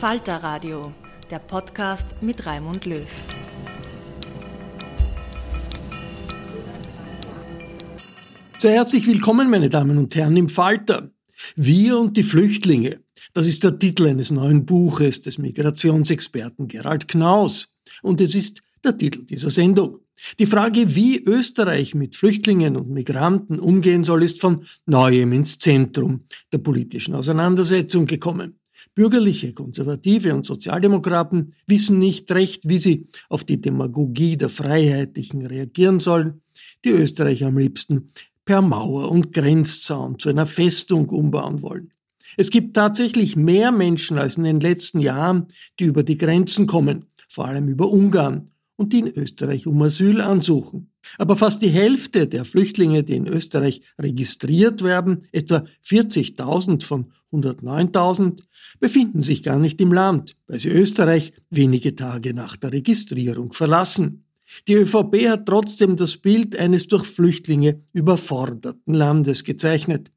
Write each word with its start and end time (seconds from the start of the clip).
Falter 0.00 0.42
Radio, 0.42 0.92
der 1.30 1.38
Podcast 1.38 2.16
mit 2.20 2.44
Raimund 2.44 2.84
Löw. 2.84 3.08
Sehr 8.58 8.72
herzlich 8.72 9.06
willkommen, 9.06 9.48
meine 9.48 9.70
Damen 9.70 9.96
und 9.96 10.14
Herren, 10.14 10.36
im 10.36 10.50
Falter. 10.50 11.10
Wir 11.54 11.98
und 11.98 12.18
die 12.18 12.24
Flüchtlinge. 12.24 13.00
Das 13.32 13.46
ist 13.46 13.64
der 13.64 13.78
Titel 13.78 14.06
eines 14.06 14.30
neuen 14.30 14.66
Buches 14.66 15.22
des 15.22 15.38
Migrationsexperten 15.38 16.68
Gerald 16.68 17.08
Knaus. 17.08 17.72
Und 18.02 18.20
es 18.20 18.34
ist 18.34 18.60
der 18.84 18.98
Titel 18.98 19.24
dieser 19.24 19.48
Sendung. 19.48 20.00
Die 20.38 20.46
Frage, 20.46 20.94
wie 20.94 21.22
Österreich 21.24 21.94
mit 21.94 22.16
Flüchtlingen 22.16 22.76
und 22.76 22.90
Migranten 22.90 23.58
umgehen 23.58 24.04
soll, 24.04 24.24
ist 24.24 24.42
von 24.42 24.66
neuem 24.84 25.32
ins 25.32 25.58
Zentrum 25.58 26.24
der 26.52 26.58
politischen 26.58 27.14
Auseinandersetzung 27.14 28.04
gekommen. 28.04 28.55
Bürgerliche, 28.94 29.52
Konservative 29.52 30.34
und 30.34 30.46
Sozialdemokraten 30.46 31.54
wissen 31.66 31.98
nicht 31.98 32.30
recht, 32.32 32.68
wie 32.68 32.78
sie 32.78 33.08
auf 33.28 33.44
die 33.44 33.58
Demagogie 33.58 34.36
der 34.36 34.48
Freiheitlichen 34.48 35.44
reagieren 35.44 36.00
sollen, 36.00 36.40
die 36.84 36.90
Österreich 36.90 37.44
am 37.44 37.58
liebsten 37.58 38.12
per 38.44 38.62
Mauer 38.62 39.10
und 39.10 39.32
Grenzzaun 39.32 40.18
zu 40.18 40.28
einer 40.28 40.46
Festung 40.46 41.08
umbauen 41.08 41.62
wollen. 41.62 41.90
Es 42.36 42.50
gibt 42.50 42.74
tatsächlich 42.74 43.36
mehr 43.36 43.72
Menschen 43.72 44.18
als 44.18 44.36
in 44.36 44.44
den 44.44 44.60
letzten 44.60 45.00
Jahren, 45.00 45.48
die 45.80 45.84
über 45.84 46.02
die 46.02 46.18
Grenzen 46.18 46.66
kommen, 46.66 47.06
vor 47.28 47.46
allem 47.46 47.68
über 47.68 47.90
Ungarn, 47.90 48.50
und 48.76 48.92
die 48.92 49.00
in 49.00 49.08
Österreich 49.08 49.66
um 49.66 49.80
Asyl 49.82 50.20
ansuchen. 50.20 50.90
Aber 51.18 51.36
fast 51.36 51.62
die 51.62 51.70
Hälfte 51.70 52.26
der 52.26 52.44
Flüchtlinge, 52.44 53.02
die 53.02 53.16
in 53.16 53.26
Österreich 53.26 53.80
registriert 53.98 54.84
werden, 54.84 55.22
etwa 55.32 55.64
40.000 55.84 56.84
von 56.84 57.12
109.000, 57.42 58.42
befinden 58.80 59.22
sich 59.22 59.42
gar 59.42 59.58
nicht 59.58 59.80
im 59.80 59.92
Land, 59.92 60.36
weil 60.46 60.58
sie 60.58 60.70
Österreich 60.70 61.32
wenige 61.50 61.94
Tage 61.94 62.34
nach 62.34 62.56
der 62.56 62.72
Registrierung 62.72 63.52
verlassen. 63.52 64.24
Die 64.68 64.74
ÖVP 64.74 65.28
hat 65.28 65.46
trotzdem 65.46 65.96
das 65.96 66.16
Bild 66.16 66.56
eines 66.58 66.86
durch 66.86 67.04
Flüchtlinge 67.04 67.82
überforderten 67.92 68.94
Landes 68.94 69.44
gezeichnet. 69.44 70.12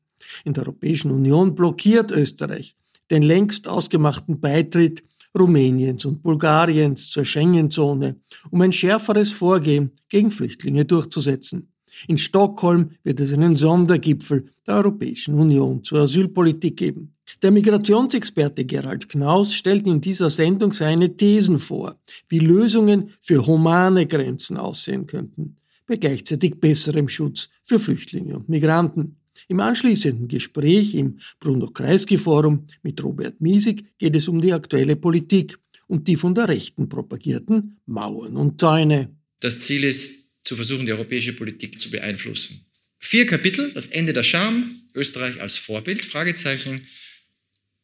In 0.45 0.53
der 0.53 0.63
Europäischen 0.63 1.11
Union 1.11 1.55
blockiert 1.55 2.11
Österreich 2.11 2.75
den 3.09 3.23
längst 3.23 3.67
ausgemachten 3.67 4.39
Beitritt 4.39 5.03
Rumäniens 5.37 6.05
und 6.05 6.23
Bulgariens 6.23 7.09
zur 7.09 7.25
Schengen-Zone, 7.25 8.19
um 8.49 8.61
ein 8.61 8.71
schärferes 8.71 9.31
Vorgehen 9.31 9.91
gegen 10.09 10.31
Flüchtlinge 10.31 10.85
durchzusetzen. 10.85 11.71
In 12.07 12.17
Stockholm 12.17 12.91
wird 13.03 13.19
es 13.19 13.33
einen 13.33 13.55
Sondergipfel 13.55 14.45
der 14.65 14.75
Europäischen 14.75 15.35
Union 15.35 15.83
zur 15.83 15.99
Asylpolitik 16.01 16.77
geben. 16.77 17.15
Der 17.41 17.51
Migrationsexperte 17.51 18.65
Gerald 18.65 19.07
Knaus 19.09 19.53
stellt 19.53 19.85
in 19.87 20.01
dieser 20.01 20.29
Sendung 20.29 20.73
seine 20.73 21.15
Thesen 21.15 21.59
vor, 21.59 21.99
wie 22.27 22.39
Lösungen 22.39 23.11
für 23.21 23.45
humane 23.45 24.07
Grenzen 24.07 24.57
aussehen 24.57 25.05
könnten, 25.05 25.57
bei 25.85 25.95
gleichzeitig 25.95 26.59
besserem 26.59 27.07
Schutz 27.07 27.49
für 27.63 27.79
Flüchtlinge 27.79 28.35
und 28.35 28.49
Migranten. 28.49 29.17
Im 29.47 29.59
anschließenden 29.59 30.27
Gespräch 30.27 30.95
im 30.95 31.19
Bruno-Kreisky-Forum 31.39 32.65
mit 32.83 33.03
Robert 33.03 33.39
Miesig 33.39 33.97
geht 33.97 34.15
es 34.15 34.27
um 34.27 34.41
die 34.41 34.53
aktuelle 34.53 34.95
Politik 34.95 35.57
und 35.87 36.07
die 36.07 36.15
von 36.15 36.35
der 36.35 36.49
Rechten 36.49 36.89
propagierten 36.89 37.79
Mauern 37.85 38.35
und 38.37 38.59
Zäune. 38.59 39.15
Das 39.39 39.59
Ziel 39.61 39.83
ist, 39.85 40.28
zu 40.43 40.55
versuchen, 40.55 40.85
die 40.85 40.91
europäische 40.91 41.33
Politik 41.33 41.79
zu 41.79 41.89
beeinflussen. 41.89 42.65
Vier 42.99 43.25
Kapitel, 43.25 43.71
das 43.73 43.87
Ende 43.87 44.13
der 44.13 44.23
Scham, 44.23 44.69
Österreich 44.93 45.39
als 45.39 45.57
Vorbild, 45.57 46.05
Fragezeichen, 46.05 46.87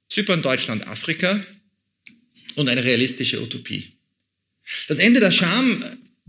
Zypern, 0.09 0.41
Deutschland, 0.41 0.87
Afrika 0.87 1.43
und 2.55 2.69
eine 2.69 2.83
realistische 2.83 3.41
Utopie. 3.41 3.93
Das 4.87 4.99
Ende 4.99 5.19
der 5.19 5.31
Scham, 5.31 5.83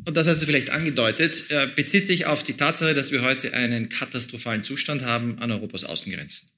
und 0.04 0.16
das 0.16 0.26
hast 0.26 0.42
du 0.42 0.46
vielleicht 0.46 0.70
angedeutet, 0.70 1.44
äh, 1.50 1.68
bezieht 1.74 2.06
sich 2.06 2.26
auf 2.26 2.42
die 2.42 2.54
Tatsache, 2.54 2.94
dass 2.94 3.12
wir 3.12 3.22
heute 3.22 3.54
einen 3.54 3.88
katastrophalen 3.88 4.62
Zustand 4.62 5.02
haben 5.02 5.38
an 5.38 5.50
Europas 5.50 5.84
Außengrenzen. 5.84 6.50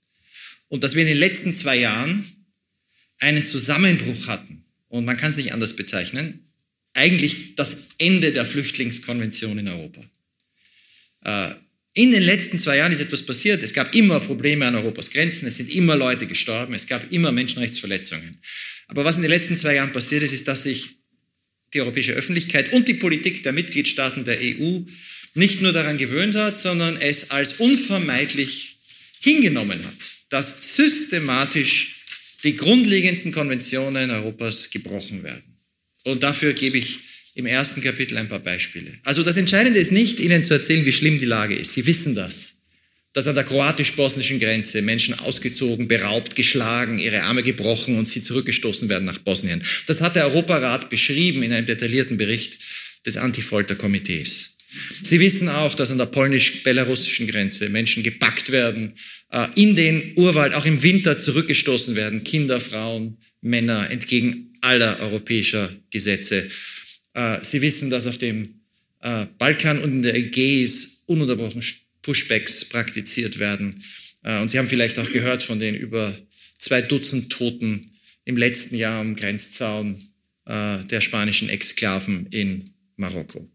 Und 0.69 0.85
dass 0.85 0.95
wir 0.95 1.03
in 1.03 1.09
den 1.09 1.19
letzten 1.19 1.55
zwei 1.55 1.77
Jahren 1.77 2.27
einen 3.21 3.45
Zusammenbruch 3.45 4.27
hatten. 4.27 4.65
Und 4.89 5.05
man 5.05 5.17
kann 5.17 5.31
es 5.31 5.37
nicht 5.37 5.53
anders 5.53 5.77
bezeichnen 5.77 6.48
eigentlich 6.99 7.55
das 7.55 7.89
Ende 7.99 8.33
der 8.33 8.45
Flüchtlingskonvention 8.45 9.59
in 9.59 9.69
Europa. 9.69 10.05
Äh, 11.25 11.55
in 11.95 12.13
den 12.13 12.23
letzten 12.23 12.59
zwei 12.59 12.77
Jahren 12.77 12.93
ist 12.93 13.01
etwas 13.01 13.23
passiert. 13.25 13.63
Es 13.63 13.73
gab 13.73 13.95
immer 13.95 14.21
Probleme 14.21 14.67
an 14.67 14.75
Europas 14.75 15.11
Grenzen, 15.11 15.49
es 15.49 15.57
sind 15.57 15.71
immer 15.71 15.97
Leute 15.97 16.27
gestorben, 16.27 16.75
es 16.75 16.87
gab 16.87 17.11
immer 17.11 17.33
Menschenrechtsverletzungen. 17.33 18.41
Aber 18.87 19.05
was 19.05 19.17
in 19.17 19.23
den 19.23 19.31
letzten 19.31 19.57
zwei 19.57 19.75
Jahren 19.75 19.93
passiert 19.93 20.23
ist, 20.23 20.33
ist, 20.33 20.47
dass 20.47 20.63
sich 20.63 20.91
die 21.75 21.81
europäische 21.81 22.13
Öffentlichkeit 22.13 22.73
und 22.73 22.89
die 22.89 22.95
Politik 22.95 23.43
der 23.43 23.53
Mitgliedstaaten 23.53 24.25
der 24.25 24.39
EU 24.41 24.81
nicht 25.35 25.61
nur 25.61 25.73
daran 25.73 25.99
gewöhnt 25.99 26.35
hat, 26.37 26.57
sondern 26.57 27.01
es 27.01 27.31
als 27.31 27.55
unvermeidlich 27.55 28.77
hingenommen 29.21 29.85
hat, 29.85 30.13
dass 30.31 30.77
systematisch 30.77 31.97
die 32.45 32.55
grundlegendsten 32.55 33.33
Konventionen 33.33 34.11
Europas 34.11 34.71
gebrochen 34.71 35.23
werden. 35.23 35.48
Und 36.11 36.23
dafür 36.23 36.53
gebe 36.53 36.79
ich 36.79 37.01
im 37.35 37.47
ersten 37.47 37.81
Kapitel 37.81 38.17
ein 38.19 38.29
paar 38.29 38.41
Beispiele. 38.41 38.93
Also 39.05 39.23
das 39.23 39.37
Entscheidende 39.37 39.79
ist 39.79 39.93
nicht, 39.93 40.21
Ihnen 40.21 40.45
zu 40.45 40.55
erzählen, 40.55 40.85
wie 40.85 40.93
schlimm 40.93 41.19
die 41.19 41.27
Lage 41.27 41.55
ist. 41.55 41.75
Sie 41.75 41.87
wissen 41.87 42.15
das 42.15 42.59
dass 43.19 43.27
an 43.27 43.35
der 43.35 43.45
kroatisch-bosnischen 43.45 44.39
Grenze 44.39 44.83
Menschen 44.83 45.19
ausgezogen, 45.19 45.89
beraubt, 45.89 46.37
geschlagen, 46.37 46.99
ihre 46.99 47.23
Arme 47.23 47.43
gebrochen 47.43 47.99
und 47.99 48.07
sie 48.07 48.23
zurückgestoßen 48.23 48.89
werden 48.89 49.07
nach 49.07 49.19
Bosnien. 49.19 49.63
Das 49.87 50.01
hat 50.01 50.15
der 50.15 50.27
Europarat 50.27 50.89
beschrieben 50.89 51.43
in 51.43 51.53
einem 51.53 51.67
detaillierten 51.67 52.17
Bericht 52.17 52.59
des 53.07 53.17
Anti-Folter-Komitees. 53.17 54.57
Sie 55.03 55.19
wissen 55.19 55.49
auch, 55.49 55.75
dass 55.75 55.91
an 55.91 55.99
der 55.99 56.07
polnisch-belarussischen 56.07 57.27
Grenze 57.27 57.71
Menschen 57.71 58.03
gepackt 58.03 58.53
werden, 58.53 58.93
äh, 59.31 59.49
in 59.57 59.75
den 59.75 60.13
Urwald 60.17 60.55
auch 60.55 60.67
im 60.67 60.83
Winter 60.83 61.19
zurückgestoßen 61.19 61.97
werden, 61.97 62.23
Kinder, 62.23 62.61
Frauen, 62.61 63.17
Männer, 63.41 63.91
entgegen 63.91 64.48
aller 64.61 64.99
europäischer 65.01 65.75
Gesetze. 65.91 66.49
Äh, 67.15 67.39
Sie 67.43 67.61
wissen, 67.61 67.91
dass 67.91 68.07
auf 68.07 68.19
dem 68.19 68.61
äh, 69.01 69.27
Balkan 69.39 69.81
und 69.83 69.93
in 69.93 70.03
der 70.03 70.17
Ägäis 70.17 71.05
ununterbrochen 71.07 71.63
Pushbacks 72.03 72.65
praktiziert 72.65 73.39
werden. 73.39 73.83
Äh, 74.23 74.41
und 74.41 74.51
Sie 74.51 74.59
haben 74.59 74.69
vielleicht 74.69 74.99
auch 74.99 75.11
gehört 75.11 75.43
von 75.43 75.59
den 75.59 75.75
über 75.75 76.15
zwei 76.59 76.83
Dutzend 76.83 77.31
Toten 77.31 77.93
im 78.25 78.37
letzten 78.37 78.77
Jahr 78.77 79.01
am 79.01 79.17
Grenzzaun 79.17 79.99
der 80.51 81.03
spanischen 81.03 81.51
Exklaven 81.51 82.27
in 82.31 82.71
Marokko. 82.97 83.51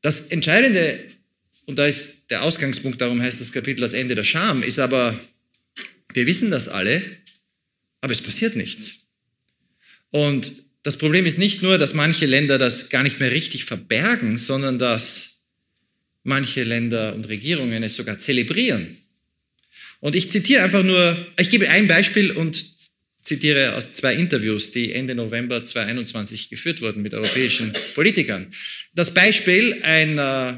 Das 0.00 0.28
Entscheidende, 0.28 1.06
und 1.66 1.78
da 1.78 1.86
ist 1.86 2.28
der 2.30 2.42
Ausgangspunkt, 2.42 3.00
darum 3.00 3.22
heißt 3.22 3.40
das 3.40 3.52
Kapitel 3.52 3.82
das 3.82 3.92
Ende 3.92 4.16
der 4.16 4.24
Scham, 4.24 4.64
ist 4.64 4.80
aber, 4.80 5.18
wir 6.12 6.26
wissen 6.26 6.50
das 6.50 6.66
alle, 6.66 7.00
aber 8.00 8.12
es 8.12 8.20
passiert 8.20 8.56
nichts. 8.56 9.07
Und 10.10 10.52
das 10.82 10.96
Problem 10.96 11.26
ist 11.26 11.38
nicht 11.38 11.62
nur, 11.62 11.78
dass 11.78 11.94
manche 11.94 12.26
Länder 12.26 12.58
das 12.58 12.88
gar 12.88 13.02
nicht 13.02 13.20
mehr 13.20 13.30
richtig 13.30 13.64
verbergen, 13.64 14.36
sondern 14.36 14.78
dass 14.78 15.44
manche 16.22 16.62
Länder 16.62 17.14
und 17.14 17.28
Regierungen 17.28 17.82
es 17.82 17.96
sogar 17.96 18.18
zelebrieren. 18.18 18.96
Und 20.00 20.14
ich 20.14 20.30
zitiere 20.30 20.62
einfach 20.62 20.84
nur, 20.84 21.26
ich 21.38 21.50
gebe 21.50 21.68
ein 21.68 21.88
Beispiel 21.88 22.30
und 22.30 22.64
zitiere 23.22 23.74
aus 23.74 23.92
zwei 23.92 24.14
Interviews, 24.14 24.70
die 24.70 24.92
Ende 24.92 25.14
November 25.14 25.64
2021 25.64 26.48
geführt 26.48 26.80
wurden 26.80 27.02
mit 27.02 27.14
europäischen 27.14 27.72
Politikern. 27.94 28.46
Das 28.94 29.12
Beispiel 29.12 29.80
ein 29.82 30.18
äh, 30.18 30.50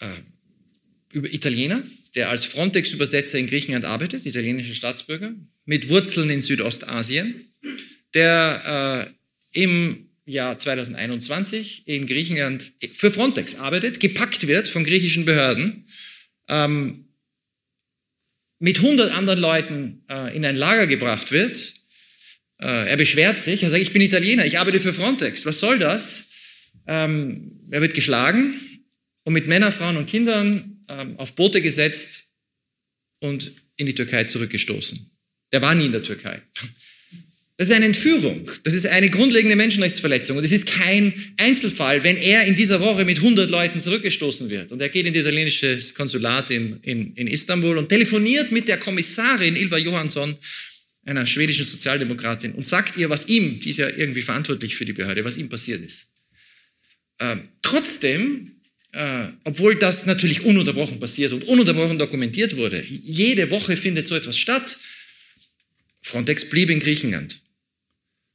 äh, 0.00 1.28
Italiener, 1.30 1.82
der 2.14 2.28
als 2.28 2.44
Frontex-Übersetzer 2.44 3.38
in 3.38 3.46
Griechenland 3.46 3.84
arbeitet, 3.84 4.26
italienischer 4.26 4.74
Staatsbürger, 4.74 5.34
mit 5.64 5.88
Wurzeln 5.88 6.30
in 6.30 6.40
Südostasien, 6.40 7.40
der 8.14 9.08
äh, 9.54 9.60
im 9.62 10.08
Jahr 10.24 10.56
2021 10.58 11.86
in 11.86 12.06
Griechenland 12.06 12.72
für 12.92 13.10
Frontex 13.10 13.56
arbeitet, 13.56 14.00
gepackt 14.00 14.46
wird 14.46 14.68
von 14.68 14.84
griechischen 14.84 15.24
Behörden, 15.24 15.86
ähm, 16.48 17.06
mit 18.58 18.78
100 18.78 19.12
anderen 19.12 19.40
Leuten 19.40 20.04
äh, 20.08 20.36
in 20.36 20.44
ein 20.44 20.54
Lager 20.56 20.86
gebracht 20.86 21.32
wird. 21.32 21.74
Äh, 22.60 22.90
er 22.90 22.96
beschwert 22.96 23.40
sich, 23.40 23.62
er 23.62 23.70
sagt, 23.70 23.82
ich 23.82 23.92
bin 23.92 24.02
Italiener, 24.02 24.46
ich 24.46 24.58
arbeite 24.58 24.78
für 24.78 24.92
Frontex, 24.92 25.44
was 25.46 25.58
soll 25.58 25.78
das? 25.78 26.28
Ähm, 26.86 27.50
er 27.70 27.80
wird 27.80 27.94
geschlagen 27.94 28.54
und 29.24 29.32
mit 29.32 29.48
Männern, 29.48 29.72
Frauen 29.72 29.96
und 29.96 30.06
Kindern 30.06 30.71
ähm, 30.88 31.16
auf 31.18 31.34
Boote 31.34 31.62
gesetzt 31.62 32.28
und 33.20 33.52
in 33.76 33.86
die 33.86 33.94
Türkei 33.94 34.24
zurückgestoßen. 34.24 35.10
Der 35.52 35.62
war 35.62 35.74
nie 35.74 35.86
in 35.86 35.92
der 35.92 36.02
Türkei. 36.02 36.42
Das 37.58 37.68
ist 37.68 37.74
eine 37.76 37.84
Entführung. 37.84 38.50
Das 38.64 38.74
ist 38.74 38.86
eine 38.86 39.10
grundlegende 39.10 39.54
Menschenrechtsverletzung. 39.54 40.36
Und 40.36 40.44
es 40.44 40.52
ist 40.52 40.66
kein 40.66 41.12
Einzelfall, 41.36 42.02
wenn 42.02 42.16
er 42.16 42.44
in 42.44 42.56
dieser 42.56 42.80
Woche 42.80 43.04
mit 43.04 43.18
100 43.18 43.50
Leuten 43.50 43.78
zurückgestoßen 43.78 44.50
wird. 44.50 44.72
Und 44.72 44.80
er 44.80 44.88
geht 44.88 45.06
in 45.06 45.12
das 45.12 45.22
italienische 45.22 45.78
Konsulat 45.94 46.50
in, 46.50 46.80
in, 46.82 47.14
in 47.14 47.26
Istanbul 47.26 47.78
und 47.78 47.88
telefoniert 47.88 48.50
mit 48.50 48.68
der 48.68 48.78
Kommissarin 48.78 49.54
Ilva 49.54 49.76
Johansson, 49.76 50.36
einer 51.04 51.26
schwedischen 51.26 51.64
Sozialdemokratin, 51.64 52.52
und 52.52 52.66
sagt 52.66 52.96
ihr, 52.96 53.10
was 53.10 53.28
ihm, 53.28 53.60
die 53.60 53.70
ist 53.70 53.78
ja 53.78 53.88
irgendwie 53.88 54.22
verantwortlich 54.22 54.74
für 54.74 54.84
die 54.84 54.92
Behörde, 54.92 55.24
was 55.24 55.36
ihm 55.36 55.48
passiert 55.48 55.82
ist. 55.82 56.08
Ähm, 57.20 57.48
trotzdem, 57.60 58.51
äh, 58.92 59.28
obwohl 59.44 59.74
das 59.76 60.06
natürlich 60.06 60.44
ununterbrochen 60.44 60.98
passiert 60.98 61.32
und 61.32 61.44
ununterbrochen 61.44 61.98
dokumentiert 61.98 62.56
wurde, 62.56 62.84
jede 62.86 63.50
Woche 63.50 63.76
findet 63.76 64.06
so 64.06 64.14
etwas 64.14 64.36
statt, 64.36 64.78
Frontex 66.02 66.48
blieb 66.50 66.68
in 66.68 66.80
Griechenland 66.80 67.40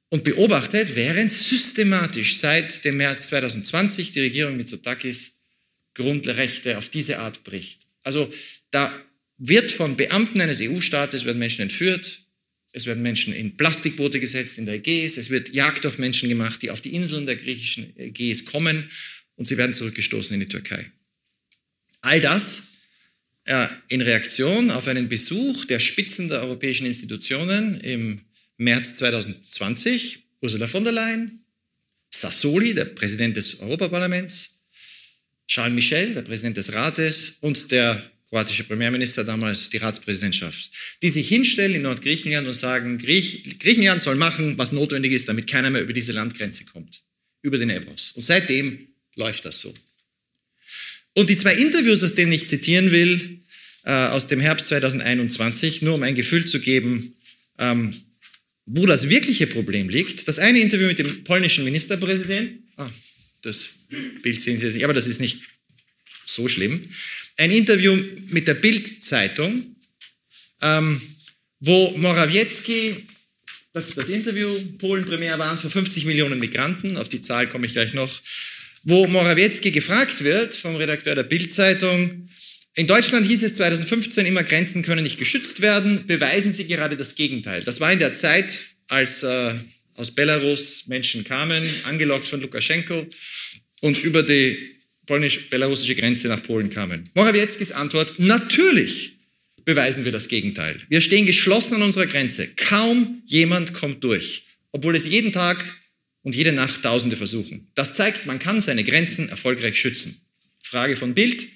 und 0.09 0.23
beobachtet, 0.23 0.95
während 0.95 1.31
systematisch 1.31 2.37
seit 2.37 2.83
dem 2.85 2.97
März 2.97 3.27
2020 3.27 4.11
die 4.11 4.21
Regierung 4.21 4.57
Mitsotakis 4.57 5.33
Grundrechte 5.93 6.77
auf 6.77 6.89
diese 6.89 7.19
Art 7.19 7.43
bricht. 7.43 7.87
Also 8.03 8.31
da 8.71 8.91
wird 9.37 9.71
von 9.71 9.95
Beamten 9.95 10.41
eines 10.41 10.61
EU-Staates 10.61 11.25
werden 11.25 11.39
Menschen 11.39 11.63
entführt, 11.63 12.21
es 12.71 12.85
werden 12.85 13.03
Menschen 13.03 13.33
in 13.33 13.57
Plastikboote 13.57 14.19
gesetzt 14.19 14.57
in 14.57 14.65
der 14.65 14.75
Ägäis, 14.75 15.17
es 15.17 15.29
wird 15.29 15.53
Jagd 15.53 15.85
auf 15.85 15.97
Menschen 15.97 16.29
gemacht, 16.29 16.61
die 16.61 16.71
auf 16.71 16.81
die 16.81 16.95
Inseln 16.95 17.25
der 17.25 17.35
griechischen 17.35 17.97
Ägäis 17.97 18.45
kommen 18.45 18.89
und 19.37 19.45
sie 19.45 19.57
werden 19.57 19.73
zurückgestoßen 19.73 20.33
in 20.33 20.41
die 20.41 20.47
Türkei. 20.47 20.91
All 22.01 22.19
das 22.19 22.73
äh, 23.45 23.67
in 23.87 24.01
Reaktion 24.01 24.69
auf 24.71 24.87
einen 24.87 25.07
Besuch 25.07 25.65
der 25.65 25.79
Spitzen 25.79 26.27
der 26.27 26.41
europäischen 26.41 26.85
Institutionen 26.85 27.79
im 27.79 28.21
März 28.57 28.97
2020 28.97 30.25
Ursula 30.41 30.67
von 30.67 30.83
der 30.83 30.93
Leyen, 30.93 31.45
Sassoli, 32.09 32.73
der 32.73 32.85
Präsident 32.85 33.37
des 33.37 33.59
Europaparlaments, 33.59 34.59
Charles 35.47 35.73
Michel, 35.73 36.13
der 36.13 36.21
Präsident 36.23 36.57
des 36.57 36.73
Rates 36.73 37.37
und 37.41 37.71
der 37.71 38.11
kroatische 38.29 38.65
Premierminister 38.65 39.23
damals 39.23 39.69
die 39.69 39.77
Ratspräsidentschaft, 39.77 40.71
die 41.01 41.09
sich 41.09 41.29
hinstellen 41.29 41.75
in 41.75 41.83
Nordgriechenland 41.83 42.47
und 42.47 42.53
sagen, 42.53 42.97
Griech, 42.97 43.57
Griechenland 43.59 44.01
soll 44.01 44.15
machen, 44.15 44.57
was 44.57 44.73
notwendig 44.73 45.13
ist, 45.13 45.29
damit 45.29 45.47
keiner 45.47 45.69
mehr 45.69 45.81
über 45.81 45.93
diese 45.93 46.11
Landgrenze 46.11 46.65
kommt, 46.65 47.03
über 47.41 47.57
den 47.57 47.69
Evros. 47.69 48.11
Und 48.11 48.23
seitdem 48.23 48.86
läuft 49.17 49.43
das 49.43 49.59
so. 49.59 49.73
Und 51.13 51.29
die 51.29 51.35
zwei 51.35 51.55
Interviews, 51.55 52.03
aus 52.03 52.13
denen 52.13 52.31
ich 52.31 52.47
zitieren 52.47 52.91
will, 52.91 53.41
äh, 53.83 53.91
aus 53.91 54.27
dem 54.27 54.39
Herbst 54.39 54.67
2021, 54.67 55.81
nur 55.81 55.95
um 55.95 56.03
ein 56.03 56.15
Gefühl 56.15 56.45
zu 56.45 56.59
geben, 56.59 57.15
ähm, 57.57 57.93
wo 58.65 58.85
das 58.85 59.09
wirkliche 59.09 59.47
Problem 59.47 59.89
liegt. 59.89 60.27
Das 60.27 60.39
eine 60.39 60.59
Interview 60.59 60.87
mit 60.87 60.99
dem 60.99 61.23
polnischen 61.23 61.63
Ministerpräsidenten, 61.63 62.69
ah, 62.77 62.89
das 63.41 63.71
Bild 64.21 64.41
sehen 64.41 64.57
Sie 64.57 64.65
jetzt 64.65 64.75
nicht, 64.75 64.83
aber 64.83 64.93
das 64.93 65.07
ist 65.07 65.19
nicht 65.19 65.41
so 66.25 66.47
schlimm. 66.47 66.83
Ein 67.37 67.51
Interview 67.51 67.97
mit 68.29 68.47
der 68.47 68.55
Bild-Zeitung, 68.55 69.75
ähm, 70.61 71.01
wo 71.59 71.97
Morawiecki, 71.97 73.07
das 73.73 73.89
ist 73.89 73.97
das 73.97 74.09
Interview, 74.09 74.53
Polen 74.77 75.05
primär 75.05 75.39
waren 75.39 75.57
für 75.57 75.69
50 75.69 76.05
Millionen 76.05 76.39
Migranten, 76.39 76.97
auf 76.97 77.09
die 77.09 77.21
Zahl 77.21 77.47
komme 77.47 77.65
ich 77.65 77.73
gleich 77.73 77.93
noch, 77.93 78.21
wo 78.87 79.05
Morawiecki 79.05 79.71
gefragt 79.71 80.23
wird 80.23 80.55
vom 80.55 80.77
Redakteur 80.77 81.13
der 81.13 81.23
Bild-Zeitung, 81.23 82.29
in 82.73 82.87
Deutschland 82.87 83.25
hieß 83.25 83.43
es 83.43 83.55
2015 83.55 84.25
immer, 84.27 84.43
Grenzen 84.43 84.83
können 84.83 85.03
nicht 85.03 85.17
geschützt 85.17 85.61
werden. 85.61 86.05
Beweisen 86.05 86.53
Sie 86.53 86.67
gerade 86.67 86.95
das 86.95 87.15
Gegenteil. 87.15 87.63
Das 87.63 87.79
war 87.79 87.91
in 87.91 87.97
der 87.97 88.13
Zeit, 88.13 88.65
als 88.87 89.23
äh, 89.23 89.53
aus 89.95 90.11
Belarus 90.11 90.85
Menschen 90.85 91.23
kamen, 91.23 91.67
angelockt 91.85 92.27
von 92.27 92.39
Lukaschenko 92.39 93.07
und 93.81 93.97
über 94.03 94.21
die 94.21 94.75
polnisch-belarussische 95.07 95.95
Grenze 95.95 96.27
nach 96.27 96.43
Polen 96.43 96.69
kamen. 96.69 97.09
Morawieckis 97.15 97.71
Antwort, 97.71 98.19
natürlich 98.19 99.13
beweisen 99.65 100.05
wir 100.05 100.11
das 100.11 100.27
Gegenteil. 100.27 100.79
Wir 100.87 101.01
stehen 101.01 101.25
geschlossen 101.25 101.75
an 101.75 101.81
unserer 101.81 102.05
Grenze. 102.05 102.47
Kaum 102.55 103.23
jemand 103.25 103.73
kommt 103.73 104.03
durch, 104.03 104.43
obwohl 104.71 104.95
es 104.95 105.07
jeden 105.07 105.31
Tag 105.33 105.57
und 106.27 106.35
jede 106.35 106.51
Nacht 106.51 106.83
Tausende 106.83 107.15
versuchen. 107.15 107.71
Das 107.73 107.93
zeigt, 107.93 108.25
man 108.25 108.37
kann 108.37 108.59
seine 108.59 108.83
Grenzen 108.83 109.29
erfolgreich 109.29 109.79
schützen. 109.79 110.19
Frage 110.61 110.97
von 110.97 111.13
Bild, 111.13 111.47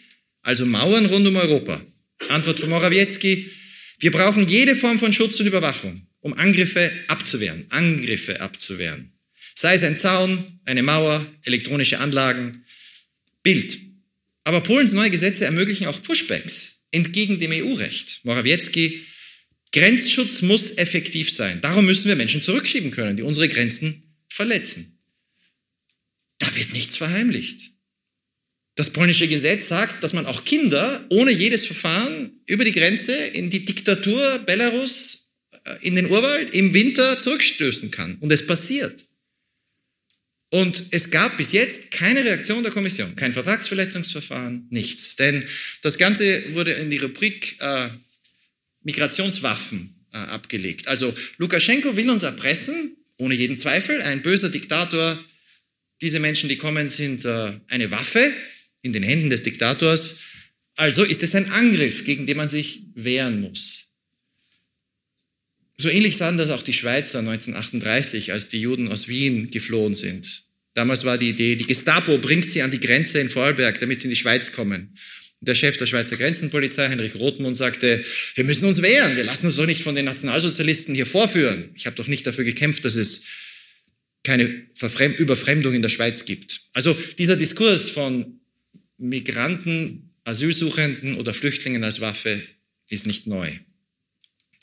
also 0.44 0.66
Mauern 0.66 1.08
rund 1.08 1.28
um 1.28 1.36
Europa. 1.36 1.82
Antwort 2.30 2.62
von 2.62 2.70
Morawiecki, 2.70 3.51
wir 4.00 4.12
brauchen 4.12 4.48
jede 4.48 4.78
Form 4.78 4.98
von 4.98 5.12
Schutz 5.12 5.38
und 5.42 5.48
Überwachung, 5.48 6.08
um 6.22 6.32
Angriffe 6.32 6.90
abzuwehren, 7.10 7.66
Angriffe 7.70 8.40
abzuwehren. 8.40 9.12
Sei 9.56 9.74
es 9.74 9.84
ein 9.84 9.98
Zaun, 9.98 10.42
eine 10.63 10.84
Mauer, 10.84 11.25
elektronische 11.44 12.00
Anlagen, 12.00 12.63
Bild. 13.44 13.78
Aber 14.46 14.62
Polens 14.62 14.94
neue 14.94 15.10
Gesetze 15.10 15.44
ermöglichen 15.44 15.88
auch 15.88 16.01
Pushbacks 16.01 16.86
entgegen 16.92 17.42
dem 17.42 17.51
EU-Recht. 17.51 18.22
Morawiecki, 18.24 19.01
Grenzschutz 19.74 20.42
muss 20.44 20.78
effektiv 20.78 21.30
sein. 21.30 21.60
Darum 21.60 21.86
müssen 21.86 22.08
wir 22.08 22.16
Menschen 22.16 22.42
zurückschieben 22.42 22.92
können, 22.92 23.18
die 23.18 23.24
unsere 23.24 23.50
Grenzen 23.50 24.06
verletzen. 24.42 24.98
Da 26.40 26.56
wird 26.56 26.74
nichts 26.74 26.98
verheimlicht. 26.98 27.74
Das 28.76 28.90
polnische 28.90 29.28
Gesetz 29.28 29.68
sagt, 29.68 30.04
dass 30.04 30.14
man 30.14 30.26
auch 30.26 30.46
Kinder 30.46 31.06
ohne 31.10 31.30
jedes 31.30 31.68
Verfahren 31.68 32.42
über 32.48 32.64
die 32.64 32.72
Grenze 32.72 33.14
in 33.14 33.52
die 33.52 33.66
Diktatur 33.66 34.40
Belarus, 34.40 35.30
äh, 35.52 35.76
in 35.82 35.96
den 35.96 36.10
Urwald 36.10 36.56
im 36.56 36.74
Winter 36.74 37.20
zurückstößen 37.20 37.92
kann. 37.92 38.16
Und 38.16 38.32
es 38.32 38.48
passiert. 38.48 39.06
Und 40.50 40.86
es 40.90 41.12
gab 41.12 41.38
bis 41.38 41.52
jetzt 41.52 41.92
keine 41.92 42.26
Reaktion 42.26 42.64
der 42.64 42.72
Kommission, 42.72 43.16
kein 43.16 43.34
Vertragsverletzungsverfahren, 43.34 44.68
nichts. 44.72 45.16
Denn 45.18 45.46
das 45.84 46.00
Ganze 46.00 46.56
wurde 46.56 46.72
in 46.72 46.90
die 46.90 46.98
Rubrik 46.98 47.62
äh, 47.62 47.90
Migrationswaffen 48.82 50.04
äh, 50.12 50.18
abgelegt. 50.18 50.88
Also 50.88 51.14
Lukaschenko 51.38 51.96
will 51.96 52.10
uns 52.10 52.24
erpressen, 52.24 52.98
ohne 53.22 53.36
jeden 53.36 53.58
Zweifel, 53.58 54.01
ein 54.01 54.24
böser 54.24 54.50
Diktator. 54.50 55.24
Diese 56.01 56.20
Menschen, 56.20 56.50
die 56.50 56.58
kommen, 56.58 56.88
sind 56.88 57.24
äh, 57.24 57.54
eine 57.68 57.92
Waffe 57.92 58.34
in 58.82 58.94
den 58.94 59.04
Händen 59.04 59.30
des 59.30 59.44
Diktators. 59.44 60.18
Also 60.75 61.04
ist 61.04 61.22
es 61.22 61.36
ein 61.36 61.51
Angriff, 61.51 62.04
gegen 62.04 62.25
den 62.25 62.38
man 62.38 62.48
sich 62.48 62.82
wehren 62.96 63.40
muss. 63.42 63.86
So 65.78 65.90
ähnlich 65.90 66.18
sahen 66.18 66.40
das 66.40 66.50
auch 66.50 66.63
die 66.63 66.74
Schweizer 66.74 67.20
1938, 67.20 68.34
als 68.34 68.50
die 68.50 68.62
Juden 68.62 68.88
aus 68.88 69.08
Wien 69.08 69.51
geflohen 69.51 69.94
sind. 69.94 70.44
Damals 70.74 71.06
war 71.06 71.20
die 71.20 71.30
Idee, 71.30 71.56
die 71.56 71.68
Gestapo 71.68 72.18
bringt 72.18 72.50
sie 72.50 72.63
an 72.63 72.72
die 72.72 72.80
Grenze 72.80 73.20
in 73.20 73.30
Vorarlberg, 73.30 73.80
damit 73.80 74.00
sie 74.00 74.06
in 74.06 74.12
die 74.12 74.16
Schweiz 74.16 74.51
kommen. 74.51 74.98
Der 75.44 75.56
Chef 75.56 75.76
der 75.78 75.88
Schweizer 75.88 76.18
Grenzenpolizei, 76.18 76.88
Heinrich 76.90 77.16
Rothmund, 77.16 77.58
sagte, 77.58 78.04
wir 78.36 78.44
müssen 78.44 78.66
uns 78.68 78.82
wehren, 78.82 79.16
wir 79.16 79.24
lassen 79.24 79.48
uns 79.48 79.56
doch 79.56 79.66
nicht 79.66 79.82
von 79.82 79.96
den 79.96 80.06
Nationalsozialisten 80.06 80.94
hier 80.94 81.08
vorführen. 81.08 81.72
Ich 81.76 81.88
habe 81.88 81.96
doch 81.96 82.08
nicht 82.08 82.28
dafür 82.28 82.44
gekämpft, 82.44 82.86
dass 82.86 82.96
es 82.96 83.24
keine 84.24 84.68
Verfremd 84.76 85.18
Überfremdung 85.20 85.74
in 85.74 85.82
der 85.82 85.90
Schweiz 85.90 86.26
gibt. 86.26 86.62
Also 86.74 86.94
dieser 87.18 87.36
Diskurs 87.36 87.90
von 87.90 88.40
Migranten, 88.98 90.14
Asylsuchenden 90.24 91.16
oder 91.16 91.34
Flüchtlingen 91.34 91.84
als 91.84 92.02
Waffe 92.02 92.40
ist 92.88 93.08
nicht 93.08 93.26
neu. 93.26 93.52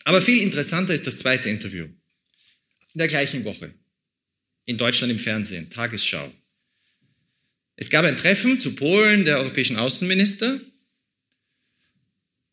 Aber 0.04 0.22
viel 0.22 0.40
interessanter 0.40 0.94
ist 0.94 1.06
das 1.06 1.18
zweite 1.18 1.50
Interview. 1.50 1.84
In 1.84 2.98
der 2.98 3.08
gleichen 3.08 3.44
Woche. 3.44 3.74
In 4.64 4.78
Deutschland 4.78 5.10
im 5.10 5.18
Fernsehen, 5.18 5.68
Tagesschau. 5.70 6.32
Es 7.80 7.90
gab 7.90 8.04
ein 8.04 8.16
Treffen 8.16 8.58
zu 8.58 8.74
Polen 8.74 9.24
der 9.24 9.38
europäischen 9.38 9.76
Außenminister. 9.76 10.60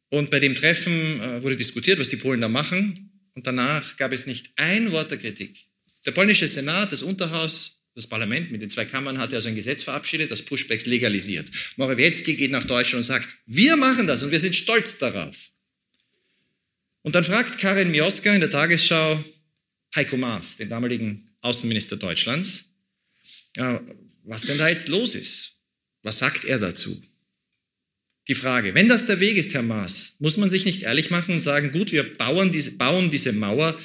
Und 0.09 0.29
bei 0.29 0.39
dem 0.39 0.55
Treffen 0.55 1.19
äh, 1.19 1.41
wurde 1.41 1.57
diskutiert, 1.57 1.97
was 1.99 2.09
die 2.09 2.17
Polen 2.17 2.41
da 2.41 2.47
machen. 2.47 3.09
Und 3.33 3.47
danach 3.47 3.97
gab 3.97 4.11
es 4.11 4.27
nicht 4.27 4.51
ein 4.57 4.91
Wort 4.91 5.09
der 5.09 5.17
Kritik. 5.17 5.65
Der 6.05 6.11
polnische 6.11 6.47
Senat, 6.47 6.91
das 6.93 7.01
Unterhaus, 7.01 7.81
das 7.95 8.05
Parlament 8.05 8.51
mit 8.51 8.61
den 8.61 8.69
zwei 8.69 8.85
Kammern 8.85 9.17
hatte 9.17 9.35
also 9.35 9.47
ein 9.47 9.55
Gesetz 9.55 9.81
verabschiedet, 9.81 10.29
das 10.29 10.43
Pushbacks 10.43 10.85
legalisiert. 10.85 11.49
Morawiecki 11.77 12.35
geht 12.35 12.51
nach 12.51 12.65
Deutschland 12.65 12.99
und 12.99 13.07
sagt, 13.07 13.35
wir 13.47 13.77
machen 13.77 14.05
das 14.05 14.21
und 14.21 14.29
wir 14.29 14.39
sind 14.39 14.55
stolz 14.55 14.99
darauf. 14.99 15.49
Und 17.01 17.15
dann 17.15 17.23
fragt 17.23 17.57
Karin 17.57 17.89
Mioska 17.89 18.31
in 18.31 18.41
der 18.41 18.51
Tagesschau 18.51 19.23
Heiko 19.95 20.17
Maas, 20.17 20.57
den 20.57 20.69
damaligen 20.69 21.35
Außenminister 21.41 21.97
Deutschlands, 21.97 22.65
ja, 23.57 23.83
was 24.25 24.43
denn 24.43 24.57
da 24.57 24.69
jetzt 24.69 24.87
los 24.87 25.15
ist. 25.15 25.53
Was 26.03 26.19
sagt 26.19 26.45
er 26.45 26.59
dazu? 26.59 27.01
Die 28.27 28.33
Frage, 28.33 28.73
wenn 28.73 28.89
das 28.89 29.05
der 29.05 29.19
Weg 29.19 29.37
ist, 29.37 29.53
Herr 29.53 29.61
Maas, 29.61 30.15
muss 30.19 30.37
man 30.37 30.49
sich 30.49 30.65
nicht 30.65 30.83
ehrlich 30.83 31.11
machen 31.11 31.35
und 31.35 31.39
sagen, 31.39 31.71
gut, 31.71 31.91
wir 31.91 32.17
bauen 32.17 32.51
diese, 32.51 32.71
bauen 32.71 33.11
diese 33.11 33.33
Mauer, 33.33 33.79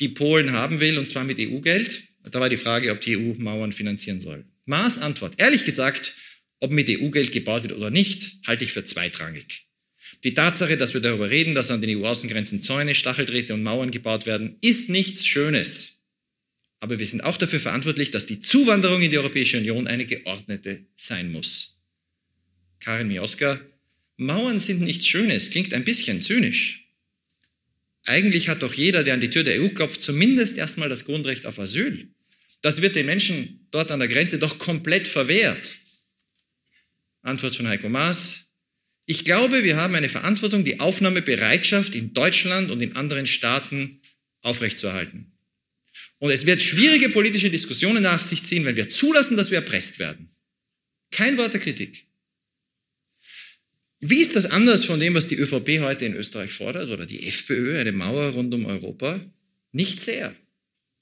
die 0.00 0.08
Polen 0.08 0.52
haben 0.52 0.80
will, 0.80 0.98
und 0.98 1.08
zwar 1.08 1.24
mit 1.24 1.38
EU-Geld? 1.38 2.02
Da 2.30 2.40
war 2.40 2.50
die 2.50 2.58
Frage, 2.58 2.92
ob 2.92 3.00
die 3.00 3.16
EU 3.16 3.34
Mauern 3.38 3.72
finanzieren 3.72 4.20
soll. 4.20 4.44
Maas 4.66 4.98
Antwort, 4.98 5.40
ehrlich 5.40 5.64
gesagt, 5.64 6.14
ob 6.60 6.72
mit 6.72 6.90
EU-Geld 6.90 7.32
gebaut 7.32 7.62
wird 7.62 7.72
oder 7.72 7.90
nicht, 7.90 8.34
halte 8.46 8.64
ich 8.64 8.72
für 8.72 8.84
zweitrangig. 8.84 9.66
Die 10.24 10.34
Tatsache, 10.34 10.76
dass 10.76 10.92
wir 10.92 11.00
darüber 11.00 11.30
reden, 11.30 11.54
dass 11.54 11.70
an 11.70 11.80
den 11.80 11.96
EU-Außengrenzen 11.98 12.60
Zäune, 12.60 12.94
Stacheldrähte 12.94 13.54
und 13.54 13.62
Mauern 13.62 13.90
gebaut 13.90 14.26
werden, 14.26 14.56
ist 14.60 14.90
nichts 14.90 15.26
Schönes. 15.26 15.99
Aber 16.80 16.98
wir 16.98 17.06
sind 17.06 17.22
auch 17.22 17.36
dafür 17.36 17.60
verantwortlich, 17.60 18.10
dass 18.10 18.26
die 18.26 18.40
Zuwanderung 18.40 19.02
in 19.02 19.10
die 19.10 19.18
Europäische 19.18 19.58
Union 19.58 19.86
eine 19.86 20.06
geordnete 20.06 20.86
sein 20.96 21.30
muss. 21.30 21.78
Karin 22.80 23.08
Mioska, 23.08 23.60
Mauern 24.16 24.58
sind 24.58 24.80
nichts 24.80 25.06
Schönes, 25.06 25.50
klingt 25.50 25.72
ein 25.74 25.84
bisschen 25.84 26.20
zynisch. 26.20 26.88
Eigentlich 28.04 28.48
hat 28.48 28.62
doch 28.62 28.74
jeder, 28.74 29.04
der 29.04 29.14
an 29.14 29.20
die 29.20 29.30
Tür 29.30 29.44
der 29.44 29.62
EU 29.62 29.68
klopft, 29.68 30.00
zumindest 30.00 30.56
erstmal 30.56 30.88
das 30.88 31.04
Grundrecht 31.04 31.46
auf 31.46 31.58
Asyl. 31.58 32.08
Das 32.62 32.82
wird 32.82 32.96
den 32.96 33.06
Menschen 33.06 33.66
dort 33.70 33.90
an 33.90 34.00
der 34.00 34.08
Grenze 34.08 34.38
doch 34.38 34.58
komplett 34.58 35.06
verwehrt. 35.06 35.76
Antwort 37.22 37.54
von 37.54 37.68
Heiko 37.68 37.88
Maas, 37.88 38.50
ich 39.06 39.24
glaube, 39.24 39.64
wir 39.64 39.76
haben 39.76 39.94
eine 39.94 40.08
Verantwortung, 40.08 40.64
die 40.64 40.80
Aufnahmebereitschaft 40.80 41.94
in 41.94 42.14
Deutschland 42.14 42.70
und 42.70 42.80
in 42.80 42.96
anderen 42.96 43.26
Staaten 43.26 44.00
aufrechtzuerhalten. 44.42 45.29
Und 46.20 46.30
es 46.30 46.46
wird 46.46 46.60
schwierige 46.60 47.08
politische 47.08 47.50
Diskussionen 47.50 48.02
nach 48.02 48.24
sich 48.24 48.44
ziehen, 48.44 48.64
wenn 48.64 48.76
wir 48.76 48.88
zulassen, 48.88 49.36
dass 49.36 49.50
wir 49.50 49.58
erpresst 49.58 49.98
werden. 49.98 50.28
Kein 51.10 51.36
Wort 51.36 51.54
der 51.54 51.60
Kritik. 51.60 52.04
Wie 53.98 54.20
ist 54.20 54.36
das 54.36 54.46
anders 54.46 54.84
von 54.84 55.00
dem, 55.00 55.14
was 55.14 55.26
die 55.26 55.36
ÖVP 55.36 55.80
heute 55.80 56.04
in 56.04 56.14
Österreich 56.14 56.52
fordert 56.52 56.88
oder 56.90 57.04
die 57.04 57.26
FPÖ, 57.26 57.78
eine 57.78 57.92
Mauer 57.92 58.30
rund 58.30 58.54
um 58.54 58.66
Europa? 58.66 59.20
Nicht 59.72 59.98
sehr. 59.98 60.34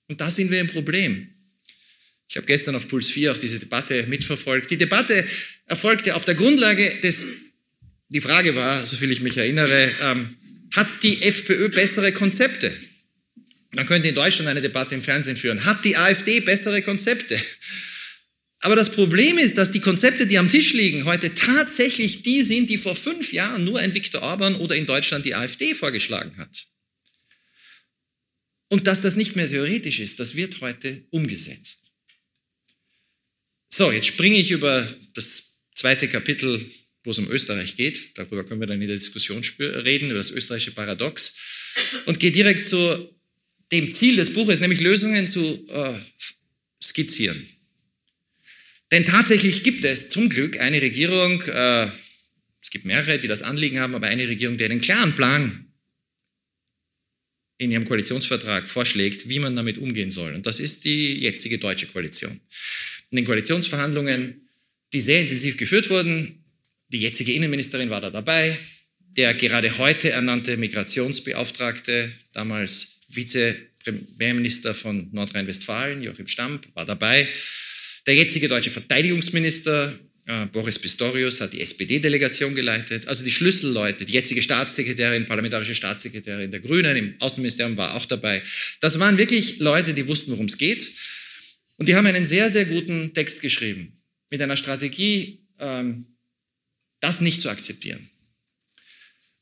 Und 0.09 0.21
da 0.21 0.31
sind 0.31 0.51
wir 0.51 0.61
im 0.61 0.69
Problem. 0.69 1.29
Ich 2.29 2.37
habe 2.37 2.47
gestern 2.47 2.75
auf 2.75 2.89
Puls 2.89 3.11
4 3.11 3.33
auch 3.33 3.39
diese 3.39 3.59
Debatte 3.59 4.07
mitverfolgt. 4.07 4.71
Die 4.71 4.79
Debatte 4.79 5.27
erfolgte 5.67 6.17
auf 6.17 6.25
der 6.25 6.35
Grundlage 6.35 6.97
des 7.03 7.27
die 8.11 8.21
Frage 8.21 8.55
war, 8.57 8.87
soviel 8.87 9.13
ich 9.13 9.21
mich 9.21 9.37
erinnere, 9.37 9.91
ähm, 10.03 10.35
hat 10.75 10.89
die 11.03 11.23
FPÖ 11.23 11.69
bessere 11.69 12.13
Konzepte? 12.13 12.75
Man 13.79 13.87
könnte 13.87 14.09
in 14.09 14.15
Deutschland 14.17 14.49
eine 14.49 14.61
Debatte 14.61 14.97
im 14.97 15.03
Fernsehen 15.03 15.37
führen. 15.37 15.65
Hat 15.65 15.85
die 15.85 15.97
AfD 15.97 16.41
bessere 16.41 16.83
Konzepte? 16.83 17.41
Aber 18.59 18.75
das 18.75 18.91
Problem 18.91 19.39
ist, 19.39 19.57
dass 19.57 19.71
die 19.71 19.79
Konzepte, 19.79 20.27
die 20.27 20.37
am 20.37 20.51
Tisch 20.51 20.73
liegen, 20.73 21.05
heute 21.05 21.33
tatsächlich 21.33 22.23
die 22.23 22.43
sind, 22.43 22.71
die 22.71 22.77
vor 22.77 22.97
fünf 22.97 23.33
Jahren 23.33 23.63
nur 23.65 23.79
ein 23.79 23.95
Viktor 23.95 24.23
Orban 24.23 24.57
oder 24.57 24.75
in 24.75 24.85
Deutschland 24.85 25.27
die 25.27 25.37
AfD 25.37 25.75
vorgeschlagen 25.75 26.37
hat. 26.39 26.67
Und 28.69 28.89
dass 28.89 29.01
das 29.01 29.15
nicht 29.15 29.37
mehr 29.37 29.49
theoretisch 29.49 30.01
ist, 30.01 30.19
das 30.19 30.35
wird 30.35 30.61
heute 30.61 31.07
umgesetzt. 31.11 31.93
So, 33.73 33.93
jetzt 33.93 34.09
springe 34.09 34.39
ich 34.39 34.51
über 34.51 34.93
das 35.15 35.61
zweite 35.77 36.09
Kapitel 36.09 36.69
wo 37.05 37.13
es 37.13 37.19
um 37.19 37.31
Österreich 37.31 37.77
geht. 37.77 38.19
Darüber 38.19 38.45
können 38.45 38.61
wir 38.61 38.67
dann 38.67 38.83
in 38.83 38.89
der 38.89 38.99
Diskussion 38.99 39.43
reden, 39.59 40.11
über 40.11 40.19
das 40.19 40.31
österreichische 40.31 40.73
Paradox. 40.73 41.33
Und 42.05 42.21
gehe 42.21 42.33
direkt 42.33 42.67
zu 42.67 43.18
dem 43.73 43.93
Ziel 43.93 44.17
des 44.17 44.33
Buches, 44.33 44.61
nämlich 44.61 44.81
Lösungen 44.81 45.29
zu 45.29 45.65
äh, 45.69 45.95
skizzieren. 46.83 47.47
Denn 48.91 49.05
tatsächlich 49.05 49.63
gibt 49.63 49.85
es 49.85 50.09
zum 50.09 50.29
Glück 50.29 50.61
eine 50.61 50.81
Regierung, 50.81 51.43
äh, 51.43 51.89
es 52.63 52.71
gibt 52.71 52.85
mehrere, 52.85 53.19
die 53.19 53.29
das 53.29 53.43
Anliegen 53.43 53.81
haben, 53.81 53.95
aber 53.95 54.07
eine 54.07 54.29
Regierung, 54.29 54.57
die 54.57 54.65
einen 54.65 54.81
klaren 54.81 55.15
Plan 55.15 55.67
in 57.59 57.71
ihrem 57.71 57.85
Koalitionsvertrag 57.85 58.69
vorschlägt, 58.69 59.29
wie 59.29 59.41
man 59.41 59.57
damit 59.57 59.79
umgehen 59.79 60.11
soll. 60.11 60.33
Und 60.35 60.47
das 60.47 60.61
ist 60.61 60.85
die 60.85 61.19
jetzige 61.21 61.59
deutsche 61.59 61.87
Koalition. 61.87 62.41
In 63.11 63.17
den 63.17 63.25
Koalitionsverhandlungen, 63.25 64.49
die 64.93 65.01
sehr 65.01 65.21
intensiv 65.21 65.57
geführt 65.57 65.91
wurden, 65.91 66.45
die 66.89 67.01
jetzige 67.01 67.33
Innenministerin 67.33 67.91
war 67.91 68.01
da 68.01 68.11
dabei. 68.11 68.57
Der 69.17 69.35
gerade 69.35 69.77
heute 69.79 70.11
ernannte 70.11 70.57
Migrationsbeauftragte, 70.57 72.13
damals 72.33 72.98
Vizepremierminister 73.09 74.75
von 74.75 75.09
Nordrhein-Westfalen, 75.13 76.03
Joachim 76.03 76.29
Stamp, 76.29 76.69
war 76.75 76.85
dabei. 76.85 77.29
Der 78.07 78.15
jetzige 78.15 78.49
deutsche 78.49 78.71
Verteidigungsminister 78.71 79.99
äh, 80.29 80.47
Boris 80.47 80.79
Pistorius 80.79 81.41
hat 81.41 81.55
die 81.55 81.61
SPD-Delegation 81.63 82.55
geleitet. 82.55 83.09
Also 83.09 83.25
die 83.25 83.31
Schlüsselleute, 83.31 84.05
die 84.05 84.13
jetzige 84.13 84.43
Staatssekretärin, 84.43 85.27
parlamentarische 85.27 85.75
Staatssekretärin 85.75 86.51
der 86.51 86.61
Grünen 86.61 86.97
im 86.97 87.15
Außenministerium 87.19 87.77
war 87.79 87.95
auch 87.95 88.05
dabei. 88.05 88.43
Das 88.81 88.99
waren 88.99 89.17
wirklich 89.17 89.59
Leute, 89.59 89.95
die 89.95 90.07
wussten, 90.07 90.33
worum 90.33 90.47
es 90.47 90.59
geht. 90.59 90.93
Und 91.77 91.89
die 91.89 91.95
haben 91.95 92.07
einen 92.07 92.27
sehr, 92.27 92.51
sehr 92.51 92.67
guten 92.67 93.15
Text 93.15 93.41
geschrieben 93.41 93.95
mit 94.31 94.43
einer 94.43 94.57
Strategie, 94.57 95.41
ähm, 95.61 96.07
das 97.01 97.23
nicht 97.23 97.41
zu 97.41 97.49
akzeptieren. 97.49 98.11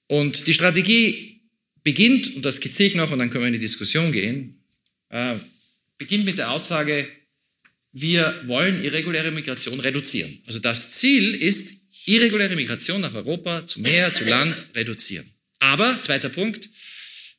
Und 0.07 0.47
die 0.47 0.55
Strategie 0.55 1.36
beginnt, 1.87 2.35
und 2.35 2.45
das 2.45 2.57
skizziere 2.57 2.89
ich 2.89 2.95
noch 2.97 3.13
und 3.13 3.21
dann 3.21 3.31
können 3.31 3.45
wir 3.45 3.47
in 3.47 3.53
die 3.53 3.61
Diskussion 3.61 4.11
gehen, 4.11 4.61
äh, 5.09 5.37
beginnt 5.99 6.25
mit 6.25 6.37
der 6.37 6.51
Aussage, 6.51 7.09
wir 7.93 8.43
wollen 8.47 8.83
irreguläre 8.83 9.31
Migration 9.31 9.79
reduzieren. 9.79 10.41
Also 10.47 10.59
das 10.59 10.91
Ziel 10.91 11.33
ist, 11.33 11.85
irreguläre 12.05 12.57
Migration 12.57 13.01
nach 13.01 13.15
Europa, 13.15 13.65
zu 13.67 13.81
Meer, 13.81 14.13
zu 14.13 14.25
Land, 14.25 14.65
reduzieren. 14.75 15.31
Aber, 15.61 16.03
zweiter 16.03 16.29
Punkt, 16.29 16.69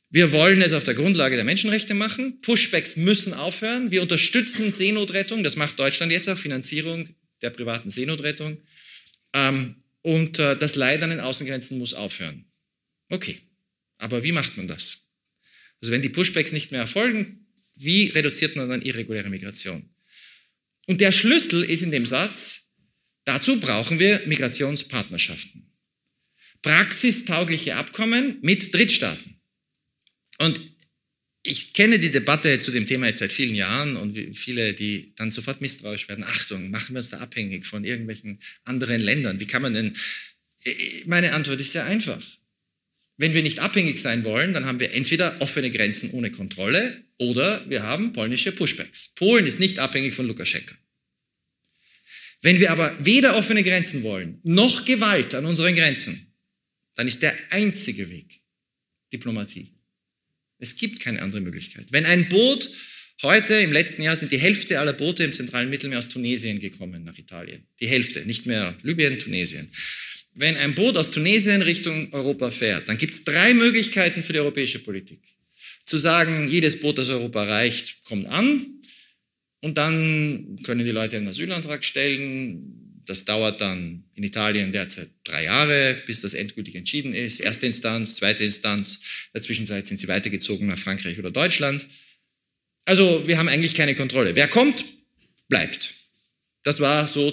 wir 0.08 0.32
wollen 0.32 0.62
es 0.62 0.72
auf 0.72 0.82
der 0.82 0.94
Grundlage 0.94 1.36
der 1.36 1.44
Menschenrechte 1.44 1.92
machen. 1.92 2.40
Pushbacks 2.40 2.96
müssen 2.96 3.34
aufhören. 3.34 3.90
Wir 3.90 4.00
unterstützen 4.00 4.70
Seenotrettung. 4.70 5.44
Das 5.44 5.56
macht 5.56 5.78
Deutschland 5.78 6.10
jetzt 6.10 6.26
auch, 6.26 6.38
Finanzierung 6.38 7.06
der 7.42 7.50
privaten 7.50 7.90
Seenotrettung. 7.90 8.56
Ähm, 9.34 9.74
und 10.00 10.38
äh, 10.38 10.56
das 10.56 10.74
Leid 10.74 11.02
an 11.02 11.10
den 11.10 11.20
Außengrenzen 11.20 11.76
muss 11.76 11.92
aufhören. 11.92 12.46
Okay, 13.10 13.42
aber 13.98 14.22
wie 14.22 14.32
macht 14.32 14.56
man 14.56 14.68
das? 14.68 15.08
Also 15.80 15.92
wenn 15.92 16.02
die 16.02 16.08
Pushbacks 16.08 16.52
nicht 16.52 16.70
mehr 16.72 16.80
erfolgen, 16.80 17.46
wie 17.74 18.06
reduziert 18.06 18.56
man 18.56 18.68
dann 18.68 18.82
irreguläre 18.82 19.30
Migration? 19.30 19.88
Und 20.86 21.00
der 21.00 21.12
Schlüssel 21.12 21.62
ist 21.62 21.82
in 21.82 21.90
dem 21.90 22.06
Satz, 22.06 22.70
dazu 23.24 23.60
brauchen 23.60 23.98
wir 23.98 24.22
Migrationspartnerschaften. 24.26 25.70
Praxistaugliche 26.62 27.76
Abkommen 27.76 28.38
mit 28.40 28.74
Drittstaaten. 28.74 29.38
Und 30.38 30.60
ich 31.42 31.72
kenne 31.72 31.98
die 31.98 32.10
Debatte 32.10 32.58
zu 32.58 32.70
dem 32.70 32.86
Thema 32.86 33.06
jetzt 33.06 33.18
seit 33.18 33.32
vielen 33.32 33.54
Jahren 33.54 33.96
und 33.96 34.36
viele, 34.36 34.74
die 34.74 35.12
dann 35.16 35.30
sofort 35.30 35.60
misstrauisch 35.60 36.08
werden. 36.08 36.24
Achtung, 36.24 36.70
machen 36.70 36.94
wir 36.94 36.98
uns 36.98 37.10
da 37.10 37.18
abhängig 37.18 37.64
von 37.64 37.84
irgendwelchen 37.84 38.38
anderen 38.64 39.00
Ländern? 39.00 39.40
Wie 39.40 39.46
kann 39.46 39.62
man 39.62 39.74
denn? 39.74 39.96
Meine 41.06 41.32
Antwort 41.32 41.60
ist 41.60 41.72
sehr 41.72 41.86
einfach. 41.86 42.22
Wenn 43.18 43.34
wir 43.34 43.42
nicht 43.42 43.58
abhängig 43.58 43.98
sein 43.98 44.24
wollen, 44.24 44.54
dann 44.54 44.64
haben 44.64 44.78
wir 44.78 44.94
entweder 44.94 45.40
offene 45.40 45.70
Grenzen 45.70 46.12
ohne 46.12 46.30
Kontrolle 46.30 47.02
oder 47.18 47.68
wir 47.68 47.82
haben 47.82 48.12
polnische 48.12 48.52
Pushbacks. 48.52 49.12
Polen 49.16 49.46
ist 49.46 49.58
nicht 49.58 49.80
abhängig 49.80 50.14
von 50.14 50.26
Lukaschenka. 50.26 50.74
Wenn 52.40 52.60
wir 52.60 52.70
aber 52.70 52.96
weder 53.04 53.36
offene 53.36 53.64
Grenzen 53.64 54.04
wollen, 54.04 54.38
noch 54.44 54.84
Gewalt 54.84 55.34
an 55.34 55.44
unseren 55.46 55.74
Grenzen, 55.74 56.32
dann 56.94 57.08
ist 57.08 57.22
der 57.22 57.36
einzige 57.50 58.08
Weg 58.08 58.40
Diplomatie. 59.12 59.74
Es 60.58 60.76
gibt 60.76 61.00
keine 61.00 61.20
andere 61.20 61.40
Möglichkeit. 61.40 61.86
Wenn 61.90 62.06
ein 62.06 62.28
Boot 62.28 62.70
heute, 63.22 63.54
im 63.54 63.72
letzten 63.72 64.02
Jahr, 64.02 64.14
sind 64.14 64.30
die 64.30 64.38
Hälfte 64.38 64.78
aller 64.78 64.92
Boote 64.92 65.24
im 65.24 65.32
zentralen 65.32 65.70
Mittelmeer 65.70 65.98
aus 65.98 66.08
Tunesien 66.08 66.60
gekommen 66.60 67.02
nach 67.02 67.18
Italien. 67.18 67.66
Die 67.80 67.88
Hälfte, 67.88 68.24
nicht 68.24 68.46
mehr 68.46 68.76
Libyen, 68.82 69.18
Tunesien. 69.18 69.72
Wenn 70.38 70.56
ein 70.56 70.76
Boot 70.76 70.96
aus 70.96 71.10
Tunesien 71.10 71.62
Richtung 71.62 72.12
Europa 72.12 72.52
fährt, 72.52 72.88
dann 72.88 72.96
gibt 72.96 73.12
es 73.12 73.24
drei 73.24 73.54
Möglichkeiten 73.54 74.22
für 74.22 74.32
die 74.32 74.38
europäische 74.38 74.78
Politik. 74.78 75.18
Zu 75.84 75.96
sagen, 75.98 76.48
jedes 76.48 76.78
Boot, 76.78 76.98
das 76.98 77.08
Europa 77.08 77.44
erreicht, 77.44 78.04
kommt 78.04 78.28
an. 78.28 78.64
Und 79.60 79.78
dann 79.78 80.56
können 80.62 80.84
die 80.84 80.92
Leute 80.92 81.16
einen 81.16 81.26
Asylantrag 81.26 81.84
stellen, 81.84 83.02
das 83.04 83.24
dauert 83.24 83.60
dann 83.60 84.04
in 84.14 84.22
Italien 84.22 84.70
derzeit 84.70 85.10
drei 85.24 85.44
Jahre, 85.44 86.00
bis 86.06 86.20
das 86.20 86.34
endgültig 86.34 86.76
entschieden 86.76 87.14
ist. 87.14 87.40
Erste 87.40 87.66
Instanz, 87.66 88.14
zweite 88.14 88.44
Instanz. 88.44 88.96
In 88.96 89.30
der 89.34 89.42
Zwischenzeit 89.42 89.88
sind 89.88 89.98
sie 89.98 90.06
weitergezogen 90.06 90.68
nach 90.68 90.78
Frankreich 90.78 91.18
oder 91.18 91.32
Deutschland. 91.32 91.84
Also 92.84 93.26
wir 93.26 93.38
haben 93.38 93.48
eigentlich 93.48 93.74
keine 93.74 93.96
Kontrolle. 93.96 94.36
Wer 94.36 94.46
kommt, 94.46 94.84
bleibt. 95.48 95.94
Das 96.62 96.78
war 96.78 97.08
so 97.08 97.32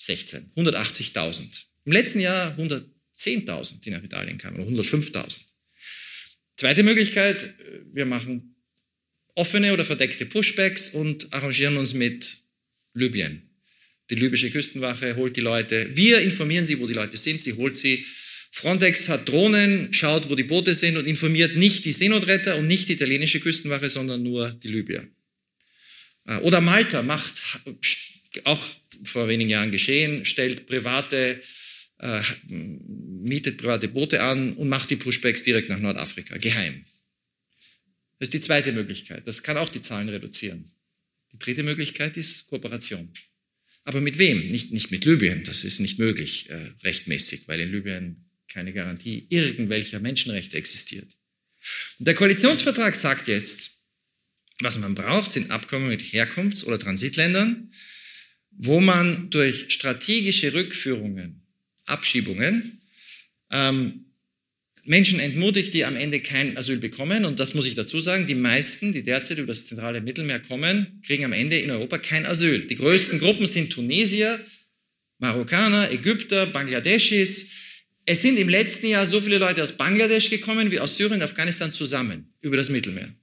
2016. 0.00 0.52
180.000. 0.56 1.64
Im 1.84 1.92
letzten 1.92 2.20
Jahr 2.20 2.56
110.000, 2.58 3.80
die 3.80 3.90
nach 3.90 4.02
Italien 4.02 4.38
kamen, 4.38 4.60
oder 4.60 4.82
105.000. 4.82 5.38
Zweite 6.56 6.82
Möglichkeit, 6.82 7.54
wir 7.92 8.06
machen 8.06 8.54
offene 9.34 9.72
oder 9.72 9.84
verdeckte 9.84 10.26
Pushbacks 10.26 10.90
und 10.90 11.32
arrangieren 11.32 11.76
uns 11.76 11.94
mit 11.94 12.38
Libyen. 12.94 13.50
Die 14.10 14.16
libysche 14.16 14.50
Küstenwache 14.50 15.16
holt 15.16 15.36
die 15.36 15.40
Leute. 15.40 15.88
Wir 15.94 16.20
informieren 16.20 16.66
sie, 16.66 16.80
wo 16.80 16.86
die 16.86 16.94
Leute 16.94 17.16
sind. 17.16 17.40
Sie 17.40 17.54
holt 17.54 17.76
sie. 17.76 18.04
Frontex 18.50 19.08
hat 19.08 19.28
Drohnen, 19.28 19.92
schaut, 19.94 20.28
wo 20.28 20.34
die 20.34 20.42
Boote 20.42 20.74
sind 20.74 20.96
und 20.96 21.06
informiert 21.06 21.56
nicht 21.56 21.84
die 21.84 21.92
Seenotretter 21.92 22.56
und 22.56 22.66
nicht 22.66 22.88
die 22.88 22.94
italienische 22.94 23.38
Küstenwache, 23.38 23.88
sondern 23.88 24.24
nur 24.24 24.50
die 24.50 24.68
Libyer. 24.68 25.06
Äh, 26.26 26.38
oder 26.38 26.60
Malta 26.60 27.02
macht, 27.02 27.40
auch 28.44 28.79
vor 29.02 29.28
wenigen 29.28 29.50
Jahren 29.50 29.70
geschehen, 29.70 30.24
stellt 30.24 30.66
private, 30.66 31.40
äh, 31.98 32.22
mietet 32.48 33.58
private 33.58 33.88
Boote 33.88 34.22
an 34.22 34.52
und 34.54 34.68
macht 34.68 34.90
die 34.90 34.96
Pushbacks 34.96 35.42
direkt 35.42 35.68
nach 35.68 35.78
Nordafrika, 35.78 36.36
geheim. 36.38 36.84
Das 38.18 38.26
ist 38.26 38.34
die 38.34 38.40
zweite 38.40 38.72
Möglichkeit. 38.72 39.26
Das 39.26 39.42
kann 39.42 39.56
auch 39.56 39.70
die 39.70 39.80
Zahlen 39.80 40.08
reduzieren. 40.08 40.70
Die 41.32 41.38
dritte 41.38 41.62
Möglichkeit 41.62 42.16
ist 42.16 42.46
Kooperation. 42.48 43.12
Aber 43.84 44.00
mit 44.00 44.18
wem? 44.18 44.48
Nicht, 44.50 44.72
nicht 44.72 44.90
mit 44.90 45.04
Libyen, 45.04 45.42
das 45.44 45.64
ist 45.64 45.80
nicht 45.80 45.98
möglich 45.98 46.50
äh, 46.50 46.72
rechtmäßig, 46.84 47.48
weil 47.48 47.60
in 47.60 47.72
Libyen 47.72 48.24
keine 48.48 48.72
Garantie 48.72 49.26
irgendwelcher 49.30 50.00
Menschenrechte 50.00 50.56
existiert. 50.56 51.16
Und 51.98 52.06
der 52.06 52.14
Koalitionsvertrag 52.14 52.94
sagt 52.94 53.28
jetzt, 53.28 53.82
was 54.60 54.78
man 54.78 54.94
braucht, 54.94 55.30
sind 55.30 55.50
Abkommen 55.50 55.88
mit 55.88 56.02
Herkunfts- 56.02 56.64
oder 56.64 56.78
Transitländern, 56.78 57.72
wo 58.50 58.80
man 58.80 59.30
durch 59.30 59.72
strategische 59.72 60.52
Rückführungen, 60.52 61.42
Abschiebungen, 61.86 62.80
ähm, 63.50 64.06
Menschen 64.84 65.20
entmutigt, 65.20 65.74
die 65.74 65.84
am 65.84 65.96
Ende 65.96 66.20
kein 66.20 66.56
Asyl 66.56 66.78
bekommen. 66.78 67.24
Und 67.24 67.38
das 67.38 67.54
muss 67.54 67.66
ich 67.66 67.74
dazu 67.74 68.00
sagen, 68.00 68.26
die 68.26 68.34
meisten, 68.34 68.92
die 68.92 69.02
derzeit 69.02 69.38
über 69.38 69.48
das 69.48 69.66
zentrale 69.66 70.00
Mittelmeer 70.00 70.40
kommen, 70.40 71.00
kriegen 71.06 71.24
am 71.24 71.32
Ende 71.32 71.58
in 71.58 71.70
Europa 71.70 71.98
kein 71.98 72.26
Asyl. 72.26 72.66
Die 72.66 72.74
größten 72.74 73.18
Gruppen 73.18 73.46
sind 73.46 73.70
Tunesier, 73.70 74.40
Marokkaner, 75.18 75.92
Ägypter, 75.92 76.46
Bangladeschis. 76.46 77.50
Es 78.06 78.22
sind 78.22 78.38
im 78.38 78.48
letzten 78.48 78.88
Jahr 78.88 79.06
so 79.06 79.20
viele 79.20 79.38
Leute 79.38 79.62
aus 79.62 79.76
Bangladesch 79.76 80.30
gekommen 80.30 80.70
wie 80.70 80.80
aus 80.80 80.96
Syrien 80.96 81.16
und 81.16 81.22
Afghanistan 81.22 81.72
zusammen 81.72 82.32
über 82.40 82.56
das 82.56 82.70
Mittelmeer. 82.70 83.14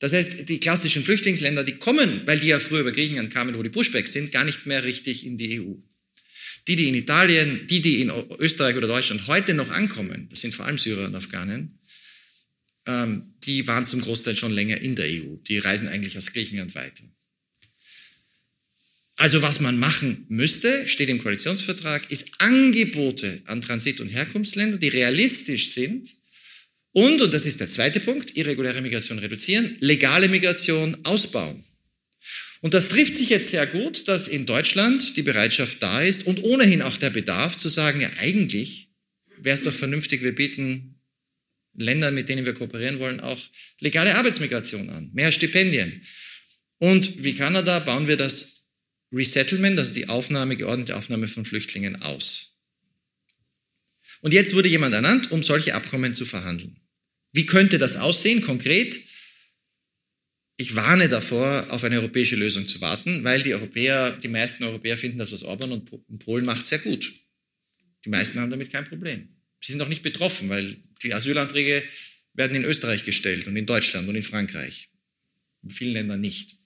Das 0.00 0.12
heißt, 0.12 0.48
die 0.48 0.60
klassischen 0.60 1.02
Flüchtlingsländer, 1.02 1.64
die 1.64 1.74
kommen, 1.74 2.22
weil 2.26 2.38
die 2.38 2.48
ja 2.48 2.60
früher 2.60 2.80
über 2.80 2.92
Griechenland 2.92 3.32
kamen, 3.32 3.56
wo 3.56 3.62
die 3.62 3.70
Pushbacks 3.70 4.12
sind, 4.12 4.30
gar 4.30 4.44
nicht 4.44 4.66
mehr 4.66 4.84
richtig 4.84 5.26
in 5.26 5.36
die 5.36 5.60
EU. 5.60 5.74
Die, 6.68 6.76
die 6.76 6.88
in 6.88 6.94
Italien, 6.94 7.66
die, 7.66 7.80
die 7.80 8.00
in 8.00 8.12
Österreich 8.38 8.76
oder 8.76 8.86
Deutschland 8.86 9.26
heute 9.26 9.54
noch 9.54 9.70
ankommen, 9.70 10.28
das 10.30 10.40
sind 10.40 10.54
vor 10.54 10.66
allem 10.66 10.78
Syrer 10.78 11.06
und 11.06 11.14
Afghanen, 11.14 11.78
ähm, 12.86 13.34
die 13.44 13.66
waren 13.66 13.86
zum 13.86 14.00
Großteil 14.00 14.36
schon 14.36 14.52
länger 14.52 14.78
in 14.78 14.94
der 14.94 15.06
EU. 15.06 15.36
Die 15.48 15.58
reisen 15.58 15.88
eigentlich 15.88 16.16
aus 16.16 16.32
Griechenland 16.32 16.74
weiter. 16.74 17.04
Also 19.16 19.42
was 19.42 19.58
man 19.58 19.78
machen 19.78 20.26
müsste, 20.28 20.86
steht 20.86 21.08
im 21.08 21.18
Koalitionsvertrag, 21.18 22.08
ist 22.10 22.40
Angebote 22.40 23.42
an 23.46 23.60
Transit- 23.60 24.00
und 24.00 24.08
Herkunftsländer, 24.08 24.78
die 24.78 24.88
realistisch 24.88 25.72
sind 25.72 26.14
und, 26.98 27.22
und 27.22 27.32
das 27.32 27.46
ist 27.46 27.60
der 27.60 27.70
zweite 27.70 28.00
Punkt, 28.00 28.36
irreguläre 28.36 28.82
Migration 28.82 29.20
reduzieren, 29.20 29.76
legale 29.78 30.28
Migration 30.28 30.96
ausbauen. 31.04 31.62
Und 32.60 32.74
das 32.74 32.88
trifft 32.88 33.14
sich 33.14 33.28
jetzt 33.28 33.50
sehr 33.50 33.68
gut, 33.68 34.08
dass 34.08 34.26
in 34.26 34.46
Deutschland 34.46 35.16
die 35.16 35.22
Bereitschaft 35.22 35.80
da 35.80 36.02
ist 36.02 36.26
und 36.26 36.42
ohnehin 36.42 36.82
auch 36.82 36.96
der 36.96 37.10
Bedarf 37.10 37.56
zu 37.56 37.68
sagen, 37.68 38.00
ja 38.00 38.10
eigentlich 38.18 38.88
wäre 39.36 39.54
es 39.54 39.62
doch 39.62 39.72
vernünftig, 39.72 40.22
wir 40.22 40.34
bieten 40.34 41.00
Ländern, 41.74 42.16
mit 42.16 42.28
denen 42.28 42.44
wir 42.44 42.54
kooperieren 42.54 42.98
wollen, 42.98 43.20
auch 43.20 43.38
legale 43.78 44.16
Arbeitsmigration 44.16 44.90
an, 44.90 45.10
mehr 45.12 45.30
Stipendien. 45.30 46.02
Und 46.78 47.22
wie 47.22 47.34
Kanada 47.34 47.78
bauen 47.78 48.08
wir 48.08 48.16
das 48.16 48.66
Resettlement, 49.12 49.78
also 49.78 49.94
die 49.94 50.08
Aufnahme, 50.08 50.56
geordnete 50.56 50.96
Aufnahme 50.96 51.28
von 51.28 51.44
Flüchtlingen 51.44 52.02
aus. 52.02 52.56
Und 54.20 54.34
jetzt 54.34 54.52
wurde 54.52 54.68
jemand 54.68 54.96
ernannt, 54.96 55.30
um 55.30 55.44
solche 55.44 55.76
Abkommen 55.76 56.12
zu 56.12 56.24
verhandeln. 56.24 56.80
Wie 57.32 57.46
könnte 57.46 57.78
das 57.78 57.96
aussehen 57.96 58.42
konkret? 58.42 59.00
ich 60.60 60.74
warne 60.74 61.08
davor, 61.08 61.66
auf 61.70 61.84
eine 61.84 62.00
europäische 62.00 62.34
Lösung 62.34 62.66
zu 62.66 62.80
warten, 62.80 63.22
weil 63.22 63.42
die 63.42 63.54
Europäer, 63.54 64.10
die 64.10 64.28
meisten 64.28 64.64
Europäer 64.64 64.98
finden 64.98 65.18
das, 65.18 65.30
was 65.30 65.44
Orban 65.44 65.70
und 65.70 66.18
Polen 66.18 66.44
macht, 66.44 66.66
sehr 66.66 66.80
gut. 66.80 67.12
Die 68.04 68.10
meisten 68.10 68.40
haben 68.40 68.50
damit 68.50 68.72
kein 68.72 68.84
Problem. 68.84 69.28
Sie 69.64 69.70
sind 69.70 69.80
auch 69.80 69.88
nicht 69.88 70.02
betroffen, 70.02 70.48
weil 70.48 70.76
die 71.02 71.14
Asylanträge 71.14 71.84
werden 72.34 72.56
in 72.56 72.64
Österreich 72.64 73.04
gestellt 73.04 73.46
und 73.46 73.56
in 73.56 73.66
Deutschland 73.66 74.08
und 74.08 74.16
in 74.16 74.24
Frankreich. 74.24 74.88
In 75.62 75.70
vielen 75.70 75.92
Ländern 75.92 76.20
nicht. 76.20 76.56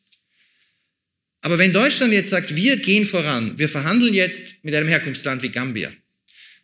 Aber 1.42 1.58
wenn 1.58 1.74
Deutschland 1.74 2.14
jetzt 2.14 2.30
sagt, 2.30 2.56
wir 2.56 2.78
gehen 2.78 3.04
voran, 3.04 3.58
wir 3.58 3.68
verhandeln 3.68 4.14
jetzt 4.14 4.64
mit 4.64 4.74
einem 4.74 4.88
Herkunftsland 4.88 5.42
wie 5.42 5.50
Gambia. 5.50 5.92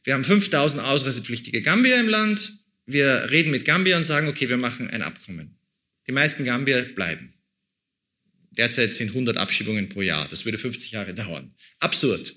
Wir 0.02 0.14
haben 0.14 0.24
5000 0.24 0.82
ausreisepflichtige 0.82 1.60
Gambier 1.60 2.00
im 2.00 2.08
Land. 2.08 2.58
Wir 2.90 3.30
reden 3.30 3.50
mit 3.50 3.66
Gambia 3.66 3.98
und 3.98 4.04
sagen, 4.04 4.28
okay, 4.28 4.48
wir 4.48 4.56
machen 4.56 4.88
ein 4.88 5.02
Abkommen. 5.02 5.58
Die 6.06 6.12
meisten 6.12 6.46
Gambier 6.46 6.94
bleiben. 6.94 7.30
Derzeit 8.52 8.94
sind 8.94 9.10
100 9.10 9.36
Abschiebungen 9.36 9.90
pro 9.90 10.00
Jahr. 10.00 10.26
Das 10.28 10.46
würde 10.46 10.56
50 10.56 10.92
Jahre 10.92 11.12
dauern. 11.12 11.54
Absurd. 11.80 12.34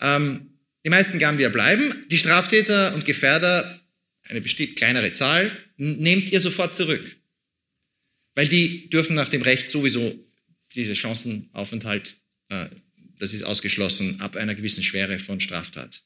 Ähm, 0.00 0.60
die 0.84 0.90
meisten 0.90 1.18
Gambier 1.18 1.50
bleiben. 1.50 2.06
Die 2.12 2.16
Straftäter 2.16 2.94
und 2.94 3.04
Gefährder, 3.04 3.80
eine 4.28 4.40
bestimmt 4.40 4.76
kleinere 4.76 5.10
Zahl, 5.12 5.50
nehmt 5.76 6.30
ihr 6.30 6.40
sofort 6.40 6.76
zurück. 6.76 7.16
Weil 8.36 8.46
die 8.46 8.88
dürfen 8.88 9.16
nach 9.16 9.28
dem 9.28 9.42
Recht 9.42 9.68
sowieso 9.68 10.16
diese 10.76 10.94
Chancenaufenthalt, 10.94 12.18
äh, 12.50 12.66
das 13.18 13.34
ist 13.34 13.42
ausgeschlossen, 13.42 14.20
ab 14.20 14.36
einer 14.36 14.54
gewissen 14.54 14.84
Schwere 14.84 15.18
von 15.18 15.40
Straftat. 15.40 16.04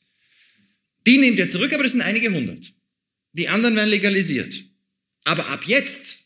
Die 1.06 1.18
nehmt 1.18 1.38
ihr 1.38 1.50
zurück, 1.50 1.74
aber 1.74 1.82
das 1.82 1.92
sind 1.92 2.00
einige 2.00 2.32
hundert. 2.32 2.72
Die 3.32 3.48
anderen 3.48 3.76
werden 3.76 3.90
legalisiert. 3.90 4.64
Aber 5.24 5.46
ab 5.48 5.64
jetzt 5.66 6.18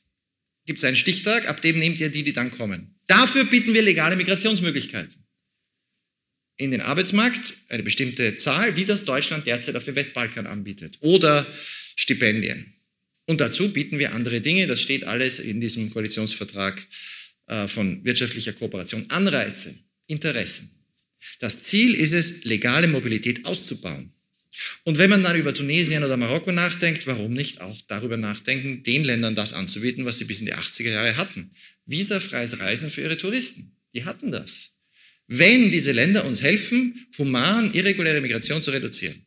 gibt 0.66 0.78
es 0.78 0.84
einen 0.84 0.96
Stichtag, 0.96 1.48
ab 1.48 1.60
dem 1.60 1.78
nehmt 1.78 2.00
ihr 2.00 2.10
die, 2.10 2.24
die 2.24 2.32
dann 2.32 2.50
kommen. 2.50 2.98
Dafür 3.06 3.44
bieten 3.44 3.74
wir 3.74 3.82
legale 3.82 4.16
Migrationsmöglichkeiten. 4.16 5.24
In 6.56 6.70
den 6.70 6.80
Arbeitsmarkt 6.80 7.54
eine 7.68 7.82
bestimmte 7.82 8.36
Zahl, 8.36 8.76
wie 8.76 8.84
das 8.84 9.04
Deutschland 9.04 9.46
derzeit 9.46 9.76
auf 9.76 9.84
dem 9.84 9.96
Westbalkan 9.96 10.46
anbietet. 10.46 10.98
Oder 11.00 11.46
Stipendien. 11.96 12.72
Und 13.26 13.40
dazu 13.40 13.72
bieten 13.72 13.98
wir 13.98 14.14
andere 14.14 14.40
Dinge, 14.40 14.66
das 14.66 14.80
steht 14.80 15.04
alles 15.04 15.38
in 15.38 15.60
diesem 15.60 15.90
Koalitionsvertrag 15.90 16.86
äh, 17.46 17.68
von 17.68 18.04
wirtschaftlicher 18.04 18.52
Kooperation, 18.52 19.10
Anreize, 19.10 19.78
Interessen. 20.06 20.70
Das 21.40 21.62
Ziel 21.64 21.94
ist 21.94 22.12
es, 22.12 22.44
legale 22.44 22.86
Mobilität 22.86 23.46
auszubauen. 23.46 24.12
Und 24.84 24.98
wenn 24.98 25.10
man 25.10 25.22
dann 25.22 25.36
über 25.36 25.52
Tunesien 25.52 26.04
oder 26.04 26.16
Marokko 26.16 26.52
nachdenkt, 26.52 27.06
warum 27.06 27.32
nicht 27.32 27.60
auch 27.60 27.80
darüber 27.86 28.16
nachdenken, 28.16 28.82
den 28.82 29.04
Ländern 29.04 29.34
das 29.34 29.52
anzubieten, 29.52 30.04
was 30.04 30.18
sie 30.18 30.24
bis 30.24 30.40
in 30.40 30.46
die 30.46 30.54
80er 30.54 30.90
Jahre 30.90 31.16
hatten? 31.16 31.50
Visafreies 31.86 32.60
Reisen 32.60 32.90
für 32.90 33.02
ihre 33.02 33.16
Touristen. 33.16 33.76
Die 33.94 34.04
hatten 34.04 34.30
das. 34.30 34.70
Wenn 35.26 35.70
diese 35.70 35.92
Länder 35.92 36.24
uns 36.24 36.42
helfen, 36.42 37.06
human 37.18 37.72
irreguläre 37.72 38.20
Migration 38.20 38.62
zu 38.62 38.70
reduzieren. 38.70 39.24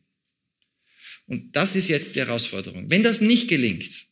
Und 1.26 1.54
das 1.54 1.76
ist 1.76 1.88
jetzt 1.88 2.14
die 2.14 2.20
Herausforderung. 2.20 2.90
Wenn 2.90 3.02
das 3.02 3.20
nicht 3.20 3.48
gelingt, 3.48 4.06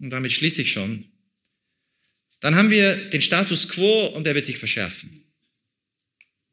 und 0.00 0.10
damit 0.10 0.32
schließe 0.32 0.62
ich 0.62 0.72
schon, 0.72 1.06
dann 2.40 2.56
haben 2.56 2.70
wir 2.70 2.96
den 2.96 3.20
Status 3.20 3.68
quo 3.68 4.06
und 4.06 4.24
der 4.26 4.34
wird 4.34 4.44
sich 4.44 4.58
verschärfen. 4.58 5.22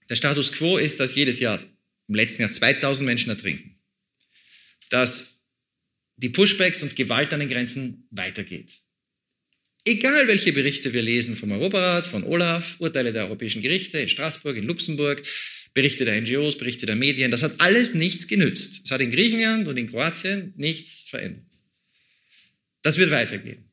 Der 0.07 0.15
Status 0.15 0.51
quo 0.51 0.77
ist, 0.77 0.99
dass 0.99 1.15
jedes 1.15 1.39
Jahr, 1.39 1.59
im 2.07 2.15
letzten 2.15 2.43
Jahr 2.43 2.51
2000 2.51 3.05
Menschen 3.05 3.29
ertrinken. 3.29 3.68
Dass 4.89 5.41
die 6.17 6.29
Pushbacks 6.29 6.83
und 6.83 6.95
Gewalt 6.95 7.33
an 7.33 7.39
den 7.39 7.49
Grenzen 7.49 8.07
weitergeht. 8.11 8.81
Egal 9.85 10.27
welche 10.27 10.51
Berichte 10.51 10.91
wir 10.93 11.01
lesen 11.01 11.35
vom 11.35 11.51
Europarat, 11.51 12.05
von 12.05 12.23
Olaf, 12.23 12.75
Urteile 12.79 13.13
der 13.13 13.23
europäischen 13.23 13.61
Gerichte 13.61 13.99
in 13.99 14.09
Straßburg, 14.09 14.57
in 14.57 14.65
Luxemburg, 14.65 15.23
Berichte 15.73 16.03
der 16.03 16.19
NGOs, 16.19 16.57
Berichte 16.57 16.85
der 16.85 16.95
Medien, 16.95 17.31
das 17.31 17.43
hat 17.43 17.61
alles 17.61 17.93
nichts 17.93 18.27
genützt. 18.27 18.81
Es 18.83 18.91
hat 18.91 19.01
in 19.01 19.11
Griechenland 19.11 19.67
und 19.67 19.77
in 19.77 19.87
Kroatien 19.87 20.53
nichts 20.57 21.03
verändert. 21.07 21.45
Das 22.81 22.97
wird 22.97 23.11
weitergehen. 23.11 23.69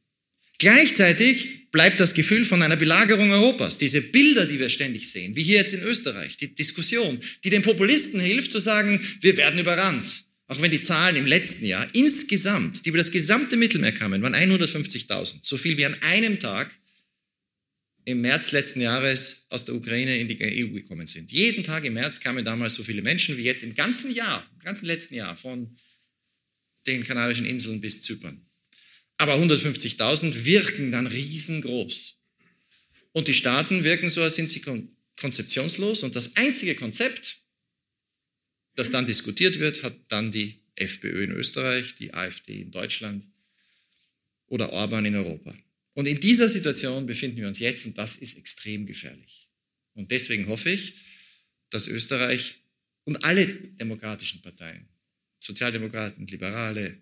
Gleichzeitig 0.58 1.70
bleibt 1.70 2.00
das 2.00 2.14
Gefühl 2.14 2.44
von 2.44 2.62
einer 2.62 2.76
Belagerung 2.76 3.30
Europas, 3.30 3.76
diese 3.76 4.00
Bilder, 4.00 4.46
die 4.46 4.58
wir 4.58 4.70
ständig 4.70 5.10
sehen, 5.10 5.36
wie 5.36 5.42
hier 5.42 5.58
jetzt 5.58 5.74
in 5.74 5.82
Österreich, 5.82 6.36
die 6.36 6.54
Diskussion, 6.54 7.20
die 7.44 7.50
den 7.50 7.62
Populisten 7.62 8.20
hilft 8.20 8.52
zu 8.52 8.58
sagen, 8.58 9.00
wir 9.20 9.36
werden 9.36 9.58
überrannt. 9.58 10.25
Auch 10.48 10.60
wenn 10.60 10.70
die 10.70 10.80
Zahlen 10.80 11.16
im 11.16 11.26
letzten 11.26 11.66
Jahr 11.66 11.88
insgesamt, 11.94 12.84
die 12.84 12.90
über 12.90 12.98
das 12.98 13.10
gesamte 13.10 13.56
Mittelmeer 13.56 13.92
kamen, 13.92 14.22
waren 14.22 14.34
150.000, 14.34 15.38
so 15.42 15.56
viel 15.56 15.76
wie 15.76 15.86
an 15.86 16.00
einem 16.02 16.38
Tag 16.38 16.70
im 18.04 18.20
März 18.20 18.52
letzten 18.52 18.80
Jahres 18.80 19.46
aus 19.50 19.64
der 19.64 19.74
Ukraine 19.74 20.16
in 20.18 20.28
die 20.28 20.38
EU 20.40 20.68
gekommen 20.68 21.08
sind. 21.08 21.32
Jeden 21.32 21.64
Tag 21.64 21.84
im 21.84 21.94
März 21.94 22.20
kamen 22.20 22.44
damals 22.44 22.74
so 22.74 22.84
viele 22.84 23.02
Menschen 23.02 23.36
wie 23.36 23.42
jetzt 23.42 23.64
im 23.64 23.74
ganzen 23.74 24.14
Jahr, 24.14 24.48
im 24.54 24.64
ganzen 24.64 24.86
letzten 24.86 25.16
Jahr 25.16 25.36
von 25.36 25.76
den 26.86 27.02
Kanarischen 27.02 27.44
Inseln 27.44 27.80
bis 27.80 28.02
Zypern. 28.02 28.46
Aber 29.18 29.34
150.000 29.34 30.44
wirken 30.44 30.92
dann 30.92 31.08
riesengroß. 31.08 32.20
Und 33.12 33.26
die 33.26 33.34
Staaten 33.34 33.82
wirken 33.82 34.08
so, 34.08 34.22
als 34.22 34.36
sind 34.36 34.50
sie 34.50 34.62
konzeptionslos. 35.20 36.04
Und 36.04 36.14
das 36.14 36.36
einzige 36.36 36.76
Konzept, 36.76 37.38
das 38.76 38.90
dann 38.90 39.06
diskutiert 39.06 39.58
wird, 39.58 39.82
hat 39.82 39.96
dann 40.08 40.30
die 40.30 40.60
FPÖ 40.76 41.24
in 41.24 41.32
Österreich, 41.32 41.94
die 41.96 42.14
AfD 42.14 42.60
in 42.60 42.70
Deutschland 42.70 43.28
oder 44.46 44.72
Orban 44.72 45.04
in 45.04 45.16
Europa. 45.16 45.54
Und 45.94 46.06
in 46.06 46.20
dieser 46.20 46.48
Situation 46.48 47.06
befinden 47.06 47.38
wir 47.38 47.48
uns 47.48 47.58
jetzt 47.58 47.86
und 47.86 47.98
das 47.98 48.16
ist 48.16 48.36
extrem 48.36 48.86
gefährlich. 48.86 49.48
Und 49.94 50.10
deswegen 50.10 50.46
hoffe 50.46 50.70
ich, 50.70 50.94
dass 51.70 51.88
Österreich 51.88 52.60
und 53.04 53.24
alle 53.24 53.46
demokratischen 53.46 54.42
Parteien, 54.42 54.86
Sozialdemokraten, 55.40 56.26
Liberale, 56.26 56.98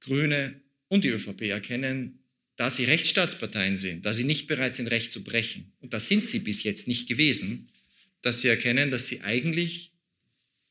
Grüne, 0.00 0.60
und 0.90 1.04
die 1.04 1.08
ÖVP 1.08 1.42
erkennen, 1.42 2.18
dass 2.56 2.76
sie 2.76 2.84
Rechtsstaatsparteien 2.84 3.76
sind, 3.78 4.04
dass 4.04 4.18
sie 4.18 4.24
nicht 4.24 4.46
bereit 4.46 4.74
sind, 4.74 4.88
Recht 4.88 5.12
zu 5.12 5.24
brechen. 5.24 5.72
Und 5.80 5.94
das 5.94 6.08
sind 6.08 6.26
sie 6.26 6.40
bis 6.40 6.62
jetzt 6.62 6.88
nicht 6.88 7.08
gewesen, 7.08 7.68
dass 8.20 8.42
sie 8.42 8.48
erkennen, 8.48 8.90
dass 8.90 9.06
sie 9.06 9.22
eigentlich 9.22 9.89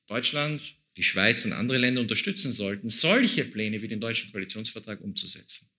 Deutschland, 0.09 0.75
die 0.97 1.03
Schweiz 1.03 1.45
und 1.45 1.53
andere 1.53 1.77
Länder 1.77 2.01
unterstützen 2.01 2.51
sollten, 2.51 2.89
solche 2.89 3.45
Pläne 3.45 3.81
wie 3.81 3.87
den 3.87 3.99
deutschen 3.99 4.31
Koalitionsvertrag 4.31 5.01
umzusetzen. 5.01 5.69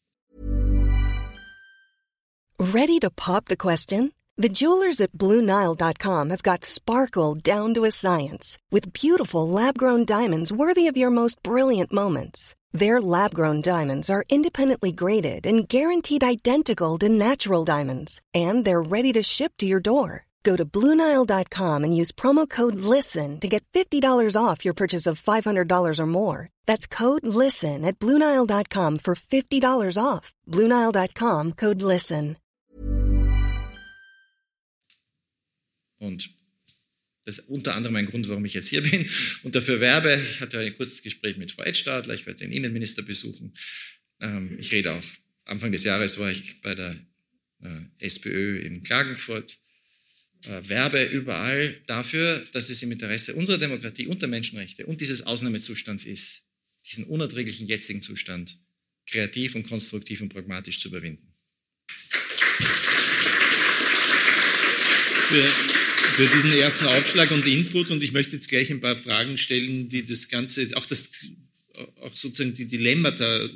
Ready 2.58 2.98
to 3.00 3.10
pop 3.10 3.46
the 3.46 3.56
question? 3.56 4.12
The 4.36 4.48
jewelers 4.48 5.00
at 5.00 5.12
BlueNile.com 5.12 6.30
have 6.30 6.42
got 6.42 6.64
sparkle 6.64 7.34
down 7.34 7.74
to 7.74 7.84
a 7.84 7.90
science 7.90 8.56
with 8.70 8.92
beautiful 8.92 9.46
lab-grown 9.46 10.04
diamonds 10.06 10.50
worthy 10.52 10.86
of 10.86 10.96
your 10.96 11.10
most 11.10 11.42
brilliant 11.42 11.92
moments. 11.92 12.54
Their 12.72 13.00
lab 13.00 13.34
grown 13.34 13.60
diamonds 13.60 14.08
are 14.08 14.24
independently 14.30 14.92
graded 14.92 15.46
and 15.46 15.68
guaranteed 15.68 16.22
identical 16.22 16.98
to 16.98 17.08
natural 17.08 17.64
diamonds, 17.64 18.20
and 18.32 18.64
they're 18.64 18.80
ready 18.80 19.12
to 19.12 19.22
ship 19.22 19.52
to 19.58 19.66
your 19.66 19.80
door. 19.80 20.26
Go 20.42 20.56
to 20.56 20.64
Bluenile.com 20.64 21.84
and 21.84 21.96
use 21.96 22.12
promo 22.12 22.48
code 22.48 22.76
LISTEN 22.76 23.40
to 23.40 23.48
get 23.48 23.64
$50 23.72 24.36
off 24.36 24.64
your 24.64 24.74
purchase 24.74 25.06
of 25.06 25.20
$500 25.20 25.98
or 25.98 26.06
more. 26.06 26.48
That's 26.66 26.86
code 26.86 27.26
LISTEN 27.26 27.84
at 27.84 27.98
Bluenile.com 27.98 28.98
for 28.98 29.14
$50 29.14 29.96
off. 30.02 30.32
Bluenile.com 30.48 31.52
code 31.52 31.82
LISTEN. 31.82 32.36
Und 35.98 36.30
Das 37.24 37.38
ist 37.38 37.48
unter 37.48 37.76
anderem 37.76 37.96
ein 37.96 38.06
Grund, 38.06 38.28
warum 38.28 38.44
ich 38.44 38.54
jetzt 38.54 38.68
hier 38.68 38.82
bin 38.82 39.06
und 39.42 39.54
dafür 39.54 39.78
werbe. 39.80 40.20
Ich 40.20 40.40
hatte 40.40 40.58
ein 40.58 40.74
kurzes 40.74 41.02
Gespräch 41.02 41.36
mit 41.36 41.52
Frau 41.52 41.62
Edstadler, 41.62 42.14
ich 42.14 42.26
werde 42.26 42.40
den 42.40 42.50
Innenminister 42.50 43.02
besuchen. 43.02 43.54
Ähm, 44.20 44.56
ich 44.58 44.72
rede 44.72 44.92
auch, 44.92 45.04
Anfang 45.44 45.70
des 45.70 45.84
Jahres 45.84 46.18
war 46.18 46.30
ich 46.30 46.60
bei 46.62 46.74
der 46.74 46.96
äh, 47.62 47.80
SPÖ 47.98 48.58
in 48.60 48.82
Klagenfurt. 48.82 49.58
Äh, 50.42 50.68
werbe 50.68 51.04
überall 51.04 51.80
dafür, 51.86 52.44
dass 52.52 52.70
es 52.70 52.82
im 52.82 52.92
Interesse 52.92 53.34
unserer 53.34 53.58
Demokratie 53.58 54.06
und 54.06 54.22
der 54.22 54.28
Menschenrechte 54.28 54.86
und 54.86 55.00
dieses 55.00 55.22
Ausnahmezustands 55.22 56.04
ist, 56.04 56.46
diesen 56.86 57.04
unerträglichen 57.04 57.66
jetzigen 57.66 58.00
Zustand 58.00 58.58
kreativ 59.06 59.54
und 59.54 59.68
konstruktiv 59.68 60.22
und 60.22 60.30
pragmatisch 60.30 60.80
zu 60.80 60.88
überwinden. 60.88 61.26
Für 65.28 65.80
für 66.20 66.26
diesen 66.26 66.52
ersten 66.52 66.86
Aufschlag 66.86 67.30
und 67.30 67.46
Input. 67.46 67.90
Und 67.90 68.02
ich 68.02 68.12
möchte 68.12 68.36
jetzt 68.36 68.48
gleich 68.48 68.70
ein 68.70 68.80
paar 68.80 68.96
Fragen 68.96 69.38
stellen, 69.38 69.88
die 69.88 70.04
das 70.04 70.28
Ganze, 70.28 70.68
auch 70.74 70.84
das, 70.84 71.28
auch 72.00 72.14
sozusagen 72.14 72.52
die 72.52 72.66
Dilemmata 72.66 73.48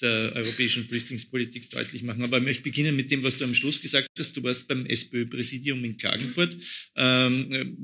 der 0.00 0.32
europäischen 0.34 0.86
Flüchtlingspolitik 0.86 1.70
deutlich 1.70 2.02
machen. 2.02 2.22
Aber 2.22 2.38
ich 2.38 2.44
möchte 2.44 2.62
beginnen 2.62 2.94
mit 2.96 3.10
dem, 3.10 3.22
was 3.22 3.38
du 3.38 3.44
am 3.44 3.54
Schluss 3.54 3.80
gesagt 3.80 4.08
hast. 4.18 4.36
Du 4.36 4.42
warst 4.42 4.68
beim 4.68 4.86
SPÖ-Präsidium 4.86 5.82
in 5.84 5.96
Klagenfurt. 5.96 6.56
Ähm, 6.96 7.76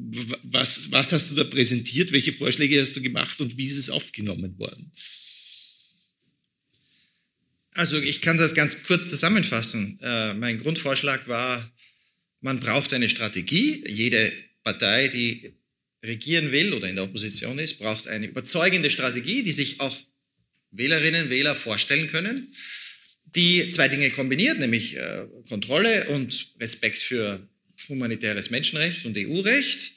was, 0.45 0.91
was 0.93 1.13
hast 1.13 1.31
du 1.31 1.35
da 1.37 1.45
präsentiert? 1.45 2.13
Welche 2.13 2.33
Vorschläge 2.33 2.81
hast 2.81 2.97
du 2.97 3.03
gemacht 3.03 3.41
und 3.41 3.57
wie 3.59 3.67
ist 3.67 3.79
es 3.79 3.91
aufgenommen 3.91 4.59
worden? 4.59 4.93
Also 7.73 7.99
ich 7.99 8.21
kann 8.21 8.39
das 8.39 8.55
ganz 8.55 8.85
kurz 8.85 9.11
zusammenfassen. 9.11 9.99
Äh, 10.01 10.35
mein 10.35 10.59
Grundvorschlag 10.59 11.27
war, 11.27 11.73
man 12.41 12.61
braucht 12.61 12.95
eine 12.95 13.09
Strategie. 13.09 13.83
Jede 13.89 14.33
Partei, 14.63 15.09
die 15.09 15.53
regieren 16.05 16.53
will 16.53 16.73
oder 16.73 16.89
in 16.89 16.97
der 16.97 17.05
Opposition 17.05 17.59
ist, 17.59 17.79
braucht 17.79 18.07
eine 18.07 18.27
überzeugende 18.27 18.91
Strategie, 18.91 19.43
die 19.43 19.53
sich 19.53 19.81
auch 19.81 19.97
Wählerinnen 20.77 21.25
und 21.25 21.31
Wähler 21.31 21.55
vorstellen 21.55 22.07
können, 22.09 22.53
die 23.35 23.69
zwei 23.71 23.89
Dinge 23.89 24.11
kombiniert, 24.11 24.59
nämlich 24.59 24.97
äh, 24.97 25.27
Kontrolle 25.49 26.07
und 26.09 26.53
Respekt 26.61 27.03
für 27.03 27.47
humanitäres 27.89 28.51
Menschenrecht 28.51 29.05
und 29.05 29.17
EU-Recht. 29.17 29.93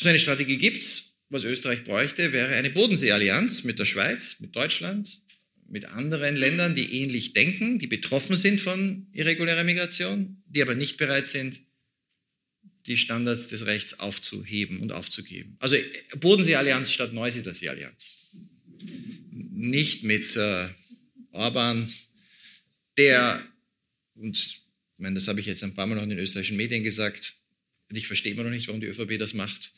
So 0.00 0.08
eine 0.08 0.18
Strategie 0.18 0.56
gibt 0.56 0.82
es. 0.82 1.10
Was 1.30 1.42
Österreich 1.42 1.84
bräuchte, 1.84 2.32
wäre 2.32 2.54
eine 2.54 2.70
Bodenseeallianz 2.70 3.64
mit 3.64 3.78
der 3.78 3.86
Schweiz, 3.86 4.36
mit 4.40 4.54
Deutschland, 4.54 5.22
mit 5.68 5.86
anderen 5.86 6.36
Ländern, 6.36 6.74
die 6.74 7.02
ähnlich 7.02 7.32
denken, 7.32 7.78
die 7.78 7.86
betroffen 7.86 8.36
sind 8.36 8.60
von 8.60 9.08
irregulärer 9.12 9.64
Migration, 9.64 10.42
die 10.46 10.62
aber 10.62 10.74
nicht 10.74 10.96
bereit 10.96 11.26
sind, 11.26 11.60
die 12.86 12.96
Standards 12.96 13.48
des 13.48 13.66
Rechts 13.66 13.98
aufzuheben 13.98 14.80
und 14.80 14.92
aufzugeben. 14.92 15.56
Also 15.58 15.76
Bodenseeallianz 16.18 16.92
statt 16.92 17.12
Neusiedlerseeallianz. 17.14 18.23
Nicht 19.30 20.04
mit 20.04 20.36
äh, 20.36 20.68
Orban, 21.32 21.88
der, 22.96 23.44
und 24.14 24.36
ich 24.36 24.62
meine, 24.98 25.14
das 25.14 25.28
habe 25.28 25.40
ich 25.40 25.46
jetzt 25.46 25.64
ein 25.64 25.74
paar 25.74 25.86
Mal 25.86 25.96
noch 25.96 26.02
in 26.02 26.10
den 26.10 26.18
österreichischen 26.18 26.56
Medien 26.56 26.82
gesagt, 26.82 27.34
ich 27.92 28.06
verstehe 28.06 28.32
immer 28.32 28.44
noch 28.44 28.50
nicht, 28.50 28.66
warum 28.68 28.80
die 28.80 28.86
ÖVP 28.86 29.18
das 29.18 29.34
macht, 29.34 29.72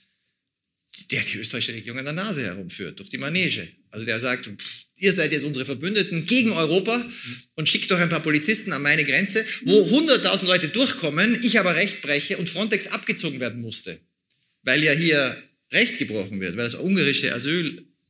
der 1.11 1.23
die 1.23 1.39
österreichische 1.39 1.75
Regierung 1.75 1.99
an 1.99 2.05
der 2.05 2.15
Nase 2.15 2.45
herumführt, 2.45 2.99
durch 2.99 3.11
die 3.11 3.19
Manege. 3.19 3.69
Also 3.91 4.07
der 4.07 4.21
sagt, 4.21 4.47
pff, 4.47 4.87
ihr 4.97 5.13
seid 5.13 5.33
jetzt 5.33 5.45
unsere 5.45 5.65
Verbündeten 5.65 6.27
gegen 6.27 6.53
Europa 6.53 7.09
und 7.55 7.69
schickt 7.69 7.91
doch 7.91 7.99
ein 7.99 8.09
paar 8.09 8.23
Polizisten 8.23 8.73
an 8.73 8.83
meine 8.83 9.05
Grenze, 9.05 9.45
wo 9.65 9.85
100.000 9.85 10.47
Leute 10.47 10.69
durchkommen, 10.69 11.39
ich 11.43 11.59
aber 11.59 11.77
Recht 11.77 12.01
breche 12.03 12.39
und 12.39 12.49
Frontex 12.49 12.89
abgezogen 12.89 13.41
werden 13.41 13.61
musste, 13.61 14.01
weil 14.63 14.83
ja 14.83 14.93
hier 14.93 15.43
Recht 15.73 15.99
gebrochen 15.99 16.41
wird, 16.41 16.57
weil 16.57 16.65
das 16.65 16.75
ungarische 16.77 17.29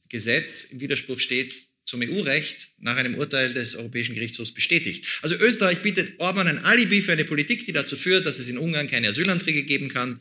Asylgesetz 0.06 0.64
im 0.64 0.80
Widerspruch 0.80 1.20
steht 1.20 1.54
zum 1.84 2.02
EU-Recht 2.02 2.70
nach 2.78 2.96
einem 2.96 3.14
Urteil 3.14 3.54
des 3.54 3.76
Europäischen 3.76 4.14
Gerichtshofs 4.14 4.52
bestätigt. 4.52 5.06
Also 5.22 5.36
Österreich 5.36 5.82
bietet 5.82 6.18
Orban 6.18 6.48
ein 6.48 6.58
Alibi 6.58 7.00
für 7.00 7.12
eine 7.12 7.24
Politik, 7.24 7.64
die 7.64 7.72
dazu 7.72 7.96
führt, 7.96 8.26
dass 8.26 8.38
es 8.38 8.48
in 8.48 8.58
Ungarn 8.58 8.88
keine 8.88 9.08
Asylanträge 9.08 9.62
geben 9.62 9.88
kann, 9.88 10.20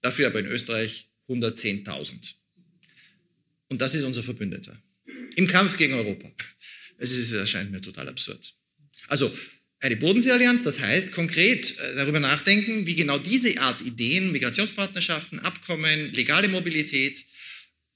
dafür 0.00 0.28
aber 0.28 0.40
in 0.40 0.46
Österreich 0.46 1.08
110.000. 1.28 2.34
Und 3.68 3.80
das 3.80 3.94
ist 3.94 4.04
unser 4.04 4.22
Verbündeter 4.22 4.80
im 5.36 5.46
Kampf 5.46 5.76
gegen 5.76 5.94
Europa. 5.94 6.30
Es 6.96 7.32
erscheint 7.32 7.70
mir 7.70 7.80
total 7.80 8.08
absurd. 8.08 8.54
Also 9.08 9.36
eine 9.80 9.96
Bodenseeallianz, 9.96 10.62
das 10.62 10.80
heißt 10.80 11.12
konkret 11.12 11.78
äh, 11.78 11.96
darüber 11.96 12.20
nachdenken, 12.20 12.86
wie 12.86 12.94
genau 12.94 13.18
diese 13.18 13.60
Art 13.60 13.82
Ideen, 13.82 14.32
Migrationspartnerschaften, 14.32 15.40
Abkommen, 15.40 16.12
legale 16.14 16.48
Mobilität, 16.48 17.22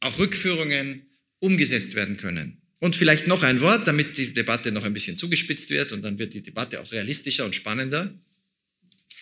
auch 0.00 0.18
Rückführungen 0.18 1.07
umgesetzt 1.40 1.94
werden 1.94 2.16
können. 2.16 2.60
Und 2.80 2.94
vielleicht 2.94 3.26
noch 3.26 3.42
ein 3.42 3.60
Wort, 3.60 3.86
damit 3.86 4.16
die 4.16 4.32
Debatte 4.32 4.70
noch 4.70 4.84
ein 4.84 4.92
bisschen 4.92 5.16
zugespitzt 5.16 5.70
wird 5.70 5.92
und 5.92 6.02
dann 6.02 6.18
wird 6.18 6.34
die 6.34 6.42
Debatte 6.42 6.80
auch 6.80 6.92
realistischer 6.92 7.44
und 7.44 7.54
spannender. 7.54 8.14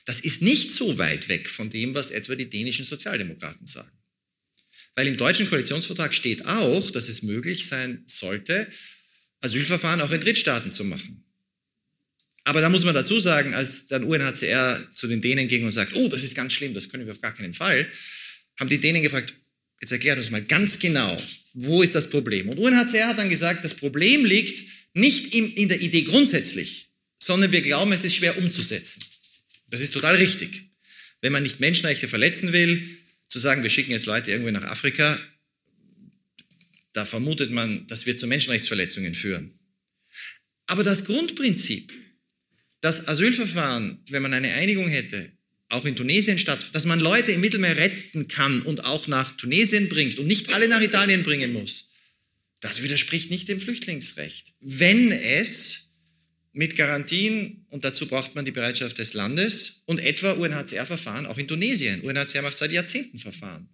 Das 0.04 0.20
ist 0.20 0.42
nicht 0.42 0.70
so 0.70 0.98
weit 0.98 1.28
weg 1.28 1.48
von 1.48 1.70
dem, 1.70 1.94
was 1.94 2.10
etwa 2.10 2.34
die 2.34 2.48
dänischen 2.48 2.84
Sozialdemokraten 2.84 3.66
sagen. 3.66 3.90
Weil 4.94 5.06
im 5.08 5.16
deutschen 5.16 5.48
Koalitionsvertrag 5.48 6.14
steht 6.14 6.46
auch, 6.46 6.90
dass 6.90 7.08
es 7.08 7.22
möglich 7.22 7.66
sein 7.66 8.02
sollte, 8.06 8.68
Asylverfahren 9.40 10.00
auch 10.00 10.12
in 10.12 10.20
Drittstaaten 10.20 10.70
zu 10.70 10.84
machen. 10.84 11.24
Aber 12.44 12.60
da 12.60 12.68
muss 12.68 12.84
man 12.84 12.94
dazu 12.94 13.18
sagen, 13.18 13.54
als 13.54 13.88
dann 13.88 14.04
UNHCR 14.04 14.88
zu 14.94 15.08
den 15.08 15.20
Dänen 15.20 15.48
ging 15.48 15.64
und 15.64 15.72
sagt, 15.72 15.94
oh, 15.96 16.08
das 16.08 16.22
ist 16.22 16.34
ganz 16.34 16.52
schlimm, 16.52 16.74
das 16.74 16.88
können 16.88 17.04
wir 17.04 17.12
auf 17.12 17.20
gar 17.20 17.34
keinen 17.34 17.52
Fall, 17.52 17.90
haben 18.60 18.68
die 18.68 18.78
Dänen 18.78 19.02
gefragt, 19.02 19.34
jetzt 19.80 19.92
erklärt 19.92 20.18
uns 20.18 20.30
mal 20.30 20.42
ganz 20.42 20.78
genau, 20.78 21.16
wo 21.54 21.82
ist 21.82 21.94
das 21.94 22.10
Problem? 22.10 22.48
Und 22.48 22.58
UNHCR 22.58 23.08
hat 23.08 23.18
dann 23.18 23.30
gesagt, 23.30 23.64
das 23.64 23.74
Problem 23.74 24.24
liegt 24.24 24.64
nicht 24.94 25.34
in 25.34 25.68
der 25.68 25.80
Idee 25.80 26.02
grundsätzlich, 26.02 26.88
sondern 27.18 27.52
wir 27.52 27.62
glauben, 27.62 27.92
es 27.92 28.04
ist 28.04 28.14
schwer 28.14 28.38
umzusetzen. 28.38 29.02
Das 29.68 29.80
ist 29.80 29.92
total 29.92 30.16
richtig. 30.16 30.70
Wenn 31.20 31.32
man 31.32 31.42
nicht 31.42 31.60
Menschenrechte 31.60 32.08
verletzen 32.08 32.52
will, 32.52 32.88
zu 33.28 33.38
sagen, 33.38 33.62
wir 33.62 33.70
schicken 33.70 33.92
jetzt 33.92 34.06
Leute 34.06 34.30
irgendwie 34.30 34.52
nach 34.52 34.64
Afrika, 34.64 35.18
da 36.92 37.04
vermutet 37.04 37.50
man, 37.50 37.86
das 37.88 38.06
wird 38.06 38.18
zu 38.18 38.26
Menschenrechtsverletzungen 38.26 39.14
führen. 39.14 39.58
Aber 40.66 40.82
das 40.82 41.04
Grundprinzip, 41.04 41.92
dass 42.80 43.08
Asylverfahren, 43.08 44.02
wenn 44.08 44.22
man 44.22 44.32
eine 44.32 44.54
Einigung 44.54 44.88
hätte, 44.88 45.30
auch 45.68 45.84
in 45.84 45.96
Tunesien 45.96 46.38
statt, 46.38 46.70
dass 46.72 46.84
man 46.84 47.00
Leute 47.00 47.32
im 47.32 47.40
Mittelmeer 47.40 47.76
retten 47.76 48.28
kann 48.28 48.62
und 48.62 48.84
auch 48.84 49.06
nach 49.08 49.36
Tunesien 49.36 49.88
bringt 49.88 50.18
und 50.18 50.26
nicht 50.26 50.52
alle 50.54 50.68
nach 50.68 50.80
Italien 50.80 51.22
bringen 51.22 51.52
muss, 51.52 51.88
das 52.60 52.82
widerspricht 52.82 53.30
nicht 53.30 53.48
dem 53.48 53.60
Flüchtlingsrecht. 53.60 54.54
Wenn 54.60 55.12
es 55.12 55.86
mit 56.56 56.74
Garantien, 56.74 57.66
und 57.68 57.84
dazu 57.84 58.06
braucht 58.06 58.34
man 58.34 58.46
die 58.46 58.50
Bereitschaft 58.50 58.98
des 58.98 59.12
Landes, 59.12 59.82
und 59.84 60.00
etwa 60.00 60.32
UNHCR-Verfahren 60.32 61.26
auch 61.26 61.36
in 61.36 61.46
Tunesien. 61.46 62.00
UNHCR 62.00 62.40
macht 62.40 62.54
seit 62.54 62.72
Jahrzehnten 62.72 63.18
Verfahren. 63.18 63.68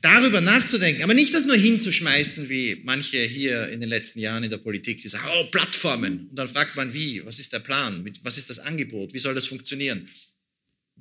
Darüber 0.00 0.40
nachzudenken, 0.40 1.02
aber 1.02 1.14
nicht 1.14 1.34
das 1.34 1.44
nur 1.44 1.56
hinzuschmeißen, 1.56 2.48
wie 2.48 2.80
manche 2.84 3.18
hier 3.18 3.68
in 3.68 3.80
den 3.80 3.88
letzten 3.90 4.20
Jahren 4.20 4.44
in 4.44 4.50
der 4.50 4.58
Politik, 4.58 5.02
die 5.02 5.08
sagen, 5.08 5.28
oh, 5.36 5.44
Plattformen. 5.50 6.28
Und 6.28 6.36
dann 6.36 6.48
fragt 6.48 6.76
man, 6.76 6.94
wie, 6.94 7.24
was 7.26 7.38
ist 7.38 7.52
der 7.52 7.58
Plan, 7.58 8.08
was 8.22 8.38
ist 8.38 8.48
das 8.48 8.60
Angebot, 8.60 9.12
wie 9.12 9.18
soll 9.18 9.34
das 9.34 9.46
funktionieren? 9.46 10.08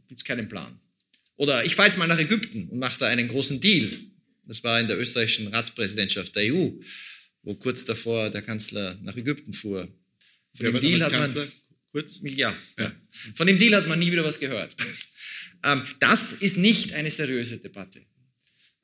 Gibt 0.10 0.22
es 0.22 0.26
keinen 0.26 0.50
Plan. 0.50 0.80
Oder 1.38 1.64
ich 1.64 1.76
fahre 1.76 1.88
jetzt 1.88 1.98
mal 1.98 2.08
nach 2.08 2.20
Ägypten 2.20 2.68
und 2.68 2.80
mache 2.80 3.00
da 3.00 3.08
einen 3.08 3.28
großen 3.28 3.62
Deal. 3.62 3.90
Das 4.46 4.64
war 4.64 4.82
in 4.82 4.88
der 4.88 5.00
österreichischen 5.00 5.48
Ratspräsidentschaft 5.48 6.36
der 6.36 6.54
EU, 6.54 6.72
wo 7.44 7.56
kurz 7.56 7.86
davor 7.86 8.30
der 8.30 8.42
Kanzler 8.42 8.98
nach 9.04 9.16
Ägypten 9.16 9.54
fuhr. 9.54 9.88
Von 10.54 10.66
dem 10.66 10.80
Deal 10.82 11.02
hat 11.02 11.12
man, 11.12 11.48
kurz? 11.92 12.20
Ja, 12.24 12.54
ja. 12.78 12.92
Von 13.36 13.48
dem 13.48 13.60
Deal 13.60 13.76
hat 13.76 13.88
man 13.88 14.00
nie 14.00 14.12
wieder 14.12 14.26
was 14.26 14.40
gehört. 14.40 14.76
Ähm, 15.62 15.84
das 16.00 16.32
ist 16.32 16.56
nicht 16.56 16.94
eine 16.94 17.12
seriöse 17.12 17.58
Debatte. 17.58 18.02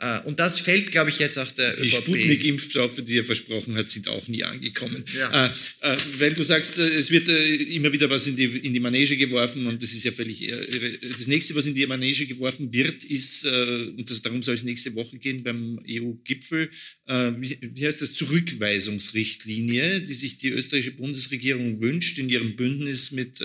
Äh, 0.05 0.19
und 0.25 0.39
das 0.39 0.59
fällt, 0.59 0.91
glaube 0.91 1.09
ich, 1.09 1.19
jetzt 1.19 1.37
auch 1.37 1.49
der 1.51 1.75
Die 1.75 1.89
Sputnik-Impfstoffe, 1.89 3.03
die 3.03 3.17
er 3.17 3.23
versprochen 3.23 3.75
hat, 3.75 3.89
sind 3.89 4.07
auch 4.07 4.27
nie 4.27 4.43
angekommen. 4.43 5.03
Ja. 5.17 5.47
Äh, 5.47 5.49
äh, 5.81 5.97
weil 6.19 6.33
du 6.33 6.43
sagst, 6.43 6.77
es 6.77 7.09
wird 7.09 7.27
immer 7.27 7.91
wieder 7.91 8.09
was 8.09 8.27
in 8.27 8.35
die, 8.35 8.45
in 8.45 8.73
die 8.73 8.79
Manege 8.79 9.17
geworfen 9.17 9.65
und 9.65 9.81
das 9.81 9.93
ist 9.93 10.03
ja 10.03 10.11
völlig 10.11 10.43
irre. 10.43 10.91
Das 11.17 11.27
nächste, 11.27 11.55
was 11.55 11.65
in 11.65 11.75
die 11.75 11.85
Manege 11.87 12.25
geworfen 12.25 12.71
wird, 12.71 13.03
ist, 13.03 13.45
und 13.45 14.09
das, 14.09 14.21
darum 14.21 14.43
soll 14.43 14.55
es 14.55 14.63
nächste 14.63 14.93
Woche 14.95 15.17
gehen 15.17 15.43
beim 15.43 15.79
EU-Gipfel, 15.87 16.69
wie, 17.07 17.57
wie, 17.61 17.85
heißt 17.85 18.01
das, 18.01 18.13
Zurückweisungsrichtlinie, 18.13 20.01
die 20.01 20.13
sich 20.13 20.37
die 20.37 20.49
österreichische 20.49 20.95
Bundesregierung 20.95 21.81
wünscht 21.81 22.17
in 22.19 22.29
ihrem 22.29 22.55
Bündnis 22.55 23.11
mit 23.11 23.39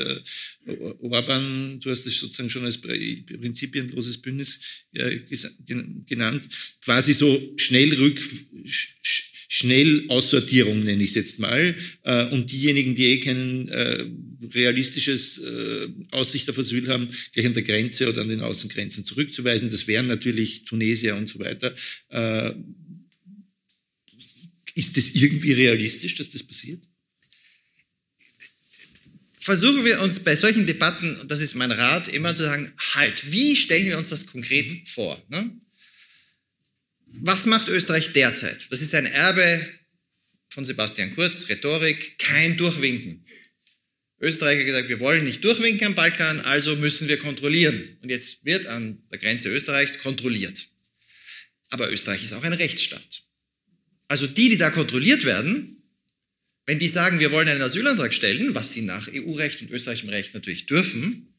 Orban. 1.01 1.81
Du 1.81 1.91
hast 1.91 2.07
es 2.07 2.19
sozusagen 2.19 2.51
schon 2.51 2.65
als 2.65 2.79
prinzipienloses 2.79 4.19
Bündnis 4.19 4.61
genannt 6.07 6.50
quasi 6.83 7.13
so 7.13 7.53
schnell 7.57 7.95
rück, 7.95 8.21
schnell 9.49 10.05
Aussortierung 10.09 10.85
nenne 10.85 11.03
ich 11.03 11.11
es 11.11 11.17
jetzt 11.17 11.39
mal. 11.39 11.77
Äh, 12.05 12.29
und 12.31 12.53
diejenigen, 12.53 12.95
die 12.95 13.07
eh 13.07 13.21
kein 13.21 13.69
äh, 13.69 14.07
realistisches 14.55 15.39
äh, 15.39 15.89
Aussicht 16.13 16.49
auf 16.49 16.59
Asyl 16.59 16.89
haben, 16.89 17.09
gleich 17.33 17.47
an 17.47 17.55
der 17.55 17.65
Grenze 17.65 18.09
oder 18.09 18.23
an 18.23 18.29
den 18.29 18.41
Außengrenzen 18.41 19.05
zurückzuweisen. 19.05 19.71
Das 19.71 19.87
wären 19.87 20.07
natürlich 20.07 20.65
Tunesier 20.65 21.17
und 21.17 21.29
so 21.29 21.39
weiter. 21.41 21.75
Ist 24.75 24.97
das 24.97 25.11
irgendwie 25.11 25.53
realistisch, 25.53 26.15
dass 26.15 26.29
das 26.29 26.43
passiert? 26.43 26.81
versuchen 29.41 29.85
wir 29.85 30.01
uns 30.03 30.21
bei 30.21 30.37
solchen 30.37 30.67
Debatten, 30.67 31.17
und 31.19 31.31
das 31.31 31.41
ist 31.41 31.55
mein 31.55 31.73
Rat, 31.73 32.07
immer 32.09 32.35
zu 32.35 32.45
sagen, 32.45 32.71
halt, 32.95 33.33
wie 33.33 33.57
stellen 33.57 33.87
wir 33.87 33.99
uns 33.99 34.11
das 34.11 34.27
konkret 34.27 34.89
vor? 34.89 35.21
Ne? 35.29 35.51
Was 37.13 37.47
macht 37.47 37.69
Österreich 37.69 38.13
derzeit? 38.13 38.71
Das 38.71 38.81
ist 38.81 38.95
ein 38.95 39.07
Erbe 39.07 39.69
von 40.49 40.65
Sebastian 40.65 41.15
Kurz, 41.15 41.49
Rhetorik, 41.49 42.19
kein 42.19 42.57
Durchwinken. 42.57 43.25
Österreich 44.21 44.59
hat 44.59 44.67
gesagt, 44.67 44.89
wir 44.89 45.01
wollen 45.01 45.25
nicht 45.25 45.43
durchwinken 45.43 45.89
am 45.89 45.95
Balkan, 45.95 46.41
also 46.41 46.77
müssen 46.77 47.09
wir 47.09 47.19
kontrollieren. 47.19 47.99
Und 48.03 48.11
jetzt 48.11 48.45
wird 48.45 48.67
an 48.67 49.03
der 49.11 49.19
Grenze 49.19 49.49
Österreichs 49.49 49.99
kontrolliert. 49.99 50.69
Aber 51.71 51.91
Österreich 51.91 52.23
ist 52.23 52.33
auch 52.33 52.45
ein 52.45 52.53
Rechtsstaat. 52.53 53.23
Also 54.09 54.27
die, 54.27 54.49
die 54.49 54.57
da 54.57 54.71
kontrolliert 54.71 55.25
werden, 55.25 55.83
wenn 56.67 56.79
die 56.79 56.89
sagen, 56.89 57.19
wir 57.19 57.33
wollen 57.33 57.49
einen 57.49 57.63
Asylantrag 57.63 58.13
stellen, 58.13 58.55
was 58.55 58.73
sie 58.73 58.83
nach 58.83 59.09
EU-Recht 59.13 59.63
und 59.63 59.71
österreichischem 59.71 60.11
Recht 60.11 60.35
natürlich 60.35 60.67
dürfen, 60.67 61.35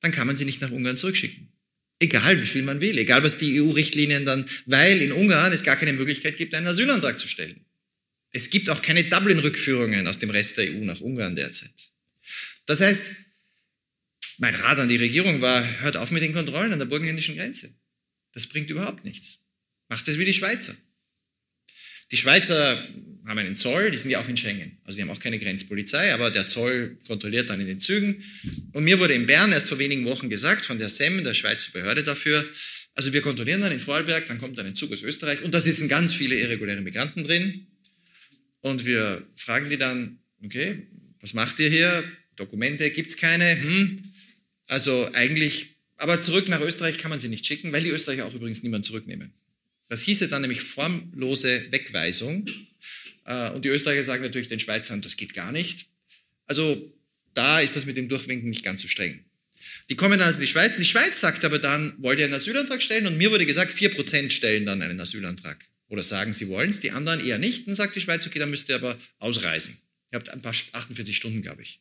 dann 0.00 0.12
kann 0.12 0.26
man 0.26 0.36
sie 0.36 0.44
nicht 0.44 0.60
nach 0.60 0.70
Ungarn 0.70 0.96
zurückschicken. 0.96 1.52
Egal 1.98 2.40
wie 2.40 2.46
viel 2.46 2.62
man 2.62 2.80
will, 2.80 2.98
egal 2.98 3.22
was 3.22 3.38
die 3.38 3.60
EU-Richtlinien 3.60 4.26
dann, 4.26 4.44
weil 4.66 5.00
in 5.00 5.12
Ungarn 5.12 5.52
es 5.52 5.62
gar 5.62 5.76
keine 5.76 5.94
Möglichkeit 5.94 6.36
gibt, 6.36 6.54
einen 6.54 6.66
Asylantrag 6.66 7.18
zu 7.18 7.26
stellen. 7.26 7.64
Es 8.32 8.50
gibt 8.50 8.68
auch 8.68 8.82
keine 8.82 9.04
Dublin-Rückführungen 9.04 10.06
aus 10.06 10.18
dem 10.18 10.28
Rest 10.28 10.58
der 10.58 10.66
EU 10.66 10.84
nach 10.84 11.00
Ungarn 11.00 11.36
derzeit. 11.36 11.72
Das 12.66 12.80
heißt, 12.80 13.12
mein 14.38 14.54
Rat 14.54 14.78
an 14.78 14.90
die 14.90 14.96
Regierung 14.96 15.40
war, 15.40 15.64
hört 15.80 15.96
auf 15.96 16.10
mit 16.10 16.22
den 16.22 16.34
Kontrollen 16.34 16.72
an 16.72 16.78
der 16.78 16.86
burgenländischen 16.86 17.36
Grenze. 17.36 17.74
Das 18.32 18.46
bringt 18.46 18.68
überhaupt 18.68 19.04
nichts. 19.04 19.38
Macht 19.88 20.06
es 20.08 20.18
wie 20.18 20.26
die 20.26 20.34
Schweizer. 20.34 20.76
Die 22.10 22.18
Schweizer 22.18 22.86
haben 23.26 23.38
einen 23.38 23.56
Zoll, 23.56 23.90
die 23.90 23.98
sind 23.98 24.10
ja 24.10 24.20
auch 24.20 24.28
in 24.28 24.36
Schengen. 24.36 24.78
Also 24.84 24.96
die 24.96 25.02
haben 25.02 25.10
auch 25.10 25.18
keine 25.18 25.38
Grenzpolizei, 25.38 26.14
aber 26.14 26.30
der 26.30 26.46
Zoll 26.46 26.96
kontrolliert 27.06 27.50
dann 27.50 27.60
in 27.60 27.66
den 27.66 27.80
Zügen. 27.80 28.22
Und 28.72 28.84
mir 28.84 28.98
wurde 29.00 29.14
in 29.14 29.26
Bern 29.26 29.52
erst 29.52 29.68
vor 29.68 29.78
wenigen 29.78 30.06
Wochen 30.06 30.30
gesagt, 30.30 30.64
von 30.64 30.78
der 30.78 30.88
SEM, 30.88 31.24
der 31.24 31.34
Schweizer 31.34 31.72
Behörde 31.72 32.04
dafür, 32.04 32.48
also 32.94 33.12
wir 33.12 33.20
kontrollieren 33.20 33.60
dann 33.60 33.72
in 33.72 33.80
Vorarlberg, 33.80 34.26
dann 34.26 34.38
kommt 34.38 34.56
dann 34.56 34.66
ein 34.66 34.74
Zug 34.74 34.90
aus 34.92 35.02
Österreich 35.02 35.42
und 35.42 35.52
da 35.52 35.60
sitzen 35.60 35.86
ganz 35.88 36.14
viele 36.14 36.36
irreguläre 36.36 36.80
Migranten 36.80 37.22
drin. 37.22 37.66
Und 38.60 38.86
wir 38.86 39.26
fragen 39.36 39.68
die 39.68 39.76
dann, 39.76 40.18
okay, 40.42 40.86
was 41.20 41.34
macht 41.34 41.60
ihr 41.60 41.68
hier? 41.68 42.04
Dokumente 42.36 42.90
gibt 42.90 43.10
es 43.10 43.16
keine. 43.16 43.60
Hm. 43.60 44.02
Also 44.66 45.08
eigentlich, 45.12 45.76
aber 45.96 46.20
zurück 46.20 46.48
nach 46.48 46.60
Österreich 46.60 46.98
kann 46.98 47.10
man 47.10 47.20
sie 47.20 47.28
nicht 47.28 47.44
schicken, 47.46 47.72
weil 47.72 47.82
die 47.82 47.90
Österreicher 47.90 48.24
auch 48.24 48.34
übrigens 48.34 48.62
niemand 48.62 48.84
zurücknehmen. 48.84 49.32
Das 49.88 50.02
hieße 50.02 50.28
dann 50.28 50.42
nämlich 50.42 50.60
formlose 50.62 51.70
Wegweisung. 51.70 52.46
Äh, 53.26 53.50
und 53.50 53.64
die 53.64 53.68
Österreicher 53.68 54.04
sagen 54.04 54.22
natürlich 54.22 54.48
den 54.48 54.60
Schweizern, 54.60 55.02
das 55.02 55.16
geht 55.16 55.34
gar 55.34 55.52
nicht. 55.52 55.86
Also 56.46 56.92
da 57.34 57.60
ist 57.60 57.76
das 57.76 57.86
mit 57.86 57.96
dem 57.96 58.08
Durchwinken 58.08 58.48
nicht 58.48 58.64
ganz 58.64 58.82
so 58.82 58.88
streng. 58.88 59.24
Die 59.88 59.96
kommen 59.96 60.18
dann 60.18 60.28
also 60.28 60.38
in 60.38 60.46
die 60.46 60.50
Schweiz. 60.50 60.76
Die 60.76 60.84
Schweiz 60.84 61.20
sagt 61.20 61.44
aber 61.44 61.58
dann, 61.58 61.94
wollt 61.98 62.18
ihr 62.18 62.24
einen 62.24 62.34
Asylantrag 62.34 62.82
stellen? 62.82 63.06
Und 63.06 63.18
mir 63.18 63.30
wurde 63.30 63.46
gesagt, 63.46 63.72
4% 63.72 64.30
stellen 64.30 64.64
dann 64.64 64.80
einen 64.82 65.00
Asylantrag. 65.00 65.64
Oder 65.88 66.02
sagen, 66.02 66.32
sie 66.32 66.48
wollen 66.48 66.70
es, 66.70 66.80
die 66.80 66.90
anderen 66.92 67.24
eher 67.24 67.38
nicht. 67.38 67.68
Dann 67.68 67.74
sagt 67.74 67.94
die 67.94 68.00
Schweiz, 68.00 68.26
okay, 68.26 68.38
dann 68.38 68.50
müsst 68.50 68.68
ihr 68.68 68.76
aber 68.76 68.98
ausreisen. 69.18 69.78
Ihr 70.12 70.16
habt 70.16 70.30
ein 70.30 70.42
paar 70.42 70.54
48 70.72 71.16
Stunden, 71.16 71.42
glaube 71.42 71.62
ich. 71.62 71.80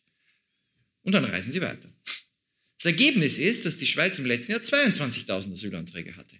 Und 1.02 1.14
dann 1.14 1.26
reisen 1.26 1.52
sie 1.52 1.62
weiter. 1.62 1.90
Das 2.78 2.86
Ergebnis 2.86 3.38
ist, 3.38 3.66
dass 3.66 3.78
die 3.78 3.88
Schweiz 3.88 4.20
im 4.20 4.26
letzten 4.26 4.52
Jahr 4.52 4.62
22.000 4.62 5.54
Asylanträge 5.54 6.16
hatte. 6.16 6.38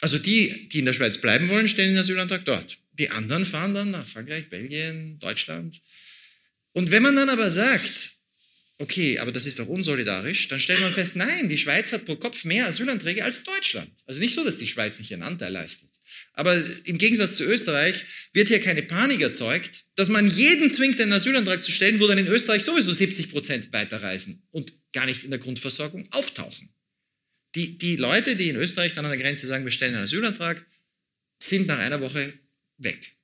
Also 0.00 0.18
die, 0.18 0.68
die 0.68 0.80
in 0.80 0.86
der 0.86 0.92
Schweiz 0.92 1.18
bleiben 1.18 1.48
wollen, 1.48 1.68
stellen 1.68 1.90
den 1.90 1.98
Asylantrag 1.98 2.44
dort. 2.44 2.78
Die 2.98 3.10
anderen 3.10 3.46
fahren 3.46 3.74
dann 3.74 3.90
nach 3.90 4.06
Frankreich, 4.06 4.48
Belgien, 4.48 5.18
Deutschland. 5.18 5.80
Und 6.72 6.90
wenn 6.90 7.02
man 7.02 7.16
dann 7.16 7.28
aber 7.28 7.50
sagt, 7.50 8.18
okay, 8.78 9.18
aber 9.18 9.32
das 9.32 9.46
ist 9.46 9.58
doch 9.58 9.66
unsolidarisch, 9.66 10.48
dann 10.48 10.60
stellt 10.60 10.80
man 10.80 10.92
fest, 10.92 11.16
nein, 11.16 11.48
die 11.48 11.58
Schweiz 11.58 11.92
hat 11.92 12.04
pro 12.04 12.16
Kopf 12.16 12.44
mehr 12.44 12.66
Asylanträge 12.66 13.24
als 13.24 13.42
Deutschland. 13.42 13.90
Also 14.06 14.20
nicht 14.20 14.34
so, 14.34 14.44
dass 14.44 14.58
die 14.58 14.66
Schweiz 14.66 14.98
nicht 14.98 15.10
ihren 15.10 15.22
Anteil 15.22 15.52
leistet. 15.52 15.90
Aber 16.32 16.56
im 16.84 16.98
Gegensatz 16.98 17.36
zu 17.36 17.44
Österreich 17.44 18.04
wird 18.32 18.48
hier 18.48 18.60
keine 18.60 18.82
Panik 18.82 19.20
erzeugt, 19.20 19.84
dass 19.96 20.08
man 20.08 20.28
jeden 20.28 20.70
zwingt, 20.70 21.00
einen 21.00 21.12
Asylantrag 21.12 21.62
zu 21.62 21.72
stellen, 21.72 21.98
wo 21.98 22.06
dann 22.06 22.18
in 22.18 22.28
Österreich 22.28 22.62
sowieso 22.62 22.92
70 22.92 23.30
Prozent 23.30 23.72
weiterreisen 23.72 24.46
und 24.50 24.72
gar 24.92 25.06
nicht 25.06 25.24
in 25.24 25.30
der 25.30 25.40
Grundversorgung 25.40 26.06
auftauchen. 26.12 26.72
Die, 27.54 27.76
die 27.78 27.96
Leute, 27.96 28.36
die 28.36 28.48
in 28.48 28.56
Österreich 28.56 28.92
dann 28.92 29.04
an 29.04 29.10
der 29.10 29.20
Grenze 29.20 29.46
sagen, 29.46 29.64
wir 29.64 29.72
stellen 29.72 29.94
einen 29.94 30.04
Asylantrag, 30.04 30.64
sind 31.42 31.66
nach 31.66 31.78
einer 31.78 32.00
Woche 32.00 32.32
weg. 32.78 33.16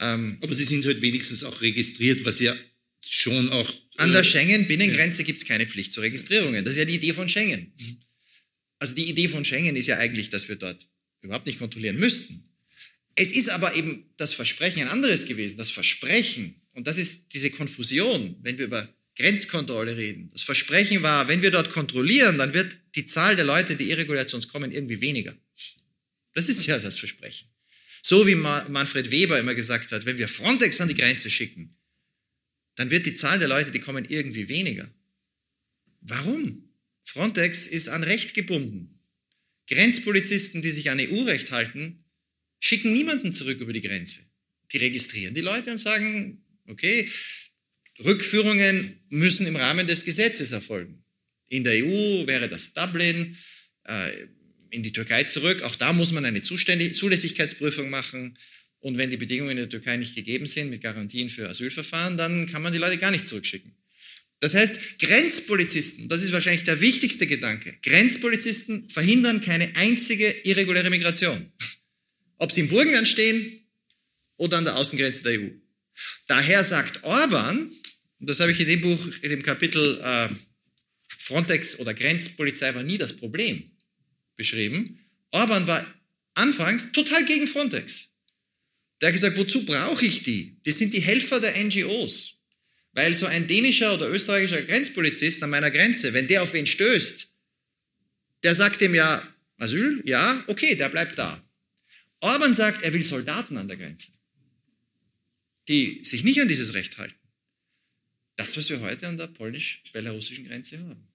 Ähm, 0.00 0.38
Aber 0.40 0.54
sie 0.54 0.64
sind 0.64 0.84
halt 0.86 1.02
wenigstens 1.02 1.42
auch 1.44 1.60
registriert, 1.60 2.24
was 2.24 2.40
ja 2.40 2.54
schon 3.06 3.48
auch. 3.50 3.72
An 3.96 4.12
der 4.12 4.22
äh, 4.22 4.24
Schengen-Binnengrenze 4.24 5.22
ja. 5.22 5.26
gibt 5.26 5.38
es 5.38 5.44
keine 5.46 5.66
Pflicht 5.66 5.92
zur 5.92 6.02
Registrierungen. 6.02 6.64
Das 6.64 6.74
ist 6.74 6.78
ja 6.78 6.84
die 6.84 6.96
Idee 6.96 7.12
von 7.12 7.28
Schengen. 7.28 7.72
Also 8.78 8.94
die 8.94 9.08
Idee 9.08 9.28
von 9.28 9.44
Schengen 9.44 9.76
ist 9.76 9.86
ja 9.86 9.98
eigentlich, 9.98 10.30
dass 10.30 10.48
wir 10.48 10.56
dort 10.56 10.86
überhaupt 11.22 11.46
nicht 11.46 11.58
kontrollieren 11.58 11.96
müssten. 11.96 12.44
Es 13.14 13.30
ist 13.30 13.48
aber 13.48 13.76
eben 13.76 14.10
das 14.16 14.34
Versprechen 14.34 14.82
ein 14.82 14.88
anderes 14.88 15.26
gewesen. 15.26 15.56
Das 15.56 15.70
Versprechen, 15.70 16.60
und 16.72 16.86
das 16.86 16.98
ist 16.98 17.32
diese 17.32 17.50
Konfusion, 17.50 18.36
wenn 18.42 18.58
wir 18.58 18.64
über 18.64 18.92
Grenzkontrolle 19.16 19.96
reden. 19.96 20.30
Das 20.32 20.42
Versprechen 20.42 21.02
war, 21.02 21.28
wenn 21.28 21.40
wir 21.40 21.52
dort 21.52 21.70
kontrollieren, 21.70 22.36
dann 22.36 22.52
wird 22.52 22.76
die 22.96 23.04
Zahl 23.04 23.36
der 23.36 23.44
Leute, 23.44 23.76
die 23.76 23.90
irregulär 23.90 24.26
zu 24.26 24.36
uns 24.36 24.48
kommen, 24.48 24.72
irgendwie 24.72 25.00
weniger. 25.00 25.34
Das 26.32 26.48
ist 26.48 26.66
ja 26.66 26.78
das 26.78 26.98
Versprechen. 26.98 27.48
So 28.06 28.26
wie 28.26 28.34
Manfred 28.34 29.10
Weber 29.10 29.38
immer 29.38 29.54
gesagt 29.54 29.90
hat, 29.90 30.04
wenn 30.04 30.18
wir 30.18 30.28
Frontex 30.28 30.78
an 30.82 30.88
die 30.88 30.94
Grenze 30.94 31.30
schicken, 31.30 31.74
dann 32.74 32.90
wird 32.90 33.06
die 33.06 33.14
Zahl 33.14 33.38
der 33.38 33.48
Leute, 33.48 33.70
die 33.70 33.78
kommen, 33.78 34.04
irgendwie 34.04 34.50
weniger. 34.50 34.92
Warum? 36.02 36.68
Frontex 37.02 37.66
ist 37.66 37.88
an 37.88 38.04
Recht 38.04 38.34
gebunden. 38.34 39.00
Grenzpolizisten, 39.68 40.60
die 40.60 40.70
sich 40.70 40.90
an 40.90 41.00
EU-Recht 41.00 41.50
halten, 41.50 42.04
schicken 42.60 42.92
niemanden 42.92 43.32
zurück 43.32 43.60
über 43.60 43.72
die 43.72 43.80
Grenze. 43.80 44.20
Die 44.72 44.76
registrieren 44.76 45.32
die 45.32 45.40
Leute 45.40 45.70
und 45.70 45.78
sagen, 45.78 46.44
okay, 46.66 47.08
Rückführungen 48.04 49.00
müssen 49.08 49.46
im 49.46 49.56
Rahmen 49.56 49.86
des 49.86 50.04
Gesetzes 50.04 50.52
erfolgen. 50.52 51.02
In 51.48 51.64
der 51.64 51.82
EU 51.82 52.26
wäre 52.26 52.50
das 52.50 52.74
Dublin, 52.74 53.38
äh, 53.84 54.26
in 54.74 54.82
die 54.82 54.92
Türkei 54.92 55.24
zurück. 55.24 55.62
Auch 55.62 55.76
da 55.76 55.92
muss 55.92 56.10
man 56.12 56.24
eine 56.24 56.40
Zulässigkeitsprüfung 56.42 57.90
machen. 57.90 58.36
Und 58.80 58.98
wenn 58.98 59.08
die 59.08 59.16
Bedingungen 59.16 59.52
in 59.52 59.56
der 59.56 59.68
Türkei 59.68 59.96
nicht 59.96 60.14
gegeben 60.14 60.46
sind 60.46 60.68
mit 60.68 60.82
Garantien 60.82 61.30
für 61.30 61.48
Asylverfahren, 61.48 62.16
dann 62.16 62.46
kann 62.46 62.60
man 62.60 62.72
die 62.72 62.78
Leute 62.78 62.98
gar 62.98 63.12
nicht 63.12 63.26
zurückschicken. 63.26 63.72
Das 64.40 64.54
heißt, 64.54 64.98
Grenzpolizisten, 64.98 66.08
das 66.08 66.22
ist 66.22 66.32
wahrscheinlich 66.32 66.64
der 66.64 66.80
wichtigste 66.80 67.26
Gedanke, 67.26 67.78
Grenzpolizisten 67.82 68.90
verhindern 68.90 69.40
keine 69.40 69.74
einzige 69.76 70.28
irreguläre 70.42 70.90
Migration. 70.90 71.50
Ob 72.36 72.52
sie 72.52 72.62
im 72.62 72.68
Burgenland 72.68 73.08
stehen 73.08 73.46
oder 74.36 74.58
an 74.58 74.64
der 74.64 74.76
Außengrenze 74.76 75.22
der 75.22 75.40
EU. 75.40 75.48
Daher 76.26 76.64
sagt 76.64 77.04
Orban, 77.04 77.70
und 78.18 78.28
das 78.28 78.40
habe 78.40 78.50
ich 78.50 78.60
in 78.60 78.66
dem 78.66 78.80
Buch, 78.80 78.98
in 79.22 79.30
dem 79.30 79.42
Kapitel 79.42 79.98
äh, 80.02 80.28
Frontex 81.16 81.78
oder 81.78 81.94
Grenzpolizei 81.94 82.74
war 82.74 82.82
nie 82.82 82.98
das 82.98 83.16
Problem 83.16 83.70
beschrieben, 84.36 84.98
Orban 85.30 85.66
war 85.66 85.84
anfangs 86.34 86.92
total 86.92 87.24
gegen 87.24 87.46
Frontex. 87.46 88.10
Der 89.00 89.08
hat 89.08 89.14
gesagt, 89.14 89.36
wozu 89.36 89.64
brauche 89.64 90.04
ich 90.04 90.22
die? 90.22 90.56
Das 90.64 90.78
sind 90.78 90.94
die 90.94 91.00
Helfer 91.00 91.40
der 91.40 91.56
NGOs. 91.62 92.38
Weil 92.92 93.14
so 93.14 93.26
ein 93.26 93.46
dänischer 93.46 93.94
oder 93.94 94.08
österreichischer 94.08 94.62
Grenzpolizist 94.62 95.42
an 95.42 95.50
meiner 95.50 95.70
Grenze, 95.70 96.12
wenn 96.12 96.28
der 96.28 96.42
auf 96.42 96.52
wen 96.52 96.66
stößt, 96.66 97.28
der 98.44 98.54
sagt 98.54 98.80
dem 98.80 98.94
ja, 98.94 99.26
Asyl, 99.58 100.02
ja, 100.04 100.44
okay, 100.46 100.74
der 100.74 100.88
bleibt 100.88 101.18
da. 101.18 101.42
Orban 102.20 102.54
sagt, 102.54 102.82
er 102.82 102.92
will 102.92 103.02
Soldaten 103.02 103.56
an 103.56 103.68
der 103.68 103.76
Grenze, 103.76 104.12
die 105.68 106.04
sich 106.04 106.24
nicht 106.24 106.40
an 106.40 106.48
dieses 106.48 106.74
Recht 106.74 106.98
halten. 106.98 107.18
Das, 108.36 108.56
was 108.56 108.68
wir 108.70 108.80
heute 108.80 109.06
an 109.08 109.16
der 109.16 109.26
polnisch-belarussischen 109.26 110.46
Grenze 110.46 110.78
haben. 110.78 111.06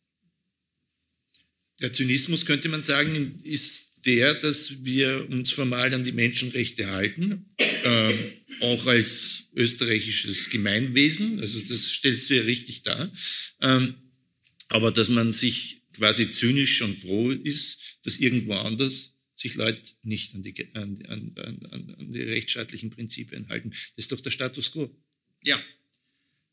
Der 1.82 1.94
Zynismus, 1.94 2.46
könnte 2.46 2.70
man 2.70 2.82
sagen, 2.82 3.40
ist 3.44 4.06
der, 4.06 4.34
dass 4.34 4.84
wir 4.84 5.30
uns 5.30 5.52
formal 5.52 5.94
an 5.94 6.04
die 6.04 6.12
Menschenrechte 6.12 6.90
halten, 6.90 7.46
äh, 7.84 8.14
auch 8.62 8.86
als 8.86 9.44
österreichisches 9.56 10.50
Gemeinwesen, 10.50 11.40
also 11.40 11.60
das 11.62 11.92
stellst 11.92 12.30
du 12.30 12.36
ja 12.36 12.44
richtig 12.44 12.84
dar, 12.84 13.12
ähm, 13.62 13.96
aber 14.70 14.92
dass 14.92 15.10
man 15.10 15.34
sich 15.34 15.82
quasi 15.94 16.30
zynisch 16.30 16.78
schon 16.78 16.96
froh 16.96 17.32
ist, 17.32 18.00
dass 18.04 18.18
irgendwo 18.18 18.54
anders 18.54 19.16
sich 19.36 19.56
Leute 19.56 19.82
nicht 20.04 20.36
an 20.36 20.44
die, 20.44 20.54
an, 20.74 21.02
an, 21.08 21.34
an, 21.38 21.96
an 21.98 22.12
die 22.12 22.22
rechtsstaatlichen 22.22 22.90
Prinzipien 22.90 23.48
halten. 23.48 23.70
Das 23.70 24.06
ist 24.06 24.12
doch 24.12 24.20
der 24.20 24.32
Status 24.32 24.72
quo. 24.72 24.94
Ja, 25.46 25.62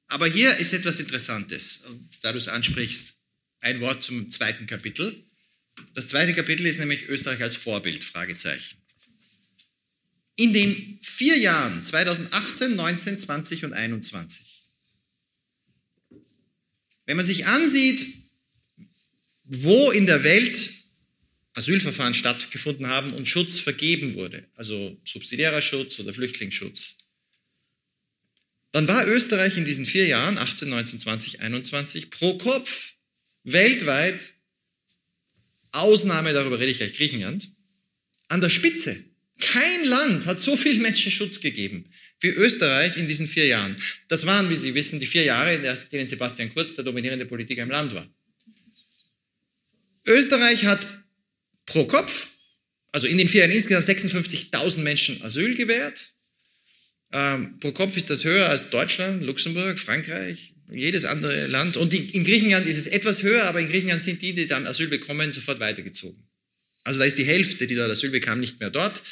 aber 0.06 0.28
hier 0.28 0.56
ist 0.56 0.72
etwas 0.72 1.00
Interessantes, 1.00 1.82
da 2.22 2.32
du 2.32 2.38
es 2.38 2.48
ansprichst. 2.48 3.16
Ein 3.60 3.80
Wort 3.80 4.02
zum 4.02 4.30
zweiten 4.30 4.66
Kapitel. 4.66 5.24
Das 5.94 6.08
zweite 6.08 6.34
Kapitel 6.34 6.66
ist 6.66 6.78
nämlich 6.78 7.08
Österreich 7.08 7.42
als 7.42 7.56
Vorbild, 7.56 8.04
Fragezeichen. 8.04 8.78
In 10.36 10.52
den 10.52 10.98
vier 11.02 11.38
Jahren 11.38 11.82
2018, 11.82 12.76
19, 12.76 13.18
20 13.18 13.64
und 13.64 13.72
21, 13.72 14.46
wenn 17.06 17.16
man 17.16 17.24
sich 17.24 17.46
ansieht, 17.46 18.06
wo 19.44 19.90
in 19.92 20.06
der 20.06 20.24
Welt 20.24 20.70
Asylverfahren 21.54 22.12
stattgefunden 22.12 22.88
haben 22.88 23.14
und 23.14 23.26
Schutz 23.26 23.58
vergeben 23.58 24.14
wurde, 24.14 24.46
also 24.56 25.00
subsidiärer 25.06 25.62
Schutz 25.62 25.98
oder 25.98 26.12
Flüchtlingsschutz, 26.12 26.96
dann 28.72 28.88
war 28.88 29.06
Österreich 29.06 29.56
in 29.56 29.64
diesen 29.64 29.86
vier 29.86 30.06
Jahren, 30.06 30.36
18, 30.36 30.68
19, 30.68 31.00
20, 31.00 31.40
21, 31.40 32.10
pro 32.10 32.36
Kopf 32.36 32.95
weltweit, 33.46 34.34
Ausnahme, 35.72 36.32
darüber 36.32 36.58
rede 36.58 36.72
ich 36.72 36.78
gleich, 36.78 36.92
Griechenland, 36.92 37.50
an 38.28 38.40
der 38.40 38.50
Spitze. 38.50 39.04
Kein 39.38 39.84
Land 39.84 40.26
hat 40.26 40.38
so 40.38 40.56
viel 40.56 40.78
Menschen 40.80 41.12
Schutz 41.12 41.40
gegeben 41.40 41.88
wie 42.20 42.28
Österreich 42.28 42.96
in 42.96 43.08
diesen 43.08 43.26
vier 43.26 43.46
Jahren. 43.46 43.76
Das 44.08 44.26
waren, 44.26 44.48
wie 44.50 44.56
Sie 44.56 44.74
wissen, 44.74 45.00
die 45.00 45.06
vier 45.06 45.24
Jahre, 45.24 45.54
in 45.54 45.62
denen 45.92 46.06
Sebastian 46.06 46.52
Kurz 46.52 46.74
der 46.74 46.84
dominierende 46.84 47.26
Politiker 47.26 47.62
im 47.62 47.70
Land 47.70 47.94
war. 47.94 48.08
Österreich 50.06 50.64
hat 50.64 50.86
pro 51.66 51.84
Kopf, 51.84 52.28
also 52.92 53.06
in 53.06 53.18
den 53.18 53.28
vier 53.28 53.40
Jahren 53.40 53.50
insgesamt 53.50 53.86
56.000 53.86 54.78
Menschen 54.80 55.22
Asyl 55.22 55.54
gewährt. 55.54 56.12
Ähm, 57.12 57.58
pro 57.60 57.72
Kopf 57.72 57.96
ist 57.96 58.08
das 58.08 58.24
höher 58.24 58.48
als 58.48 58.70
Deutschland, 58.70 59.22
Luxemburg, 59.22 59.78
Frankreich, 59.78 60.54
jedes 60.70 61.04
andere 61.04 61.46
Land. 61.46 61.76
Und 61.76 61.92
die, 61.92 62.10
in 62.10 62.24
Griechenland 62.24 62.66
ist 62.66 62.76
es 62.76 62.86
etwas 62.86 63.22
höher, 63.22 63.44
aber 63.44 63.60
in 63.60 63.68
Griechenland 63.68 64.02
sind 64.02 64.22
die, 64.22 64.34
die 64.34 64.46
dann 64.46 64.66
Asyl 64.66 64.88
bekommen, 64.88 65.30
sofort 65.30 65.60
weitergezogen. 65.60 66.22
Also 66.84 66.98
da 66.98 67.04
ist 67.04 67.18
die 67.18 67.24
Hälfte, 67.24 67.66
die 67.66 67.74
dort 67.74 67.90
Asyl 67.90 68.10
bekam, 68.10 68.40
nicht 68.40 68.60
mehr 68.60 68.70
dort. 68.70 69.02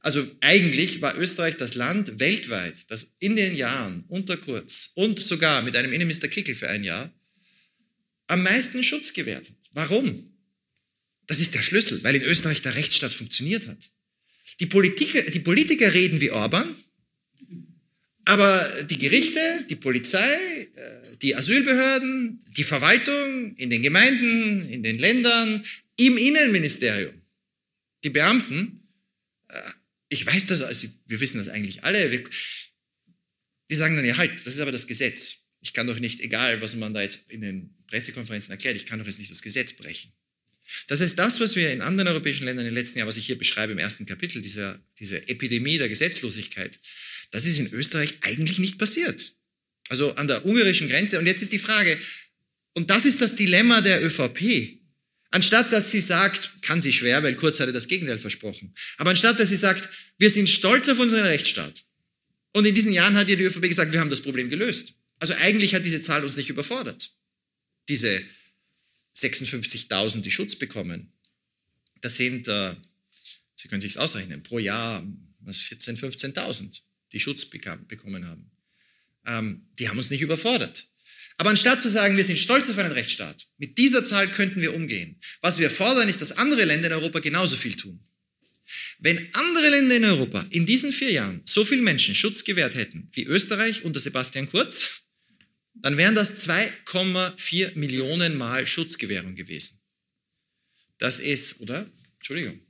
Also 0.00 0.30
eigentlich 0.40 1.00
war 1.00 1.16
Österreich 1.16 1.56
das 1.56 1.74
Land 1.74 2.18
weltweit, 2.18 2.90
das 2.90 3.06
in 3.20 3.36
den 3.36 3.54
Jahren 3.54 4.04
unter 4.08 4.36
Kurz 4.36 4.90
und 4.94 5.18
sogar 5.18 5.62
mit 5.62 5.76
einem 5.76 5.92
Innenminister 5.92 6.28
Kickel 6.28 6.54
für 6.54 6.68
ein 6.68 6.84
Jahr 6.84 7.12
am 8.26 8.42
meisten 8.42 8.82
Schutz 8.82 9.12
gewährt 9.12 9.48
hat. 9.48 9.56
Warum? 9.72 10.30
Das 11.26 11.40
ist 11.40 11.54
der 11.54 11.62
Schlüssel, 11.62 12.02
weil 12.04 12.16
in 12.16 12.22
Österreich 12.22 12.60
der 12.62 12.74
Rechtsstaat 12.74 13.14
funktioniert 13.14 13.66
hat. 13.66 13.90
Die 14.60 14.66
Politiker, 14.66 15.22
die 15.22 15.40
Politiker 15.40 15.92
reden 15.94 16.20
wie 16.20 16.30
Orban, 16.30 16.76
aber 18.24 18.84
die 18.84 18.98
Gerichte, 18.98 19.66
die 19.68 19.76
Polizei, 19.76 20.34
äh, 20.74 21.16
die 21.20 21.36
Asylbehörden, 21.36 22.40
die 22.56 22.64
Verwaltung 22.64 23.54
in 23.56 23.70
den 23.70 23.82
Gemeinden, 23.82 24.68
in 24.68 24.82
den 24.82 24.98
Ländern, 24.98 25.64
im 25.96 26.16
Innenministerium, 26.16 27.20
die 28.02 28.10
Beamten, 28.10 28.88
äh, 29.48 29.60
ich 30.08 30.26
weiß 30.26 30.46
das, 30.46 30.62
also 30.62 30.88
wir 31.06 31.20
wissen 31.20 31.38
das 31.38 31.48
eigentlich 31.48 31.84
alle, 31.84 32.10
wir, 32.10 32.22
die 33.70 33.74
sagen 33.74 33.96
dann, 33.96 34.04
ja 34.04 34.16
halt, 34.16 34.34
das 34.40 34.54
ist 34.54 34.60
aber 34.60 34.72
das 34.72 34.86
Gesetz. 34.86 35.46
Ich 35.60 35.72
kann 35.72 35.86
doch 35.86 35.98
nicht, 35.98 36.20
egal 36.20 36.60
was 36.60 36.76
man 36.76 36.94
da 36.94 37.02
jetzt 37.02 37.20
in 37.28 37.40
den 37.40 37.74
Pressekonferenzen 37.86 38.52
erklärt, 38.52 38.76
ich 38.76 38.86
kann 38.86 38.98
doch 38.98 39.06
jetzt 39.06 39.18
nicht 39.18 39.30
das 39.30 39.42
Gesetz 39.42 39.72
brechen. 39.72 40.12
Das 40.86 41.00
heißt, 41.00 41.18
das, 41.18 41.40
was 41.40 41.56
wir 41.56 41.72
in 41.72 41.82
anderen 41.82 42.08
europäischen 42.08 42.44
Ländern 42.44 42.66
in 42.66 42.72
den 42.72 42.78
letzten 42.78 42.98
Jahren, 42.98 43.08
was 43.08 43.16
ich 43.16 43.26
hier 43.26 43.38
beschreibe 43.38 43.72
im 43.72 43.78
ersten 43.78 44.06
Kapitel, 44.06 44.40
dieser, 44.40 44.78
diese 44.98 45.28
Epidemie 45.28 45.78
der 45.78 45.88
Gesetzlosigkeit, 45.88 46.78
das 47.34 47.44
ist 47.44 47.58
in 47.58 47.72
Österreich 47.72 48.18
eigentlich 48.20 48.60
nicht 48.60 48.78
passiert. 48.78 49.34
Also 49.88 50.14
an 50.14 50.28
der 50.28 50.46
ungarischen 50.46 50.88
Grenze. 50.88 51.18
Und 51.18 51.26
jetzt 51.26 51.42
ist 51.42 51.50
die 51.50 51.58
Frage, 51.58 51.98
und 52.74 52.90
das 52.90 53.04
ist 53.04 53.20
das 53.20 53.34
Dilemma 53.34 53.80
der 53.80 54.04
ÖVP. 54.04 54.78
Anstatt 55.32 55.72
dass 55.72 55.90
sie 55.90 55.98
sagt, 55.98 56.62
kann 56.62 56.80
sie 56.80 56.92
schwer, 56.92 57.24
weil 57.24 57.34
Kurz 57.34 57.58
hatte 57.58 57.72
das 57.72 57.88
Gegenteil 57.88 58.20
versprochen, 58.20 58.72
aber 58.98 59.10
anstatt 59.10 59.40
dass 59.40 59.48
sie 59.48 59.56
sagt, 59.56 59.88
wir 60.16 60.30
sind 60.30 60.48
stolz 60.48 60.88
auf 60.88 61.00
unseren 61.00 61.24
Rechtsstaat. 61.24 61.82
Und 62.52 62.68
in 62.68 62.74
diesen 62.76 62.92
Jahren 62.92 63.16
hat 63.16 63.28
ihr 63.28 63.36
die 63.36 63.42
ÖVP 63.42 63.62
gesagt, 63.62 63.92
wir 63.92 63.98
haben 63.98 64.10
das 64.10 64.20
Problem 64.20 64.48
gelöst. 64.48 64.94
Also 65.18 65.34
eigentlich 65.34 65.74
hat 65.74 65.84
diese 65.84 66.02
Zahl 66.02 66.22
uns 66.22 66.36
nicht 66.36 66.50
überfordert. 66.50 67.10
Diese 67.88 68.22
56.000, 69.16 70.20
die 70.20 70.30
Schutz 70.30 70.54
bekommen, 70.54 71.12
das 72.00 72.16
sind, 72.16 72.46
äh, 72.46 72.76
Sie 73.56 73.66
können 73.66 73.80
sich 73.80 73.98
ausrechnen, 73.98 74.44
pro 74.44 74.60
Jahr 74.60 75.04
was 75.40 75.58
14.000, 75.58 75.98
15.000, 76.34 76.82
die 77.14 77.20
Schutz 77.20 77.46
bekam, 77.46 77.86
bekommen 77.86 78.26
haben. 78.26 78.50
Ähm, 79.26 79.66
die 79.78 79.88
haben 79.88 79.98
uns 79.98 80.10
nicht 80.10 80.22
überfordert. 80.22 80.86
Aber 81.36 81.50
anstatt 81.50 81.82
zu 81.82 81.88
sagen, 81.88 82.16
wir 82.16 82.24
sind 82.24 82.38
stolz 82.38 82.68
auf 82.68 82.78
einen 82.78 82.92
Rechtsstaat, 82.92 83.46
mit 83.58 83.78
dieser 83.78 84.04
Zahl 84.04 84.30
könnten 84.30 84.60
wir 84.60 84.74
umgehen. 84.74 85.18
Was 85.40 85.58
wir 85.58 85.70
fordern, 85.70 86.08
ist, 86.08 86.20
dass 86.20 86.32
andere 86.32 86.64
Länder 86.64 86.88
in 86.88 86.92
Europa 86.92 87.20
genauso 87.20 87.56
viel 87.56 87.74
tun. 87.74 88.04
Wenn 88.98 89.28
andere 89.34 89.70
Länder 89.70 89.96
in 89.96 90.04
Europa 90.04 90.46
in 90.50 90.66
diesen 90.66 90.92
vier 90.92 91.10
Jahren 91.10 91.42
so 91.44 91.64
viel 91.64 91.82
Menschen 91.82 92.14
Schutz 92.14 92.44
gewährt 92.44 92.74
hätten 92.74 93.08
wie 93.12 93.24
Österreich 93.24 93.84
unter 93.84 94.00
Sebastian 94.00 94.46
Kurz, 94.46 95.02
dann 95.74 95.96
wären 95.96 96.14
das 96.14 96.46
2,4 96.48 97.76
Millionen 97.76 98.36
Mal 98.36 98.66
Schutzgewährung 98.66 99.34
gewesen. 99.34 99.80
Das 100.98 101.18
ist, 101.18 101.60
oder? 101.60 101.90
Entschuldigung. 102.14 102.60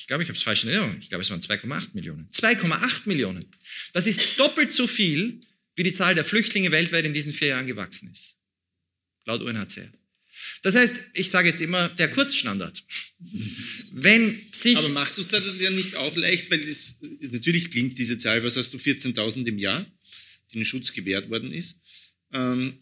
Ich 0.00 0.06
glaube, 0.06 0.22
ich 0.22 0.30
habe 0.30 0.36
es 0.38 0.42
falsch 0.42 0.62
in 0.64 0.70
Erinnerung. 0.70 0.96
Ich 0.98 1.10
glaube, 1.10 1.20
es 1.20 1.28
waren 1.28 1.40
2,8 1.40 1.90
Millionen. 1.92 2.26
2,8 2.32 3.06
Millionen. 3.06 3.44
Das 3.92 4.06
ist 4.06 4.38
doppelt 4.38 4.72
so 4.72 4.86
viel, 4.86 5.42
wie 5.76 5.82
die 5.82 5.92
Zahl 5.92 6.14
der 6.14 6.24
Flüchtlinge 6.24 6.72
weltweit 6.72 7.04
in 7.04 7.12
diesen 7.12 7.34
vier 7.34 7.48
Jahren 7.48 7.66
gewachsen 7.66 8.10
ist. 8.10 8.38
Laut 9.26 9.42
UNHCR. 9.42 9.92
Das 10.62 10.74
heißt, 10.74 10.96
ich 11.12 11.28
sage 11.28 11.48
jetzt 11.48 11.60
immer, 11.60 11.90
der 11.90 12.08
Kurzstandard. 12.08 12.82
Wenn 13.92 14.40
sich. 14.52 14.78
Aber 14.78 14.88
machst 14.88 15.18
du 15.18 15.20
es 15.20 15.28
dann 15.28 15.44
ja 15.60 15.68
nicht 15.68 15.94
auch 15.96 16.16
leicht, 16.16 16.50
weil 16.50 16.64
das, 16.64 16.96
natürlich 17.20 17.70
klingt 17.70 17.98
diese 17.98 18.16
Zahl, 18.16 18.42
was 18.42 18.56
hast 18.56 18.72
du, 18.72 18.78
14.000 18.78 19.46
im 19.46 19.58
Jahr, 19.58 19.84
denen 20.54 20.64
Schutz 20.64 20.94
gewährt 20.94 21.28
worden 21.28 21.52
ist. 21.52 21.78
Ähm, 22.32 22.78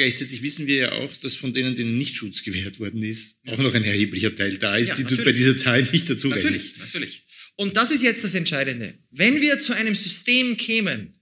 gleichzeitig 0.00 0.42
wissen 0.42 0.66
wir 0.66 0.76
ja 0.76 0.92
auch, 0.92 1.14
dass 1.16 1.34
von 1.34 1.52
denen, 1.52 1.74
denen 1.74 1.98
nicht 1.98 2.16
Schutz 2.16 2.42
gewährt 2.42 2.80
worden 2.80 3.02
ist, 3.02 3.38
auch 3.46 3.58
noch 3.58 3.74
ein 3.74 3.84
erheblicher 3.84 4.34
Teil 4.34 4.56
da 4.56 4.76
ist, 4.76 4.88
ja, 4.88 4.94
die 4.96 5.04
du 5.04 5.22
bei 5.22 5.32
dieser 5.32 5.56
Zahl 5.56 5.82
nicht 5.82 6.08
dazu 6.08 6.28
Natürlich, 6.28 6.64
rechnen. 6.64 6.86
natürlich. 6.86 7.26
Und 7.56 7.76
das 7.76 7.90
ist 7.90 8.02
jetzt 8.02 8.24
das 8.24 8.34
Entscheidende. 8.34 8.94
Wenn 9.10 9.42
wir 9.42 9.58
zu 9.58 9.74
einem 9.74 9.94
System 9.94 10.56
kämen, 10.56 11.20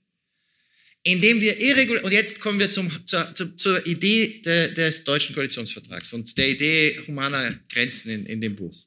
indem 1.03 1.41
wir 1.41 1.61
irregulär, 1.61 2.05
und 2.05 2.12
jetzt 2.12 2.39
kommen 2.39 2.61
wir 2.61 2.70
zum, 2.70 2.89
zur, 3.07 3.57
zur, 3.57 3.87
Idee 3.87 4.41
de, 4.45 4.72
des 4.72 5.03
deutschen 5.03 5.35
Koalitionsvertrags 5.35 6.12
und 6.12 6.39
der 6.39 6.49
Idee 6.51 7.01
humaner 7.07 7.59
Grenzen 7.68 8.11
in, 8.11 8.26
in 8.26 8.41
dem 8.41 8.55
Buch. 8.55 8.87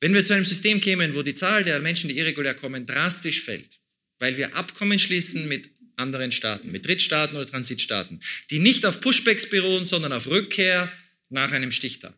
Wenn 0.00 0.14
wir 0.14 0.24
zu 0.24 0.32
einem 0.32 0.46
System 0.46 0.80
kämen, 0.80 1.14
wo 1.14 1.22
die 1.22 1.34
Zahl 1.34 1.64
der 1.64 1.80
Menschen, 1.80 2.08
die 2.08 2.16
irregulär 2.16 2.54
kommen, 2.54 2.86
drastisch 2.86 3.42
fällt, 3.42 3.80
weil 4.18 4.38
wir 4.38 4.54
Abkommen 4.54 4.98
schließen 4.98 5.48
mit 5.48 5.68
anderen 5.98 6.32
Staaten, 6.32 6.70
mit 6.70 6.86
Drittstaaten 6.86 7.36
oder 7.36 7.46
Transitstaaten, 7.46 8.20
die 8.50 8.58
nicht 8.58 8.86
auf 8.86 9.00
Pushbacks 9.00 9.48
beruhen, 9.48 9.84
sondern 9.84 10.12
auf 10.12 10.26
Rückkehr 10.26 10.92
nach 11.28 11.52
einem 11.52 11.72
Stichtag. 11.72 12.14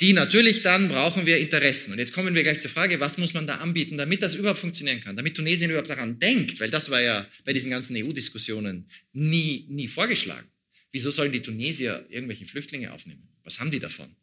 Die 0.00 0.12
natürlich 0.12 0.62
dann 0.62 0.88
brauchen 0.88 1.26
wir 1.26 1.38
Interessen. 1.38 1.92
Und 1.92 1.98
jetzt 1.98 2.12
kommen 2.12 2.34
wir 2.34 2.42
gleich 2.42 2.60
zur 2.60 2.70
Frage, 2.70 2.98
was 2.98 3.18
muss 3.18 3.34
man 3.34 3.46
da 3.46 3.56
anbieten, 3.56 3.96
damit 3.96 4.22
das 4.22 4.34
überhaupt 4.34 4.58
funktionieren 4.58 5.00
kann, 5.00 5.16
damit 5.16 5.36
Tunesien 5.36 5.70
überhaupt 5.70 5.90
daran 5.90 6.18
denkt, 6.18 6.58
weil 6.58 6.70
das 6.70 6.90
war 6.90 7.00
ja 7.00 7.24
bei 7.44 7.52
diesen 7.52 7.70
ganzen 7.70 7.96
EU-Diskussionen 7.96 8.88
nie, 9.12 9.66
nie 9.68 9.86
vorgeschlagen. 9.86 10.48
Wieso 10.90 11.10
sollen 11.10 11.30
die 11.30 11.40
Tunesier 11.40 12.04
irgendwelche 12.08 12.46
Flüchtlinge 12.46 12.92
aufnehmen? 12.92 13.28
Was 13.44 13.60
haben 13.60 13.70
die 13.70 13.78
davon? 13.78 14.14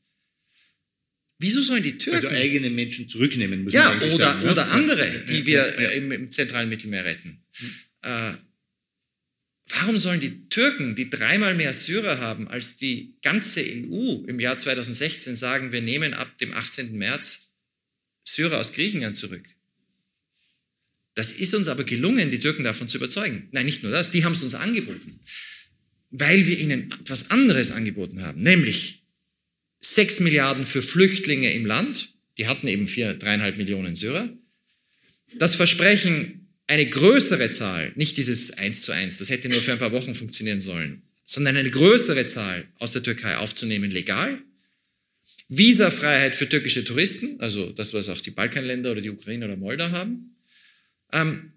Wieso 1.39 1.61
sollen 1.61 1.84
die 1.84 1.97
Türken... 1.97 2.27
Also 2.27 2.38
eigene 2.38 2.69
Menschen 2.69 3.07
zurücknehmen 3.07 3.63
müssen. 3.63 3.77
Ja, 3.77 3.95
oder, 3.95 4.17
sagen, 4.17 4.49
oder 4.49 4.71
andere, 4.71 5.23
die 5.23 5.45
wir 5.45 5.93
im, 5.93 6.11
im 6.11 6.30
zentralen 6.30 6.67
Mittelmeer 6.67 7.05
retten. 7.05 7.41
Äh, 8.01 8.33
warum 9.67 9.97
sollen 9.97 10.19
die 10.19 10.47
Türken, 10.49 10.95
die 10.95 11.09
dreimal 11.09 11.55
mehr 11.55 11.73
Syrer 11.73 12.19
haben 12.19 12.47
als 12.47 12.77
die 12.77 13.15
ganze 13.21 13.61
EU 13.61 14.23
im 14.27 14.39
Jahr 14.39 14.57
2016, 14.57 15.35
sagen, 15.35 15.71
wir 15.71 15.81
nehmen 15.81 16.13
ab 16.13 16.37
dem 16.37 16.53
18. 16.53 16.97
März 16.97 17.51
Syrer 18.23 18.59
aus 18.59 18.73
Griechenland 18.73 19.17
zurück? 19.17 19.43
Das 21.15 21.31
ist 21.31 21.53
uns 21.53 21.67
aber 21.67 21.83
gelungen, 21.83 22.31
die 22.31 22.39
Türken 22.39 22.63
davon 22.63 22.87
zu 22.87 22.97
überzeugen. 22.97 23.49
Nein, 23.51 23.65
nicht 23.65 23.83
nur 23.83 23.91
das, 23.91 24.11
die 24.11 24.23
haben 24.23 24.33
es 24.33 24.43
uns 24.43 24.55
angeboten, 24.55 25.19
weil 26.11 26.47
wir 26.47 26.57
ihnen 26.57 26.91
etwas 26.91 27.29
anderes 27.31 27.71
angeboten 27.71 28.23
haben, 28.23 28.41
nämlich 28.41 29.03
6 29.79 30.21
Milliarden 30.21 30.65
für 30.65 30.81
Flüchtlinge 30.81 31.51
im 31.53 31.65
Land, 31.65 32.13
die 32.37 32.47
hatten 32.47 32.67
eben 32.67 32.87
vier, 32.87 33.13
dreieinhalb 33.13 33.57
Millionen 33.57 33.95
Syrer, 33.95 34.29
das 35.35 35.55
Versprechen, 35.55 36.48
eine 36.70 36.86
größere 36.86 37.49
Zahl, 37.49 37.91
nicht 37.95 38.15
dieses 38.17 38.51
eins 38.59 38.84
zu 38.84 38.91
eins, 38.91 39.17
das 39.17 39.30
hätte 39.30 39.49
nur 39.49 39.61
für 39.61 39.72
ein 39.72 39.80
paar 39.80 39.91
Wochen 39.91 40.13
funktionieren 40.13 40.61
sollen, 40.61 41.01
sondern 41.26 41.57
eine 41.57 41.72
größere 41.72 42.28
Zahl 42.28 42.67
aus 42.78 42.91
der 42.91 43.01
Türkei 43.01 43.38
aufzunehmen, 43.38 43.89
legal. 43.89 44.39
Visafreiheit 45.47 46.36
für 46.36 46.47
türkische 46.47 46.84
Touristen, 46.84 47.39
also 47.39 47.72
das, 47.72 47.95
was 47.95 48.07
auch 48.09 48.22
die 48.22 48.30
Balkanländer 48.30 48.91
oder 48.91 49.01
die 49.01 49.09
Ukraine 49.09 49.45
oder 49.45 49.55
Moldau 49.55 49.89
haben. 49.89 50.36
Ähm, 51.11 51.53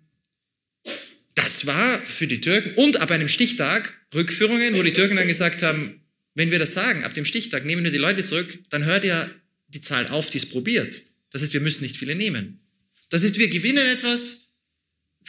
das 1.34 1.66
war 1.66 1.98
für 2.00 2.26
die 2.26 2.40
Türken 2.40 2.72
und 2.76 2.96
ab 2.96 3.10
einem 3.10 3.28
Stichtag 3.28 3.94
Rückführungen, 4.14 4.74
wo 4.76 4.82
die 4.82 4.94
Türken 4.94 5.16
dann 5.16 5.28
gesagt 5.28 5.62
haben, 5.62 6.00
wenn 6.34 6.50
wir 6.50 6.58
das 6.58 6.72
sagen, 6.72 7.04
ab 7.04 7.12
dem 7.12 7.26
Stichtag 7.26 7.66
nehmen 7.66 7.84
wir 7.84 7.90
die 7.90 7.98
Leute 7.98 8.24
zurück, 8.24 8.58
dann 8.70 8.86
hört 8.86 9.04
ja 9.04 9.30
die 9.68 9.82
Zahl 9.82 10.08
auf, 10.08 10.30
die 10.30 10.38
es 10.38 10.46
probiert. 10.46 11.02
Das 11.30 11.42
heißt, 11.42 11.52
wir 11.52 11.60
müssen 11.60 11.82
nicht 11.82 11.98
viele 11.98 12.14
nehmen. 12.14 12.60
Das 13.10 13.22
heißt, 13.22 13.38
wir 13.38 13.48
gewinnen 13.48 13.86
etwas, 13.86 14.42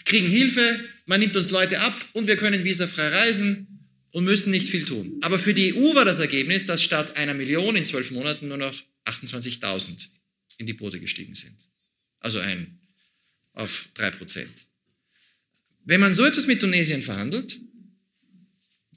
kriegen 0.05 0.29
Hilfe, 0.29 0.79
man 1.05 1.19
nimmt 1.19 1.35
uns 1.35 1.49
Leute 1.49 1.79
ab 1.81 2.07
und 2.13 2.27
wir 2.27 2.37
können 2.37 2.63
visafrei 2.63 3.07
reisen 3.09 3.73
und 4.11 4.25
müssen 4.25 4.51
nicht 4.51 4.69
viel 4.69 4.85
tun. 4.85 5.19
Aber 5.21 5.39
für 5.39 5.53
die 5.53 5.73
EU 5.73 5.95
war 5.95 6.05
das 6.05 6.19
Ergebnis, 6.19 6.65
dass 6.65 6.83
statt 6.83 7.17
einer 7.17 7.33
Million 7.33 7.75
in 7.75 7.85
zwölf 7.85 8.11
Monaten 8.11 8.47
nur 8.47 8.57
noch 8.57 8.73
28.000 9.05 10.07
in 10.57 10.65
die 10.65 10.73
Boote 10.73 10.99
gestiegen 10.99 11.35
sind. 11.35 11.69
Also 12.19 12.39
ein 12.39 12.79
auf 13.53 13.89
drei 13.93 14.11
Prozent. 14.11 14.67
Wenn 15.85 15.99
man 15.99 16.13
so 16.13 16.23
etwas 16.23 16.47
mit 16.47 16.61
Tunesien 16.61 17.01
verhandelt, 17.01 17.59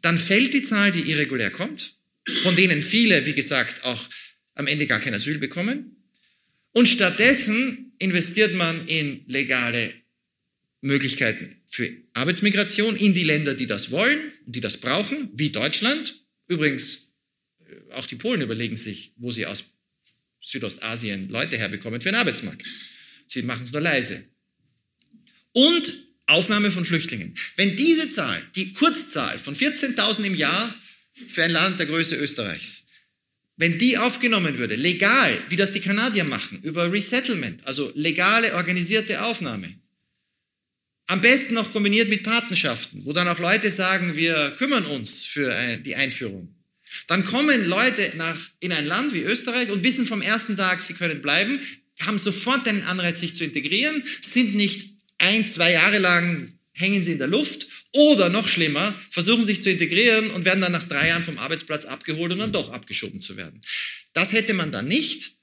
dann 0.03 0.19
fällt 0.19 0.55
die 0.55 0.63
Zahl, 0.63 0.93
die 0.93 1.11
irregulär 1.11 1.51
kommt, 1.51 1.97
von 2.43 2.55
denen 2.55 2.83
viele, 2.83 3.27
wie 3.27 3.35
gesagt, 3.35 3.85
auch 3.85 4.09
am 4.55 4.67
Ende 4.67 4.87
gar 4.87 5.01
kein 5.01 5.15
Asyl 5.15 5.39
bekommen. 5.39 5.97
Und 6.73 6.89
stattdessen 6.89 7.93
investiert 7.99 8.55
man 8.55 8.87
in 8.87 9.25
legale 9.27 9.95
Möglichkeiten 10.81 11.57
für 11.67 11.91
Arbeitsmigration 12.13 12.97
in 12.97 13.15
die 13.15 13.25
Länder, 13.25 13.55
die 13.55 13.67
das 13.67 13.91
wollen 13.91 14.33
die 14.47 14.61
das 14.61 14.79
brauchen, 14.79 15.31
wie 15.35 15.51
Deutschland. 15.51 16.25
Übrigens, 16.49 17.11
äh, 17.59 17.93
auch 17.93 18.07
die 18.07 18.17
Polen 18.17 18.41
überlegen 18.41 18.77
sich, 18.77 19.13
wo 19.17 19.31
sie 19.31 19.47
aus 19.47 19.65
Südostasien 20.41 21.29
Leute 21.29 21.59
herbekommen 21.59 22.01
für 22.01 22.11
den 22.11 22.15
Arbeitsmarkt. 22.15 22.65
Sie 23.27 23.43
machen 23.43 23.65
es 23.65 23.73
nur 23.73 23.81
leise. 23.81 24.25
Und 25.53 25.93
Aufnahme 26.27 26.71
von 26.71 26.85
Flüchtlingen. 26.85 27.35
Wenn 27.57 27.77
diese 27.77 28.11
Zahl, 28.11 28.43
die 28.55 28.73
Kurzzahl 28.73 29.39
von 29.39 29.55
14.000 29.55 30.25
im 30.25 30.35
Jahr 30.35 30.75
für 31.29 31.45
ein 31.45 31.51
Land 31.51 31.79
der 31.79 31.87
Größe 31.87 32.17
Österreichs, 32.17 32.85
wenn 33.57 33.79
die 33.79 33.97
aufgenommen 33.97 34.59
würde, 34.59 34.77
legal, 34.77 35.43
wie 35.49 35.57
das 35.57 35.73
die 35.73 35.81
Kanadier 35.81 36.25
machen, 36.25 36.61
über 36.63 36.93
Resettlement, 36.93 37.67
also 37.67 37.91
legale 37.95 38.55
organisierte 38.55 39.25
Aufnahme, 39.25 39.75
am 41.07 41.21
besten 41.21 41.55
noch 41.55 41.73
kombiniert 41.73 42.09
mit 42.09 42.23
Patenschaften, 42.23 43.05
wo 43.05 43.13
dann 43.13 43.29
auch 43.29 43.39
Leute 43.39 43.71
sagen, 43.71 44.17
wir 44.17 44.55
kümmern 44.59 44.85
uns 44.87 45.25
für 45.25 45.77
die 45.79 45.95
Einführung. 45.95 46.55
Dann 47.07 47.25
kommen 47.25 47.67
Leute 47.67 48.13
nach, 48.17 48.37
in 48.61 48.73
ein 48.73 48.87
Land 48.87 49.15
wie 49.15 49.23
Österreich 49.23 49.71
und 49.71 49.85
wissen 49.85 50.07
vom 50.07 50.23
ersten 50.23 50.57
Tag, 50.57 50.83
sie 50.83 50.95
können 50.95 51.23
bleiben, 51.23 51.61
haben 52.01 52.19
sofort 52.19 52.67
den 52.67 52.83
Anreiz, 52.85 53.21
sich 53.21 53.35
zu 53.35 53.45
integrieren, 53.45 54.03
sind 54.21 54.55
nicht 54.55 54.91
ein, 55.19 55.47
zwei 55.47 55.73
Jahre 55.73 55.99
lang 55.99 56.53
hängen 56.73 57.03
sie 57.03 57.13
in 57.13 57.19
der 57.19 57.27
Luft 57.27 57.67
oder 57.93 58.29
noch 58.29 58.47
schlimmer, 58.47 58.95
versuchen 59.11 59.47
sich 59.47 59.63
zu 59.63 59.71
integrieren 59.71 60.31
und 60.31 60.45
werden 60.45 60.61
dann 60.61 60.73
nach 60.73 60.85
drei 60.85 61.09
Jahren 61.09 61.23
vom 61.23 61.39
Arbeitsplatz 61.39 61.87
abgeholt 61.87 62.33
und 62.33 62.39
dann 62.39 62.53
doch 62.53 62.71
abgeschoben 62.71 63.21
zu 63.21 63.37
werden. 63.37 63.63
Das 64.13 64.33
hätte 64.33 64.53
man 64.53 64.73
dann 64.73 64.87
nicht, 64.87 65.36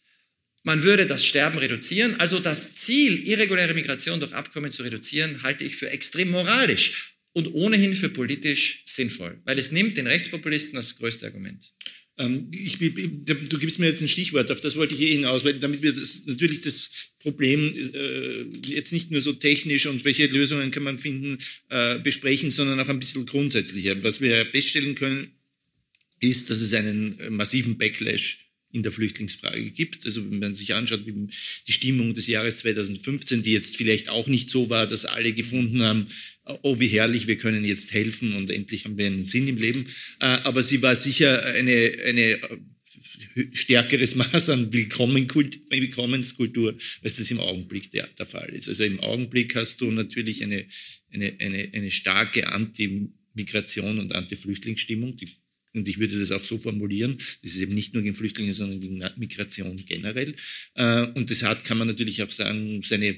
man 0.64 0.84
würde 0.84 1.06
das 1.06 1.26
Sterben 1.26 1.58
reduzieren. 1.58 2.20
Also 2.20 2.40
das 2.40 2.76
Ziel, 2.76 3.28
irreguläre 3.28 3.74
Migration 3.74 4.20
durch 4.20 4.34
Abkommen 4.34 4.72
zu 4.72 4.84
reduzieren, 4.84 5.44
halte 5.44 5.64
ich 5.64 5.76
für 5.76 5.90
extrem 5.90 6.32
moralisch 6.32 7.18
und 7.34 7.54
ohnehin 7.54 7.96
für 7.96 8.10
politisch 8.10 8.84
sinnvoll, 8.86 9.42
weil 9.46 9.60
es 9.60 9.72
nimmt 9.72 9.98
den 9.98 10.08
Rechtspopulisten 10.08 10.76
das 10.76 10.96
größte 10.96 11.26
Argument. 11.26 11.74
Ähm, 12.18 12.50
ich, 12.52 12.78
du 12.78 13.60
gibst 13.60 13.80
mir 13.80 13.88
jetzt 13.88 14.02
ein 14.02 14.08
Stichwort, 14.08 14.52
auf 14.52 14.62
das 14.62 14.76
wollte 14.76 14.94
ich 14.94 15.02
eh 15.02 15.12
hinaus, 15.14 15.44
weil 15.44 15.56
damit 15.56 15.82
wir 15.82 15.94
das, 15.94 16.26
natürlich 16.28 16.62
das 16.62 16.90
Problem 17.20 17.74
äh, 17.94 18.44
jetzt 18.68 18.94
nicht 18.94 19.10
nur 19.10 19.22
so 19.22 19.34
technisch 19.34 19.88
und 19.88 20.06
welche 20.06 20.28
Lösungen 20.28 20.70
kann 20.70 20.84
man 20.84 21.00
finden, 21.00 21.40
äh, 21.70 21.98
besprechen, 22.00 22.52
sondern 22.52 22.80
auch 22.80 22.90
ein 22.90 23.00
bisschen 23.00 23.26
grundsätzlicher. 23.26 24.02
Was 24.04 24.22
wir 24.22 24.46
feststellen 24.46 24.94
können, 24.96 25.32
ist, 26.20 26.50
dass 26.50 26.62
es 26.62 26.74
einen 26.74 27.18
massiven 27.30 27.78
Backlash 27.78 28.43
in 28.74 28.84
der 28.84 28.92
Flüchtlingsfrage 28.92 29.72
gibt. 29.72 30.06
Also 30.06 30.30
wenn 30.30 30.40
man 30.40 30.54
sich 30.54 30.74
anschaut, 30.74 31.06
wie 31.06 31.28
die 31.68 31.72
Stimmung 31.72 32.14
des 32.14 32.28
Jahres 32.28 32.58
2015, 32.58 33.44
die 33.44 33.54
jetzt 33.54 33.78
vielleicht 33.78 34.10
auch 34.10 34.28
nicht 34.28 34.50
so 34.50 34.70
war, 34.70 34.88
dass 34.88 35.06
alle 35.06 35.32
gefunden 35.32 35.84
haben, 35.84 36.08
oh 36.64 36.80
wie 36.80 36.88
herrlich, 36.88 37.28
wir 37.28 37.38
können 37.38 37.64
jetzt 37.64 37.94
helfen 37.94 38.34
und 38.34 38.50
endlich 38.50 38.86
haben 38.86 38.98
wir 38.98 39.06
einen 39.06 39.24
Sinn 39.24 39.48
im 39.48 39.58
Leben. 39.58 39.86
Äh, 40.20 40.40
aber 40.44 40.64
sie 40.64 40.82
war 40.82 40.96
sicher 40.96 41.46
eine, 41.46 41.94
eine 42.06 42.40
stärkeres 43.52 44.16
Maß 44.16 44.50
an 44.50 44.74
Willkommenskultur, 44.74 46.76
als 47.04 47.16
das 47.16 47.32
im 47.32 47.40
Augenblick 47.40 47.92
der, 47.92 48.08
der 48.08 48.26
Fall 48.26 48.50
ist. 48.50 48.68
Also 48.68 48.84
im 48.84 49.00
Augenblick 49.00 49.56
hast 49.56 49.82
du 49.82 49.92
natürlich 49.92 50.44
eine, 50.44 50.66
eine, 51.12 51.34
eine, 51.40 51.70
eine 51.74 51.92
starke 51.92 52.52
Anti-Migration 52.52 54.00
und 54.00 54.14
Anti-Flüchtlingsstimmung, 54.14 55.16
die 55.16 55.30
und 55.74 55.88
ich 55.88 56.00
würde 56.00 56.20
das 56.20 56.32
auch 56.32 56.44
so 56.44 56.58
formulieren, 56.58 57.18
das 57.18 57.56
ist 57.56 57.62
eben 57.62 57.76
nicht 57.76 57.94
nur 57.94 58.04
gegen 58.04 58.16
Flüchtlinge, 58.16 58.54
sondern 58.54 58.80
gegen 58.80 59.04
Migration 59.18 59.76
generell. 59.86 60.36
Äh, 60.76 61.08
und 61.08 61.30
das 61.30 61.44
hat, 61.44 61.64
kann 61.64 61.78
man 61.78 61.88
natürlich 61.88 62.22
auch 62.22 62.32
sagen, 62.32 62.82
seine 62.82 63.16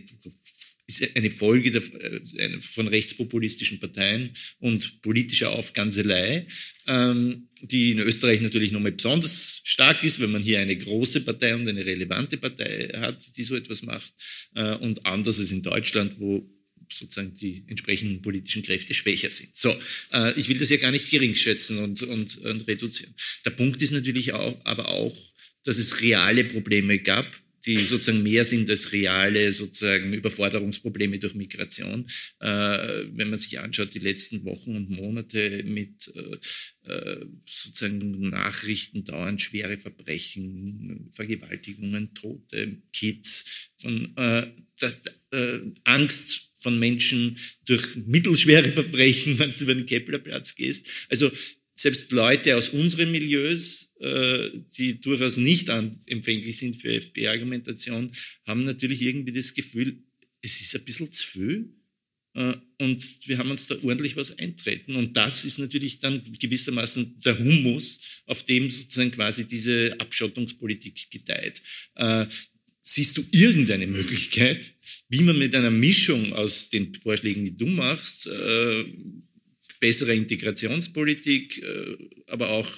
ist 0.87 1.15
eine 1.15 1.31
Folge 1.31 1.71
der, 1.71 1.81
äh, 1.81 2.61
von 2.61 2.87
rechtspopulistischen 2.87 3.79
Parteien 3.79 4.31
und 4.59 5.01
politischer 5.01 5.51
Aufganzelei, 5.51 6.47
ähm, 6.87 7.49
die 7.61 7.91
in 7.91 7.99
Österreich 7.99 8.41
natürlich 8.41 8.71
nochmal 8.71 8.91
besonders 8.91 9.61
stark 9.63 10.03
ist, 10.03 10.19
wenn 10.19 10.31
man 10.31 10.43
hier 10.43 10.59
eine 10.59 10.77
große 10.77 11.21
Partei 11.21 11.55
und 11.55 11.67
eine 11.67 11.85
relevante 11.85 12.37
Partei 12.37 12.89
hat, 12.97 13.35
die 13.35 13.43
so 13.43 13.55
etwas 13.55 13.81
macht, 13.81 14.13
äh, 14.55 14.75
und 14.75 15.05
anders 15.05 15.39
als 15.39 15.51
in 15.51 15.63
Deutschland, 15.63 16.19
wo 16.19 16.47
sozusagen 16.91 17.33
die 17.36 17.63
entsprechenden 17.67 18.21
politischen 18.21 18.63
Kräfte 18.63 18.93
schwächer 18.93 19.29
sind. 19.29 19.55
So, 19.55 19.75
äh, 20.11 20.38
ich 20.39 20.49
will 20.49 20.57
das 20.57 20.69
ja 20.69 20.77
gar 20.77 20.91
nicht 20.91 21.09
gering 21.09 21.36
schätzen 21.36 21.79
und, 21.79 22.01
und, 22.03 22.38
und 22.38 22.67
reduzieren. 22.67 23.13
Der 23.45 23.51
Punkt 23.51 23.81
ist 23.81 23.91
natürlich 23.91 24.33
auch, 24.33 24.59
aber 24.65 24.89
auch, 24.89 25.15
dass 25.63 25.77
es 25.77 26.01
reale 26.01 26.43
Probleme 26.43 26.99
gab, 26.99 27.39
die 27.65 27.77
sozusagen 27.77 28.23
mehr 28.23 28.45
sind 28.45 28.69
als 28.69 28.91
reale 28.91 29.51
sozusagen 29.51 30.13
Überforderungsprobleme 30.13 31.19
durch 31.19 31.36
Migration. 31.36 32.05
Äh, 32.39 32.47
wenn 33.13 33.29
man 33.29 33.39
sich 33.39 33.59
anschaut, 33.59 33.93
die 33.93 33.99
letzten 33.99 34.45
Wochen 34.45 34.75
und 34.75 34.89
Monate 34.89 35.63
mit 35.63 36.11
äh, 36.15 36.91
äh 36.91 37.25
sozusagen 37.45 38.29
Nachrichten 38.29 39.03
dauernd 39.03 39.41
schwere 39.41 39.77
Verbrechen, 39.77 41.09
Vergewaltigungen, 41.11 42.13
Tote, 42.13 42.81
Kids, 42.93 43.71
von 43.77 44.15
äh, 44.17 44.47
äh, 45.31 45.59
Angst 45.83 46.51
von 46.66 46.80
Menschen 46.80 47.38
durch 47.68 47.95
mittelschwere 47.95 48.72
Verbrechen, 48.72 49.38
wenn 49.39 49.51
du 49.51 49.63
über 49.63 49.76
den 49.76 49.86
Keplerplatz 49.86 50.55
gehst. 50.55 50.88
Also 51.09 51.32
selbst 51.76 52.11
Leute 52.11 52.57
aus 52.57 52.70
unseren 52.70 53.11
Milieus, 53.11 53.93
äh, 53.99 54.49
die 54.76 54.99
durchaus 54.99 55.38
nicht 55.38 55.70
empfänglich 55.70 56.57
sind 56.57 56.76
für 56.76 56.91
FP-Argumentation, 56.95 58.11
haben 58.47 58.63
natürlich 58.63 59.03
irgendwie 59.03 59.34
das 59.34 59.53
Gefühl, 59.53 60.01
es 60.41 60.59
ist 60.59 60.76
ein 60.76 60.86
bisschen 60.86 61.11
zu 61.11 61.28
viel 61.28 61.70
äh, 62.34 62.55
und 62.80 63.28
wir 63.28 63.38
haben 63.38 63.51
uns 63.51 63.68
da 63.68 63.76
ordentlich 63.84 64.16
was 64.16 64.36
eintreten. 64.39 64.95
Und 64.95 65.16
das 65.16 65.45
ist 65.45 65.59
natürlich 65.59 65.99
dann 65.99 66.24
gewissermaßen 66.39 67.22
der 67.24 67.38
Humus, 67.38 68.24
auf 68.26 68.43
dem 68.43 68.72
sozusagen 68.72 69.11
quasi 69.11 69.45
diese 69.45 69.95
Abschottungspolitik 69.99 71.11
gedeiht. 71.11 71.61
Äh, 71.93 72.26
siehst 72.88 73.17
du 73.17 73.25
irgendeine 73.31 73.88
Möglichkeit, 73.88 74.73
wie 75.09 75.21
man 75.21 75.39
mit 75.39 75.55
einer 75.55 75.71
Mischung 75.71 76.33
aus 76.33 76.69
den 76.69 76.93
Vorschlägen, 76.93 77.43
die 77.43 77.57
du 77.57 77.65
machst, 77.65 78.27
äh, 78.27 78.86
bessere 79.79 80.13
Integrationspolitik, 80.13 81.63
äh, 81.63 81.97
aber 82.27 82.49
auch 82.49 82.69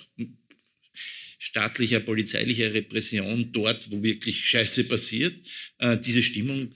staatlicher, 1.37 1.99
polizeilicher 1.99 2.73
Repression 2.73 3.51
dort, 3.51 3.91
wo 3.91 4.01
wirklich 4.01 4.45
Scheiße 4.45 4.85
passiert, 4.85 5.45
äh, 5.79 5.97
diese 5.97 6.23
Stimmung 6.23 6.73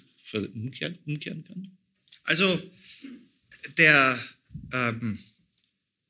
umkehren, 0.53 0.97
umkehren 1.05 1.43
kann? 1.45 1.77
Also 2.23 2.45
der 3.77 4.19
ähm, 4.73 5.17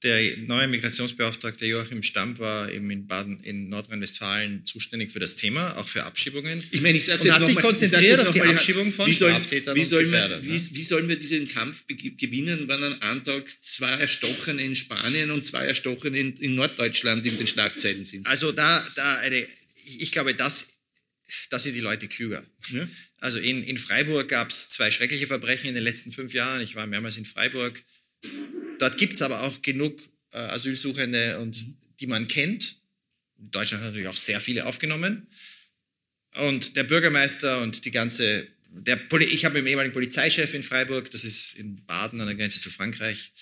der 0.03 0.37
neue 0.37 0.67
Migrationsbeauftragte 0.67 1.65
Joachim 1.65 2.01
Stamm 2.01 2.37
war 2.39 2.71
eben 2.71 2.89
in 2.89 3.05
Baden, 3.05 3.39
in 3.41 3.69
Nordrhein-Westfalen 3.69 4.65
zuständig 4.65 5.11
für 5.11 5.19
das 5.19 5.35
Thema, 5.35 5.77
auch 5.77 5.87
für 5.87 6.03
Abschiebungen. 6.03 6.63
Ich 6.71 6.81
meine, 6.81 6.97
ich 6.97 7.07
und 7.07 7.31
hat 7.31 7.45
sich 7.45 7.55
mal, 7.55 7.61
konzentriert 7.61 8.19
auf 8.19 8.31
die 8.31 8.41
Abschiebung 8.41 8.91
von 8.91 9.05
wie 9.05 9.13
sollen, 9.13 9.35
Straftätern 9.35 9.75
wie 9.75 9.83
sollen 9.83 10.05
und 10.05 10.11
Gefährdern. 10.11 10.43
Wie, 10.43 10.75
wie, 10.75 10.83
sollen 10.83 11.07
wir 11.07 11.17
diesen 11.17 11.47
Kampf 11.47 11.85
gewinnen, 11.87 12.67
wenn 12.67 12.83
an 12.83 13.01
einem 13.01 13.23
Tag 13.23 13.45
zwei 13.61 13.91
Erstochene 13.91 14.63
in 14.63 14.75
Spanien 14.75 15.29
und 15.29 15.45
zwei 15.45 15.65
Erstochene 15.65 16.17
in, 16.17 16.35
in 16.37 16.55
Norddeutschland 16.55 17.25
in 17.27 17.37
den 17.37 17.45
Schlagzeilen 17.45 18.03
sind? 18.03 18.25
Also 18.25 18.51
da, 18.51 18.85
da 18.95 19.17
eine, 19.17 19.47
ich 19.99 20.11
glaube, 20.11 20.33
das, 20.33 20.79
das 21.51 21.61
sind 21.63 21.75
die 21.75 21.79
Leute 21.79 22.07
klüger. 22.07 22.43
Ja? 22.69 22.87
Also 23.17 23.37
in, 23.37 23.61
in 23.63 23.77
Freiburg 23.77 24.29
gab 24.29 24.49
es 24.49 24.69
zwei 24.69 24.89
schreckliche 24.89 25.27
Verbrechen 25.27 25.69
in 25.69 25.75
den 25.75 25.83
letzten 25.83 26.11
fünf 26.11 26.33
Jahren. 26.33 26.61
Ich 26.61 26.75
war 26.75 26.87
mehrmals 26.87 27.17
in 27.17 27.25
Freiburg 27.25 27.83
Dort 28.79 28.97
gibt 28.97 29.13
es 29.13 29.21
aber 29.21 29.43
auch 29.43 29.61
genug 29.61 30.01
äh, 30.31 30.37
Asylsuchende, 30.37 31.39
und, 31.39 31.65
die 31.99 32.07
man 32.07 32.27
kennt. 32.27 32.77
Deutschland 33.37 33.83
hat 33.83 33.89
natürlich 33.89 34.07
auch 34.07 34.17
sehr 34.17 34.39
viele 34.39 34.65
aufgenommen. 34.65 35.27
Und 36.35 36.75
der 36.75 36.83
Bürgermeister 36.83 37.61
und 37.61 37.85
die 37.85 37.91
ganze, 37.91 38.47
der 38.69 38.95
Poli 38.95 39.25
ich 39.25 39.45
habe 39.45 39.55
mit 39.55 39.63
dem 39.63 39.67
ehemaligen 39.67 39.93
Polizeichef 39.93 40.53
in 40.53 40.63
Freiburg, 40.63 41.11
das 41.11 41.25
ist 41.25 41.53
in 41.53 41.85
Baden 41.85 42.21
an 42.21 42.27
der 42.27 42.35
Grenze 42.35 42.59
zu 42.59 42.69
Frankreich, 42.69 43.33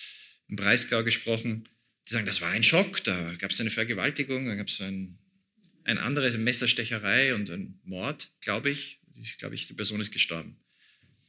im 0.47 0.55
Breisgau 0.55 1.03
gesprochen. 1.03 1.69
Die 2.07 2.13
sagen, 2.13 2.25
das 2.25 2.41
war 2.41 2.49
ein 2.49 2.63
Schock, 2.63 3.03
da 3.03 3.34
gab 3.38 3.51
es 3.51 3.61
eine 3.61 3.69
Vergewaltigung, 3.69 4.47
da 4.47 4.55
gab 4.55 4.67
es 4.67 4.82
ein, 4.82 5.19
ein 5.84 5.99
anderes, 5.99 6.34
eine 6.34 6.43
Messerstecherei 6.43 7.36
und 7.36 7.51
ein 7.51 7.80
Mord, 7.84 8.32
glaube 8.41 8.71
ich. 8.71 8.99
Ich 9.21 9.38
glaube, 9.38 9.55
die 9.55 9.73
Person 9.73 10.01
ist 10.01 10.11
gestorben. 10.11 10.57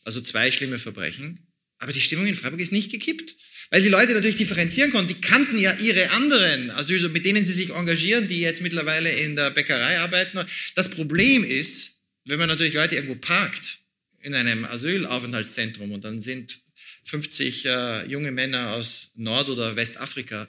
Also 0.05 0.21
zwei 0.23 0.51
schlimme 0.51 0.79
Verbrechen. 0.79 1.50
Aber 1.81 1.93
die 1.93 2.01
Stimmung 2.01 2.27
in 2.27 2.35
Freiburg 2.35 2.61
ist 2.61 2.73
nicht 2.73 2.91
gekippt. 2.91 3.37
Weil 3.71 3.83
die 3.83 3.89
Leute 3.89 4.15
natürlich 4.15 4.37
differenzieren 4.37 4.91
konnten. 4.91 5.09
Die 5.09 5.21
kannten 5.21 5.57
ja 5.57 5.73
ihre 5.75 6.11
anderen 6.11 6.71
Asyl, 6.71 7.09
mit 7.09 7.25
denen 7.25 7.45
sie 7.45 7.53
sich 7.53 7.71
engagieren, 7.71 8.27
die 8.27 8.41
jetzt 8.41 8.63
mittlerweile 8.63 9.11
in 9.11 9.37
der 9.37 9.51
Bäckerei 9.51 9.99
arbeiten. 10.01 10.41
Das 10.75 10.89
Problem 10.89 11.45
ist, 11.45 12.01
wenn 12.25 12.39
man 12.39 12.49
natürlich 12.49 12.75
Leute 12.75 12.97
irgendwo 12.97 13.15
parkt, 13.17 13.79
in 14.23 14.35
einem 14.35 14.65
Asylaufenthaltszentrum 14.65 15.93
und 15.93 16.05
dann 16.05 16.21
sind 16.21 16.61
50 17.05 17.65
äh, 17.65 18.07
junge 18.07 18.33
Männer 18.33 18.75
aus 18.75 19.13
Nord- 19.17 19.49
oder 19.49 19.77
Westafrika, 19.77 20.49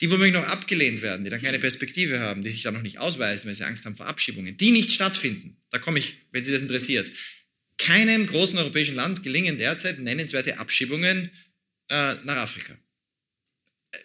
die 0.00 0.10
womöglich 0.10 0.34
noch 0.34 0.46
abgelehnt 0.46 1.02
werden, 1.02 1.24
die 1.24 1.30
dann 1.30 1.42
keine 1.42 1.58
Perspektive 1.58 2.20
haben, 2.20 2.42
die 2.42 2.50
sich 2.50 2.62
dann 2.62 2.74
noch 2.74 2.82
nicht 2.82 2.98
ausweisen, 2.98 3.48
weil 3.48 3.54
sie 3.54 3.64
Angst 3.64 3.84
haben 3.84 3.96
vor 3.96 4.06
Abschiebungen, 4.06 4.56
die 4.56 4.70
nicht 4.70 4.92
stattfinden. 4.92 5.56
Da 5.70 5.78
komme 5.78 5.98
ich, 5.98 6.16
wenn 6.30 6.42
Sie 6.42 6.52
das 6.52 6.62
interessiert. 6.62 7.10
Keinem 7.78 8.26
großen 8.26 8.58
europäischen 8.58 8.96
Land 8.96 9.22
gelingen 9.22 9.58
derzeit 9.58 9.98
nennenswerte 9.98 10.58
Abschiebungen 10.58 11.30
äh, 11.88 12.14
nach 12.24 12.36
Afrika. 12.36 12.76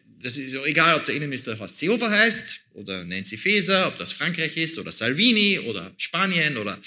Das 0.05 0.37
ist 0.37 0.55
egal, 0.65 0.95
ob 0.95 1.05
der 1.05 1.15
Innenminister 1.15 1.59
Horst 1.59 1.79
Seehofer 1.79 2.09
heißt 2.09 2.61
oder 2.73 3.03
Nancy 3.03 3.37
Faeser, 3.37 3.87
ob 3.87 3.97
das 3.97 4.13
Frankreich 4.13 4.55
ist 4.55 4.77
oder 4.77 4.91
Salvini 4.91 5.59
oder 5.59 5.93
Spanien 5.97 6.57
oder 6.57 6.79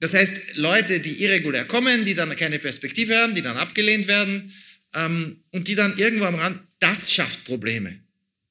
das 0.00 0.14
heißt 0.14 0.56
Leute, 0.56 1.00
die 1.00 1.22
irregulär 1.22 1.64
kommen, 1.64 2.04
die 2.04 2.14
dann 2.14 2.34
keine 2.34 2.58
Perspektive 2.58 3.16
haben, 3.16 3.34
die 3.34 3.42
dann 3.42 3.56
abgelehnt 3.56 4.08
werden 4.08 4.52
ähm, 4.94 5.44
und 5.50 5.68
die 5.68 5.74
dann 5.74 5.96
irgendwo 5.96 6.24
am 6.24 6.34
Rand, 6.34 6.60
das 6.80 7.12
schafft 7.12 7.44
Probleme. 7.44 8.05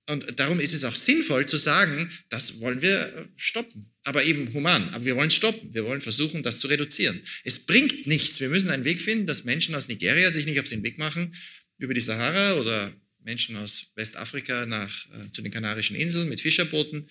Und 0.07 0.39
darum 0.39 0.59
ist 0.59 0.73
es 0.73 0.83
auch 0.83 0.95
sinnvoll 0.95 1.47
zu 1.47 1.57
sagen, 1.57 2.11
das 2.29 2.59
wollen 2.59 2.81
wir 2.81 2.99
äh, 2.99 3.25
stoppen. 3.37 3.89
Aber 4.03 4.23
eben 4.23 4.53
human. 4.53 4.89
Aber 4.89 5.03
wir 5.03 5.15
wollen 5.15 5.31
stoppen. 5.31 5.73
Wir 5.73 5.83
wollen 5.85 6.01
versuchen, 6.01 6.43
das 6.43 6.59
zu 6.59 6.67
reduzieren. 6.67 7.21
Es 7.43 7.65
bringt 7.65 8.05
nichts. 8.05 8.39
Wir 8.39 8.49
müssen 8.49 8.69
einen 8.69 8.85
Weg 8.85 9.01
finden, 9.01 9.25
dass 9.25 9.45
Menschen 9.45 9.73
aus 9.73 9.87
Nigeria 9.87 10.29
sich 10.31 10.45
nicht 10.45 10.59
auf 10.59 10.67
den 10.67 10.83
Weg 10.83 10.99
machen, 10.99 11.33
über 11.77 11.93
die 11.93 12.01
Sahara 12.01 12.53
oder 12.53 12.93
Menschen 13.23 13.55
aus 13.55 13.91
Westafrika 13.95 14.65
nach, 14.67 15.07
äh, 15.07 15.31
zu 15.31 15.41
den 15.41 15.51
Kanarischen 15.51 15.95
Inseln 15.95 16.29
mit 16.29 16.39
Fischerbooten. 16.39 17.09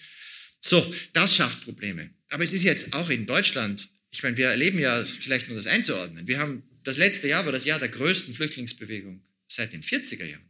So, 0.60 0.94
das 1.12 1.34
schafft 1.34 1.62
Probleme. 1.62 2.10
Aber 2.28 2.44
es 2.44 2.52
ist 2.52 2.62
jetzt 2.62 2.94
auch 2.94 3.10
in 3.10 3.26
Deutschland, 3.26 3.88
ich 4.10 4.22
meine, 4.22 4.36
wir 4.36 4.46
erleben 4.46 4.78
ja, 4.78 5.04
vielleicht 5.04 5.48
nur 5.48 5.56
das 5.56 5.66
einzuordnen, 5.66 6.26
wir 6.26 6.38
haben, 6.38 6.62
das 6.84 6.96
letzte 6.96 7.28
Jahr 7.28 7.44
war 7.44 7.52
das 7.52 7.64
Jahr 7.64 7.78
der 7.78 7.88
größten 7.88 8.32
Flüchtlingsbewegung 8.32 9.22
seit 9.48 9.72
den 9.72 9.82
40er 9.82 10.24
Jahren. 10.24 10.48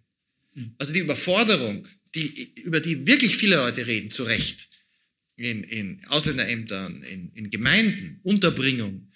Hm. 0.53 0.75
Also 0.79 0.93
die 0.93 1.01
Überforderung, 1.01 1.89
die, 2.15 2.53
über 2.63 2.81
die 2.81 3.07
wirklich 3.07 3.37
viele 3.37 3.57
Leute 3.57 3.87
reden, 3.87 4.11
zu 4.11 4.25
Recht, 4.25 4.69
in, 5.37 5.65
in 5.65 6.05
Ausländerämtern, 6.07 7.03
in, 7.03 7.33
in 7.35 7.51
Gemeinden, 7.51 8.21
Unterbringung, 8.23 9.11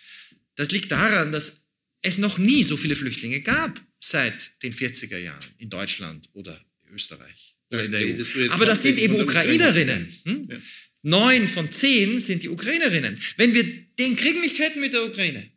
das 0.57 0.70
liegt 0.72 0.90
daran, 0.90 1.30
dass 1.30 1.66
es 2.03 2.18
noch 2.18 2.38
nie 2.38 2.64
so 2.64 2.76
viele 2.76 2.96
Flüchtlinge 2.96 3.40
gab 3.40 3.80
seit 3.99 4.62
den 4.62 4.72
40er 4.72 5.18
Jahren 5.18 5.44
in 5.59 5.70
Deutschland 5.70 6.28
oder 6.32 6.61
Österreich 6.92 7.57
oder 7.70 7.84
in 7.84 7.92
der 7.92 8.01
EU. 8.01 8.51
Aber 8.51 8.66
das 8.66 8.82
sind 8.82 8.99
eben 8.99 9.20
Ukrainerinnen. 9.20 10.09
Hm? 10.24 10.49
Ja. 10.51 10.57
Neun 11.03 11.46
von 11.46 11.70
zehn 11.70 12.18
sind 12.18 12.42
die 12.42 12.49
Ukrainerinnen. 12.49 13.20
Wenn 13.36 13.55
wir 13.55 13.64
den 13.99 14.16
Krieg 14.16 14.40
nicht 14.40 14.59
hätten 14.59 14.80
mit 14.80 14.92
der 14.92 15.05
Ukraine, 15.05 15.49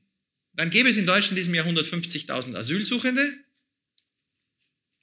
dann 0.54 0.70
gäbe 0.70 0.90
es 0.90 0.98
in 0.98 1.06
Deutschland 1.06 1.32
in 1.32 1.38
diesem 1.38 1.56
Jahr 1.56 1.66
150.000 1.66 2.56
Asylsuchende. 2.56 3.24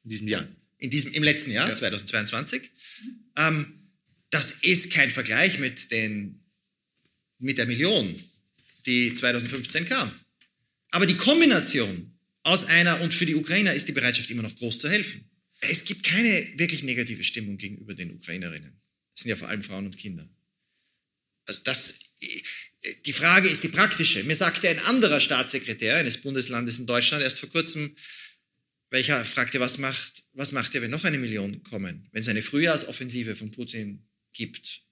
In 0.04 0.10
diesem 0.10 0.28
Jahr. 0.28 0.48
In 0.78 0.90
diesem, 0.90 1.12
Im 1.12 1.22
letzten 1.22 1.50
Jahr, 1.50 1.68
ja. 1.68 1.74
2022. 1.74 2.70
Ähm, 3.36 3.74
Das 4.30 4.52
ist 4.62 4.92
kein 4.92 5.10
Vergleich 5.10 5.58
mit, 5.58 5.90
den, 5.90 6.44
mit 7.38 7.56
der 7.56 7.66
Million, 7.66 8.14
die 8.86 9.12
2015 9.12 9.86
kam. 9.86 10.12
Aber 10.90 11.06
die 11.06 11.16
Kombination 11.16 12.12
aus 12.42 12.64
einer, 12.64 13.00
und 13.00 13.12
für 13.14 13.26
die 13.26 13.34
Ukrainer 13.34 13.72
ist 13.74 13.88
die 13.88 13.92
Bereitschaft 13.92 14.30
immer 14.30 14.42
noch 14.42 14.54
groß 14.54 14.78
zu 14.78 14.88
helfen. 14.88 15.28
Es 15.60 15.84
gibt 15.84 16.04
keine 16.04 16.30
wirklich 16.56 16.82
negative 16.82 17.24
Stimmung 17.24 17.56
gegenüber 17.56 17.94
den 17.94 18.12
Ukrainerinnen. 18.12 18.80
Das 19.14 19.22
sind 19.22 19.30
ja 19.30 19.36
vor 19.36 19.48
allem 19.48 19.62
Frauen 19.62 19.86
und 19.86 19.96
Kinder. 19.96 20.28
Also 21.46 21.62
das, 21.64 21.98
die 23.06 23.12
Frage 23.12 23.48
ist 23.48 23.64
die 23.64 23.68
praktische. 23.68 24.22
Mir 24.24 24.36
sagte 24.36 24.68
ein 24.68 24.78
anderer 24.80 25.20
Staatssekretär 25.20 25.96
eines 25.96 26.18
Bundeslandes 26.18 26.78
in 26.78 26.86
Deutschland 26.86 27.22
erst 27.22 27.40
vor 27.40 27.48
kurzem, 27.48 27.96
welcher 28.90 29.24
fragte, 29.24 29.60
was 29.60 29.78
macht, 29.78 30.24
was 30.32 30.52
macht 30.52 30.74
ihr, 30.74 30.82
wenn 30.82 30.90
noch 30.90 31.04
eine 31.04 31.18
Million 31.18 31.62
kommen? 31.62 32.08
Wenn 32.12 32.20
es 32.20 32.28
eine 32.28 32.42
Frühjahrsoffensive 32.42 33.34
von 33.34 33.50
Putin 33.50 34.06
gibt, 34.32 34.82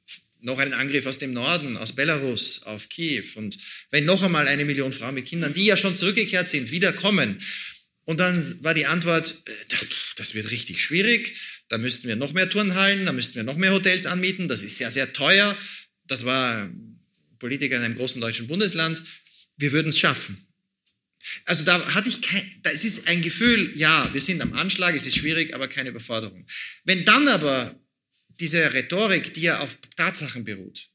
noch 0.41 0.59
einen 0.59 0.75
Angriff 0.75 1.07
aus 1.07 1.19
dem 1.19 1.33
Norden, 1.33 1.77
aus 1.77 1.95
Belarus 1.95 2.63
auf 2.65 2.89
Kiew 2.89 3.25
und 3.37 3.57
wenn 3.91 4.05
noch 4.05 4.23
einmal 4.23 4.49
eine 4.49 4.65
Million 4.65 4.93
Frauen 4.93 5.15
mit 5.15 5.27
Kindern, 5.27 5.55
die 5.55 5.65
ja 5.65 5.77
schon 5.77 5.97
zurückgekehrt 5.97 6.49
sind, 6.49 6.71
wiederkommen. 6.71 7.39
Und 8.05 8.21
dann 8.21 8.63
war 8.63 8.75
die 8.75 8.87
Antwort, 8.87 9.43
äh, 9.47 9.77
das 10.17 10.35
wird 10.35 10.51
richtig 10.51 10.83
schwierig, 10.83 11.37
da 11.69 11.79
müssten 11.79 12.07
wir 12.07 12.17
noch 12.17 12.33
mehr 12.33 12.49
Turnhallen, 12.49 13.07
da 13.07 13.13
müssten 13.13 13.35
wir 13.35 13.43
noch 13.43 13.57
mehr 13.57 13.73
Hotels 13.73 14.07
anmieten, 14.07 14.47
das 14.47 14.63
ist 14.63 14.77
sehr, 14.77 14.91
sehr 14.91 15.13
teuer. 15.13 15.57
Das 16.05 16.25
war 16.25 16.71
Politiker 17.39 17.77
in 17.77 17.83
einem 17.83 17.97
großen 17.97 18.21
deutschen 18.21 18.47
Bundesland. 18.47 19.03
Wir 19.57 19.73
würden 19.73 19.89
es 19.89 19.99
schaffen. 19.99 20.47
Also 21.45 21.65
da 21.65 21.95
hatte 21.95 22.09
ich 22.09 22.23
kein, 22.23 22.61
da 22.63 22.71
ist 22.71 23.07
ein 23.09 23.23
Gefühl, 23.23 23.73
ja, 23.77 24.13
wir 24.13 24.21
sind 24.21 24.43
am 24.43 24.53
Anschlag, 24.53 24.95
es 24.95 25.07
ist 25.07 25.17
schwierig, 25.17 25.55
aber 25.55 25.69
keine 25.69 25.91
Überforderung. 25.91 26.47
Wenn 26.85 27.05
dann 27.05 27.29
aber 27.29 27.79
diese 28.41 28.73
Rhetorik, 28.73 29.35
die 29.35 29.43
ja 29.43 29.61
auf 29.61 29.79
Tatsachen 29.97 30.45
beruht, 30.45 30.89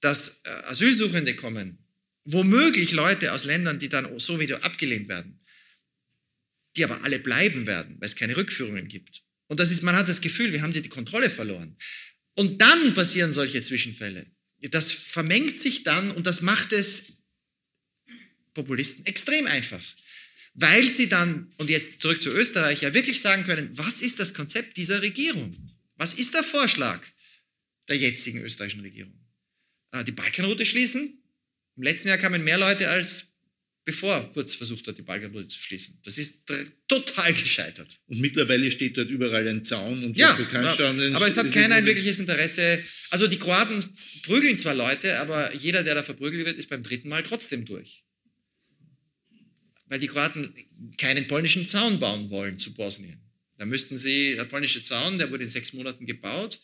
dass 0.00 0.42
äh, 0.44 0.50
Asylsuchende 0.66 1.34
kommen, 1.34 1.78
womöglich 2.24 2.92
Leute 2.92 3.32
aus 3.32 3.44
Ländern, 3.44 3.78
die 3.78 3.88
dann 3.88 4.18
so 4.18 4.38
wieder 4.38 4.64
abgelehnt 4.64 5.08
werden, 5.08 5.40
die 6.76 6.84
aber 6.84 7.02
alle 7.02 7.18
bleiben 7.18 7.66
werden, 7.66 7.96
weil 7.98 8.06
es 8.06 8.16
keine 8.16 8.36
Rückführungen 8.36 8.86
gibt. 8.88 9.22
Und 9.48 9.60
das 9.60 9.70
ist, 9.70 9.82
man 9.82 9.96
hat 9.96 10.08
das 10.08 10.20
Gefühl, 10.20 10.52
wir 10.52 10.62
haben 10.62 10.72
die 10.72 10.82
Kontrolle 10.88 11.30
verloren. 11.30 11.76
Und 12.34 12.60
dann 12.60 12.94
passieren 12.94 13.32
solche 13.32 13.60
Zwischenfälle. 13.62 14.26
Das 14.60 14.92
vermengt 14.92 15.58
sich 15.58 15.82
dann 15.84 16.10
und 16.10 16.26
das 16.26 16.42
macht 16.42 16.72
es 16.72 17.17
Populisten 18.58 19.06
extrem 19.06 19.46
einfach. 19.46 19.82
Weil 20.54 20.90
sie 20.90 21.08
dann, 21.08 21.52
und 21.58 21.70
jetzt 21.70 22.00
zurück 22.00 22.20
zu 22.20 22.30
Österreich, 22.30 22.82
ja 22.82 22.92
wirklich 22.92 23.20
sagen 23.20 23.44
können, 23.44 23.68
was 23.72 24.02
ist 24.02 24.18
das 24.18 24.34
Konzept 24.34 24.76
dieser 24.76 25.02
Regierung? 25.02 25.56
Was 25.96 26.14
ist 26.14 26.34
der 26.34 26.42
Vorschlag 26.42 27.00
der 27.86 27.96
jetzigen 27.96 28.40
österreichischen 28.40 28.80
Regierung? 28.80 29.14
Ah, 29.92 30.02
die 30.02 30.12
Balkanroute 30.12 30.66
schließen? 30.66 31.22
Im 31.76 31.82
letzten 31.82 32.08
Jahr 32.08 32.18
kamen 32.18 32.42
mehr 32.42 32.58
Leute 32.58 32.88
als 32.88 33.34
bevor 33.84 34.30
Kurz 34.32 34.54
versucht 34.54 34.86
hat, 34.86 34.98
die 34.98 35.02
Balkanroute 35.02 35.46
zu 35.46 35.58
schließen. 35.58 35.98
Das 36.04 36.18
ist 36.18 36.42
total 36.86 37.32
gescheitert. 37.32 37.98
Und 38.08 38.20
mittlerweile 38.20 38.70
steht 38.70 38.98
dort 38.98 39.08
überall 39.08 39.48
ein 39.48 39.64
Zaun 39.64 40.04
und 40.04 40.14
ja, 40.14 40.36
aber 41.14 41.26
es 41.26 41.38
hat 41.38 41.50
keiner 41.52 41.76
ein 41.76 41.86
wirkliches 41.86 42.18
Interesse. 42.18 42.84
Also 43.08 43.28
die 43.28 43.38
Kroaten 43.38 43.82
prügeln 44.24 44.58
zwar 44.58 44.74
Leute, 44.74 45.18
aber 45.20 45.54
jeder, 45.54 45.84
der 45.84 45.94
da 45.94 46.02
verprügelt 46.02 46.44
wird, 46.44 46.58
ist 46.58 46.68
beim 46.68 46.82
dritten 46.82 47.08
Mal 47.08 47.22
trotzdem 47.22 47.64
durch. 47.64 48.04
Weil 49.88 49.98
die 49.98 50.06
Kroaten 50.06 50.52
keinen 50.98 51.26
polnischen 51.26 51.66
Zaun 51.66 51.98
bauen 51.98 52.30
wollen 52.30 52.58
zu 52.58 52.74
Bosnien. 52.74 53.18
Da 53.56 53.66
müssten 53.66 53.98
sie, 53.98 54.36
der 54.36 54.44
polnische 54.44 54.82
Zaun, 54.82 55.18
der 55.18 55.30
wurde 55.30 55.42
in 55.42 55.48
sechs 55.48 55.72
Monaten 55.72 56.06
gebaut. 56.06 56.60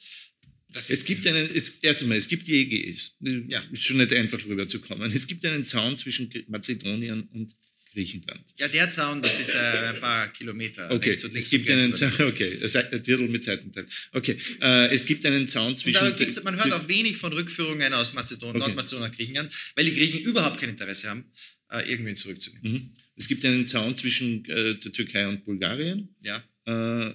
Das 0.69 0.91
es 0.91 1.05
gibt 1.05 1.27
einen, 1.27 1.49
es, 1.55 1.79
erst 1.83 2.03
einmal, 2.03 2.19
es 2.19 2.29
gibt 2.29 2.47
die 2.47 2.61
EGS. 2.61 3.17
Ja. 3.49 3.63
Ist 3.73 3.85
schon 3.85 3.97
nicht 3.97 4.13
einfach 4.13 4.45
rüberzukommen. 4.45 5.11
Es 5.13 5.27
gibt 5.27 5.45
einen 5.45 5.65
Zaun 5.65 5.97
zwischen 5.97 6.29
Mazedonien 6.49 7.23
und 7.33 7.55
Griechenland. 7.93 8.45
Ja, 8.59 8.67
der 8.67 8.91
Zaun, 8.91 9.23
das 9.23 9.39
ist 9.39 9.55
äh, 9.55 9.59
ein 9.59 10.01
paar 10.01 10.29
Kilometer. 10.29 10.91
Okay, 10.91 11.17
es 11.35 11.51
gibt 11.51 11.71
einen 11.71 11.95
Zaun, 11.95 12.13
okay, 12.23 12.59
Viertel 12.69 13.29
mit 13.29 13.45
Seitenteil. 13.45 13.87
Okay, 14.13 14.37
äh, 14.61 14.93
es 14.93 15.05
gibt 15.05 15.25
einen 15.27 15.47
Zaun 15.47 15.77
zwischen... 15.77 16.03
man 16.43 16.57
hört 16.57 16.73
auch 16.73 16.89
wenig 16.89 17.17
von 17.17 17.33
Rückführungen 17.33 17.93
aus 17.93 18.13
Mazedonien, 18.13 18.57
okay. 18.57 18.67
Nordmazedonien 18.67 19.11
nach 19.11 19.17
Griechenland, 19.17 19.53
weil 19.77 19.85
die 19.85 19.95
Griechen 19.95 20.21
überhaupt 20.21 20.61
kein 20.61 20.71
Interesse 20.71 21.09
haben, 21.09 21.25
äh, 21.71 21.89
irgendwen 21.89 22.17
zurückzunehmen. 22.17 22.73
Mhm. 22.73 22.93
Es 23.17 23.29
gibt 23.29 23.45
einen 23.45 23.67
Zaun 23.67 23.95
zwischen 23.97 24.45
äh, 24.47 24.75
der 24.75 24.93
Türkei 24.93 25.29
und 25.29 25.45
Bulgarien. 25.45 26.15
Ja. 26.23 26.43
Äh, 26.67 27.15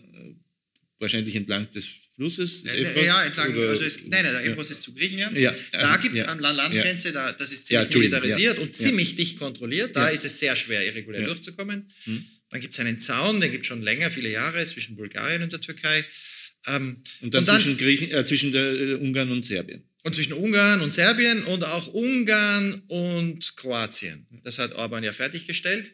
wahrscheinlich 1.00 1.36
entlang 1.36 1.70
des 1.70 1.88
Flusses, 2.16 2.64
des 2.64 2.74
Evros, 2.74 3.06
Ja, 3.06 3.24
entlang, 3.24 3.56
also 3.56 3.84
es, 3.84 4.00
nein, 4.06 4.24
nein, 4.24 4.34
der 4.34 4.45
Evros 4.45 4.70
ja. 4.70 4.76
ist 4.76 4.82
zu 4.82 4.93
Griechenland. 4.93 5.38
Ja, 5.39 5.56
da 5.72 5.97
gibt 5.97 6.16
es 6.16 6.22
ja, 6.22 6.28
an 6.28 6.41
der 6.41 6.54
Landgrenze, 6.54 7.14
da, 7.14 7.32
das 7.32 7.52
ist 7.52 7.68
ziemlich 7.68 7.93
militarisiert 7.95 8.60
und 8.60 8.76
ziemlich 8.76 9.16
dicht 9.16 9.38
kontrolliert. 9.39 9.95
Da 9.95 10.10
ist 10.10 10.26
es 10.26 10.39
sehr 10.39 10.56
schwer, 10.56 10.86
irregulär 10.86 11.26
durchzukommen. 11.26 11.88
Hm. 12.04 12.26
Dann 12.50 12.62
gibt 12.62 12.74
es 12.74 12.80
einen 12.80 13.00
Zaun, 13.00 13.39
der 13.39 13.50
gibt 13.50 13.66
schon 13.66 13.82
länger, 13.82 14.10
viele 14.10 14.30
Jahre, 14.30 14.66
zwischen 14.66 14.95
Bulgarien 14.95 15.43
und 15.43 15.54
der 15.54 15.62
Türkei. 15.62 16.04
Ähm, 16.68 17.02
und 17.22 17.34
dann, 17.34 17.39
und 17.41 17.47
dann 17.47 17.62
zwischen, 17.62 17.78
Griechen, 17.78 18.12
äh, 18.12 18.26
zwischen 18.26 18.52
der, 18.52 18.74
äh, 18.74 18.93
Ungarn 18.95 19.32
und 19.32 19.45
Serbien. 19.45 19.84
Und 20.04 20.16
zwischen 20.16 20.34
Ungarn 20.34 20.82
und 20.82 20.91
Serbien 20.91 21.43
und 21.43 21.66
auch 21.66 21.88
Ungarn 21.88 22.82
und 22.88 23.56
Kroatien. 23.58 24.28
Das 24.43 24.58
hat 24.58 24.74
Orban 24.76 25.04
ja 25.04 25.12
fertiggestellt. 25.12 25.93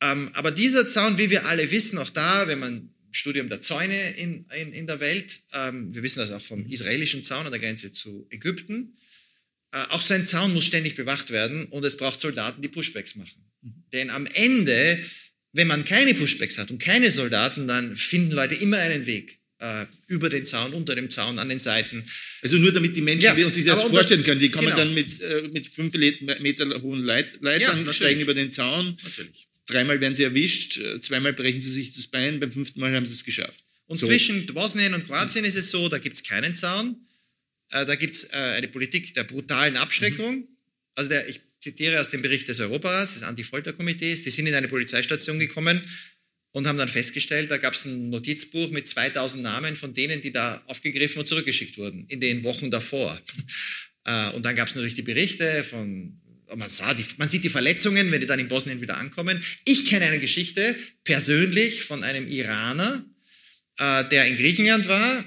Ähm, 0.00 0.30
aber 0.34 0.50
dieser 0.50 0.86
Zaun, 0.86 1.18
wie 1.18 1.30
wir 1.30 1.46
alle 1.46 1.70
wissen, 1.70 1.98
auch 1.98 2.08
da, 2.08 2.46
wenn 2.46 2.60
man 2.60 2.94
Studium 3.10 3.48
der 3.48 3.60
Zäune 3.60 4.10
in, 4.16 4.46
in, 4.58 4.72
in 4.72 4.86
der 4.86 5.00
Welt, 5.00 5.40
ähm, 5.54 5.94
wir 5.94 6.02
wissen 6.02 6.20
das 6.20 6.32
auch 6.32 6.40
vom 6.40 6.66
israelischen 6.66 7.24
Zaun 7.24 7.44
an 7.44 7.52
der 7.52 7.60
Grenze 7.60 7.92
zu 7.92 8.26
Ägypten, 8.30 8.96
äh, 9.72 9.82
auch 9.90 10.02
sein 10.02 10.26
Zaun 10.26 10.54
muss 10.54 10.64
ständig 10.64 10.94
bewacht 10.94 11.30
werden 11.30 11.66
und 11.66 11.84
es 11.84 11.96
braucht 11.96 12.20
Soldaten, 12.20 12.62
die 12.62 12.68
Pushbacks 12.68 13.16
machen. 13.16 13.44
Mhm. 13.60 13.84
Denn 13.92 14.10
am 14.10 14.26
Ende, 14.26 14.98
wenn 15.52 15.66
man 15.66 15.84
keine 15.84 16.14
Pushbacks 16.14 16.58
hat 16.58 16.70
und 16.70 16.82
keine 16.82 17.10
Soldaten, 17.10 17.66
dann 17.66 17.94
finden 17.94 18.32
Leute 18.32 18.54
immer 18.54 18.78
einen 18.78 19.06
Weg 19.06 19.41
über 20.08 20.28
den 20.28 20.44
Zaun, 20.44 20.72
unter 20.72 20.94
dem 20.94 21.10
Zaun, 21.10 21.38
an 21.38 21.48
den 21.48 21.58
Seiten. 21.58 22.04
Also 22.42 22.56
nur 22.58 22.72
damit 22.72 22.96
die 22.96 23.00
Menschen 23.00 23.38
ja, 23.38 23.50
sich 23.50 23.64
das 23.64 23.82
vorstellen 23.82 24.22
können. 24.22 24.40
Die 24.40 24.50
kommen 24.50 24.66
genau. 24.66 24.78
dann 24.78 24.94
mit, 24.94 25.20
äh, 25.20 25.48
mit 25.52 25.66
fünf 25.66 25.94
Meter 25.94 26.82
hohen 26.82 27.04
Leit 27.04 27.40
Leitern, 27.40 27.86
ja, 27.86 27.92
steigen 27.92 28.20
über 28.20 28.34
den 28.34 28.50
Zaun. 28.50 28.96
Natürlich. 29.02 29.48
Dreimal 29.66 30.00
werden 30.00 30.14
sie 30.14 30.24
erwischt, 30.24 30.78
äh, 30.78 31.00
zweimal 31.00 31.32
brechen 31.32 31.60
sie 31.60 31.70
sich 31.70 31.92
das 31.92 32.08
Bein, 32.08 32.40
beim 32.40 32.50
fünften 32.50 32.80
Mal 32.80 32.94
haben 32.94 33.06
sie 33.06 33.14
es 33.14 33.24
geschafft. 33.24 33.64
Und 33.86 33.98
so. 33.98 34.06
zwischen 34.06 34.46
Bosnien 34.46 34.94
und 34.94 35.06
Kroatien 35.06 35.44
ist 35.44 35.56
es 35.56 35.70
so, 35.70 35.88
da 35.88 35.98
gibt 35.98 36.16
es 36.16 36.22
keinen 36.24 36.54
Zaun. 36.54 36.96
Äh, 37.70 37.86
da 37.86 37.94
gibt 37.94 38.14
es 38.14 38.24
äh, 38.32 38.36
eine 38.36 38.68
Politik 38.68 39.14
der 39.14 39.24
brutalen 39.24 39.76
Abschreckung. 39.76 40.36
Mhm. 40.36 40.48
Also 40.94 41.10
der, 41.10 41.28
ich 41.28 41.40
zitiere 41.60 42.00
aus 42.00 42.10
dem 42.10 42.22
Bericht 42.22 42.48
des 42.48 42.58
Europarats, 42.60 43.14
des 43.14 43.22
Anti-Folter-Komitees, 43.22 44.22
die 44.22 44.30
sind 44.30 44.46
in 44.46 44.54
eine 44.54 44.68
Polizeistation 44.68 45.38
gekommen 45.38 45.82
und 46.52 46.66
haben 46.66 46.78
dann 46.78 46.88
festgestellt, 46.88 47.50
da 47.50 47.58
gab 47.58 47.74
es 47.74 47.84
ein 47.84 48.10
Notizbuch 48.10 48.70
mit 48.70 48.86
2000 48.86 49.42
Namen 49.42 49.76
von 49.76 49.92
denen, 49.92 50.20
die 50.20 50.32
da 50.32 50.62
aufgegriffen 50.66 51.20
und 51.20 51.26
zurückgeschickt 51.26 51.78
wurden, 51.78 52.04
in 52.08 52.20
den 52.20 52.44
Wochen 52.44 52.70
davor. 52.70 53.18
und 54.34 54.44
dann 54.44 54.54
gab 54.54 54.68
es 54.68 54.74
natürlich 54.74 54.94
die 54.94 55.02
Berichte 55.02 55.64
von 55.64 56.18
man, 56.56 56.70
sah 56.70 56.94
die, 56.94 57.04
man 57.16 57.28
sieht 57.28 57.44
die 57.44 57.48
Verletzungen, 57.48 58.10
wenn 58.10 58.20
die 58.20 58.26
dann 58.26 58.38
in 58.38 58.48
Bosnien 58.48 58.80
wieder 58.80 58.96
ankommen. 58.96 59.42
Ich 59.64 59.86
kenne 59.86 60.06
eine 60.06 60.18
Geschichte 60.18 60.76
persönlich 61.04 61.84
von 61.84 62.04
einem 62.04 62.28
Iraner, 62.28 63.04
äh, 63.78 64.04
der 64.08 64.26
in 64.26 64.36
Griechenland 64.36 64.88
war. 64.88 65.24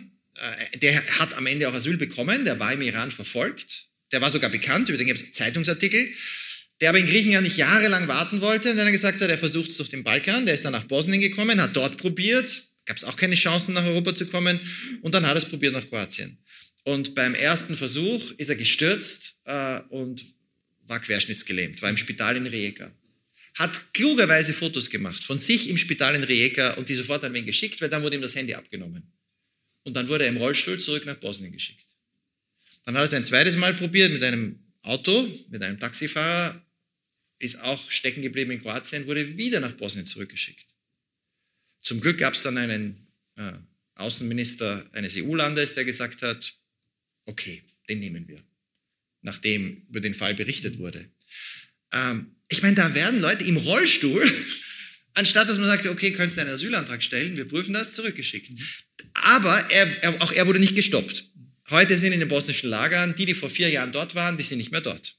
Äh, 0.72 0.78
der 0.80 1.04
hat 1.20 1.36
am 1.36 1.48
Ende 1.48 1.70
auch 1.70 1.74
Asyl 1.74 1.98
bekommen, 1.98 2.46
der 2.46 2.60
war 2.60 2.74
im 2.74 2.82
Iran 2.82 3.12
verfolgt. 3.12 3.88
Der 4.12 4.22
war 4.22 4.30
sogar 4.30 4.50
bekannt, 4.50 4.90
über 4.90 4.98
den 4.98 5.08
gibt 5.08 5.20
es 5.20 5.32
Zeitungsartikel. 5.32 6.08
Der 6.82 6.90
aber 6.90 7.00
in 7.00 7.06
Griechenland 7.06 7.46
nicht 7.46 7.58
jahrelang 7.58 8.08
warten 8.08 8.42
wollte 8.42 8.72
und 8.72 8.78
dann 8.78 8.92
gesagt 8.92 9.22
hat, 9.22 9.30
er 9.30 9.38
versucht 9.38 9.70
es 9.70 9.78
durch 9.78 9.90
den 9.90 10.04
Balkan. 10.04 10.46
Der 10.46 10.56
ist 10.56 10.66
dann 10.66 10.74
nach 10.74 10.84
Bosnien 10.84 11.22
gekommen, 11.22 11.62
hat 11.62 11.76
dort 11.76 11.98
probiert, 11.98 12.64
gab 12.86 12.98
es 12.98 13.04
auch 13.04 13.16
keine 13.16 13.36
Chancen 13.36 13.74
nach 13.74 13.86
Europa 13.86 14.14
zu 14.14 14.26
kommen 14.28 14.60
und 15.02 15.14
dann 15.14 15.26
hat 15.26 15.36
er 15.36 15.38
es 15.38 15.46
probiert 15.46 15.74
nach 15.74 15.88
Kroatien. 15.88 16.38
Und 16.84 17.16
beim 17.16 17.34
ersten 17.34 17.76
Versuch 17.76 18.32
ist 18.38 18.50
er 18.50 18.56
gestürzt 18.56 19.38
äh, 19.46 19.80
und 19.90 20.24
war 20.86 21.00
querschnittsgelähmt, 21.00 21.82
war 21.82 21.90
im 21.90 21.98
Spital 21.98 22.36
in 22.36 22.46
Rijeka. 22.46 22.92
Hat 23.56 23.94
klugerweise 23.94 24.54
Fotos 24.54 24.90
gemacht 24.90 25.24
von 25.24 25.38
sich 25.38 25.70
im 25.70 25.78
Spital 25.78 26.14
in 26.14 26.24
Rijeka 26.24 26.74
und 26.74 26.90
die 26.90 26.94
sofort 26.94 27.24
an 27.24 27.34
wen 27.34 27.46
geschickt, 27.46 27.82
weil 27.82 27.90
dann 27.90 28.04
wurde 28.04 28.18
ihm 28.18 28.22
das 28.22 28.36
Handy 28.36 28.54
abgenommen. 28.54 29.12
Und 29.84 29.96
dann 29.96 30.08
wurde 30.10 30.26
er 30.26 30.30
im 30.30 30.38
Rollstuhl 30.38 30.80
zurück 30.80 31.06
nach 31.06 31.16
Bosnien 31.16 31.52
geschickt. 31.52 31.86
Dann 32.86 32.96
hat 32.96 33.02
er 33.02 33.06
es 33.06 33.14
ein 33.14 33.26
zweites 33.26 33.56
Mal 33.56 33.74
probiert 33.74 34.12
mit 34.12 34.22
einem 34.24 34.60
Auto, 34.82 35.28
mit 35.50 35.64
einem 35.64 35.80
Taxifahrer, 35.80 36.62
ist 37.40 37.62
auch 37.62 37.92
stecken 37.92 38.22
geblieben 38.22 38.52
in 38.52 38.62
Kroatien, 38.62 39.08
wurde 39.08 39.38
wieder 39.38 39.60
nach 39.60 39.74
Bosnien 39.74 40.06
zurückgeschickt. 40.06 40.66
Zum 41.82 42.02
Glück 42.02 42.18
gab 42.18 42.34
es 42.34 42.44
dann 42.44 42.58
einen 42.58 43.08
äh, 43.36 43.54
Außenminister 43.96 44.90
eines 44.94 45.16
EU-Landes, 45.18 45.74
der 45.74 45.86
gesagt 45.86 46.22
hat, 46.22 46.54
okay, 47.26 47.64
den 47.88 48.00
nehmen 48.00 48.28
wir 48.28 48.44
nachdem 49.26 49.82
über 49.90 50.00
den 50.00 50.14
Fall 50.14 50.36
berichtet 50.36 50.78
wurde. 50.78 51.10
Ähm, 51.92 52.36
ich 52.48 52.62
meine, 52.62 52.76
da 52.76 52.94
werden 52.94 53.20
Leute 53.20 53.44
im 53.44 53.58
Rollstuhl, 53.58 54.32
anstatt 55.16 55.50
dass 55.50 55.58
man 55.58 55.68
sagt, 55.68 55.88
okay, 55.88 56.12
könntest 56.12 56.38
du 56.38 56.42
einen 56.42 56.52
Asylantrag 56.52 57.04
stellen, 57.04 57.36
wir 57.36 57.46
prüfen 57.46 57.74
das, 57.74 57.92
zurückgeschickt. 57.92 58.52
Aber 59.14 59.70
er, 59.72 60.04
er, 60.04 60.22
auch 60.22 60.32
er 60.32 60.48
wurde 60.48 60.60
nicht 60.60 60.76
gestoppt. 60.76 61.26
heute 61.72 61.98
sind 61.98 62.14
in 62.14 62.20
den 62.20 62.30
bosnischen 62.30 62.70
Lagern, 62.70 63.16
die, 63.16 63.26
die 63.26 63.34
vor 63.34 63.50
vier 63.50 63.70
Jahren 63.70 63.92
dort 63.92 64.16
waren, 64.16 64.38
die 64.38 64.44
sind 64.44 64.60
nicht 64.60 64.72
mehr 64.72 64.82
dort. 64.82 65.18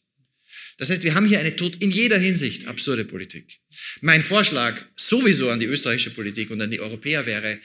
Das 0.76 0.90
heißt, 0.90 1.02
wir 1.02 1.14
haben 1.14 1.26
hier 1.26 1.40
eine 1.40 1.50
in 1.80 1.90
jeder 1.90 2.18
Hinsicht 2.18 2.68
absurde 2.68 3.04
Politik. 3.04 3.60
Mein 4.02 4.22
Vorschlag 4.22 4.84
sowieso 4.96 5.50
an 5.50 5.60
die 5.60 5.66
österreichische 5.66 6.10
Politik 6.10 6.50
und 6.50 6.60
an 6.60 6.70
die 6.70 6.80
Europäer 6.80 7.24
wäre, 7.24 7.58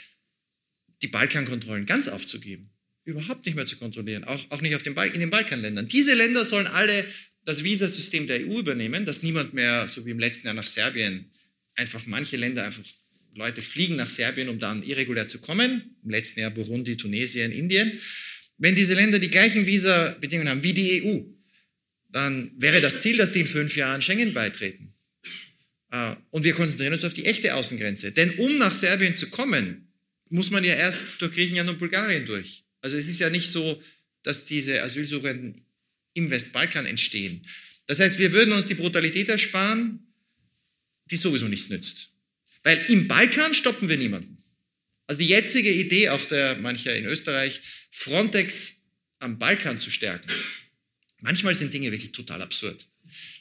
die 1.01 1.07
Balkankontrollen 1.07 1.85
ganz 1.85 2.07
aufzugeben. 2.07 2.71
Überhaupt 3.03 3.45
nicht 3.45 3.55
mehr 3.55 3.65
zu 3.65 3.77
kontrollieren, 3.77 4.23
auch, 4.23 4.39
auch 4.51 4.61
nicht 4.61 4.75
auf 4.75 4.83
den 4.83 4.95
in 4.95 5.19
den 5.19 5.29
Balkanländern. 5.29 5.87
Diese 5.87 6.13
Länder 6.13 6.45
sollen 6.45 6.67
alle 6.67 7.05
das 7.43 7.63
Visasystem 7.63 8.27
der 8.27 8.47
EU 8.47 8.59
übernehmen, 8.59 9.05
dass 9.05 9.23
niemand 9.23 9.53
mehr, 9.53 9.87
so 9.87 10.05
wie 10.05 10.11
im 10.11 10.19
letzten 10.19 10.47
Jahr 10.47 10.53
nach 10.53 10.67
Serbien, 10.67 11.31
einfach 11.75 12.05
manche 12.05 12.37
Länder 12.37 12.63
einfach 12.63 12.83
Leute 13.33 13.61
fliegen 13.61 13.95
nach 13.95 14.09
Serbien, 14.09 14.49
um 14.49 14.59
dann 14.59 14.83
irregulär 14.83 15.27
zu 15.27 15.39
kommen. 15.39 15.95
Im 16.03 16.09
letzten 16.09 16.41
Jahr 16.41 16.51
Burundi, 16.51 16.97
Tunesien, 16.97 17.51
Indien. 17.51 17.99
Wenn 18.57 18.75
diese 18.75 18.93
Länder 18.93 19.19
die 19.19 19.29
gleichen 19.29 19.65
Visa-Bedingungen 19.65 20.49
haben 20.49 20.63
wie 20.63 20.73
die 20.73 21.03
EU, 21.03 21.21
dann 22.11 22.51
wäre 22.57 22.81
das 22.81 23.01
Ziel, 23.01 23.17
dass 23.17 23.31
die 23.31 23.41
in 23.41 23.47
fünf 23.47 23.75
Jahren 23.75 24.01
Schengen 24.01 24.33
beitreten. 24.33 24.93
Ah, 25.89 26.15
und 26.29 26.43
wir 26.43 26.53
konzentrieren 26.53 26.93
uns 26.93 27.03
auf 27.03 27.13
die 27.13 27.25
echte 27.25 27.55
Außengrenze. 27.55 28.11
Denn 28.11 28.31
um 28.31 28.57
nach 28.57 28.73
Serbien 28.73 29.15
zu 29.15 29.29
kommen, 29.29 29.91
muss 30.29 30.49
man 30.49 30.63
ja 30.63 30.73
erst 30.73 31.21
durch 31.21 31.33
Griechenland 31.33 31.69
und 31.69 31.79
Bulgarien 31.79 32.25
durch. 32.25 32.63
Also 32.81 32.97
es 32.97 33.07
ist 33.07 33.19
ja 33.19 33.29
nicht 33.29 33.49
so, 33.49 33.81
dass 34.23 34.45
diese 34.45 34.81
Asylsuchenden 34.81 35.65
im 36.13 36.29
Westbalkan 36.29 36.85
entstehen. 36.85 37.45
Das 37.87 37.99
heißt, 37.99 38.19
wir 38.19 38.31
würden 38.31 38.53
uns 38.53 38.67
die 38.67 38.75
Brutalität 38.75 39.27
ersparen, 39.29 39.99
die 41.05 41.17
sowieso 41.17 41.47
nichts 41.47 41.69
nützt. 41.69 42.09
Weil 42.63 42.77
im 42.89 43.07
Balkan 43.07 43.53
stoppen 43.53 43.89
wir 43.89 43.97
niemanden. 43.97 44.37
Also 45.07 45.19
die 45.19 45.27
jetzige 45.27 45.71
Idee 45.71 46.09
auch 46.09 46.23
der 46.25 46.55
mancher 46.57 46.95
in 46.95 47.05
Österreich, 47.05 47.61
Frontex 47.89 48.83
am 49.19 49.37
Balkan 49.37 49.77
zu 49.77 49.89
stärken, 49.89 50.31
manchmal 51.21 51.55
sind 51.55 51.73
Dinge 51.73 51.91
wirklich 51.91 52.11
total 52.11 52.41
absurd. 52.41 52.87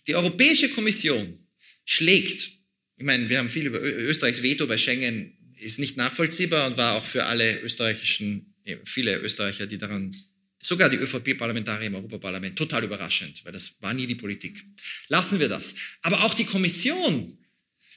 Die 0.07 0.15
Europäische 0.15 0.71
Kommission 0.71 1.39
schlägt, 1.85 2.51
ich 2.97 3.05
meine, 3.05 3.29
wir 3.29 3.39
haben 3.39 3.49
viel 3.49 3.67
über 3.67 3.81
Österreichs 3.81 4.43
Veto 4.43 4.67
bei 4.67 4.79
Schengen, 4.79 5.37
ist 5.59 5.79
nicht 5.79 5.97
nachvollziehbar 5.97 6.67
und 6.67 6.77
war 6.77 6.95
auch 6.97 7.05
für 7.05 7.27
alle 7.27 7.61
österreichischen, 7.61 8.55
viele 8.85 9.19
Österreicher, 9.19 9.67
die 9.67 9.79
daran, 9.79 10.15
sogar 10.63 10.89
die 10.89 10.97
ÖVP-Parlamentarier 10.97 11.89
im 11.89 11.95
Europaparlament, 11.97 12.57
total 12.57 12.85
überraschend, 12.85 13.45
weil 13.45 13.53
das 13.53 13.77
war 13.81 13.95
nie 13.95 14.07
die 14.07 14.15
Politik. 14.15 14.65
Lassen 15.09 15.41
wir 15.41 15.49
das. 15.49 15.75
Aber 16.03 16.25
auch 16.25 16.35
die 16.35 16.45
Kommission 16.45 17.39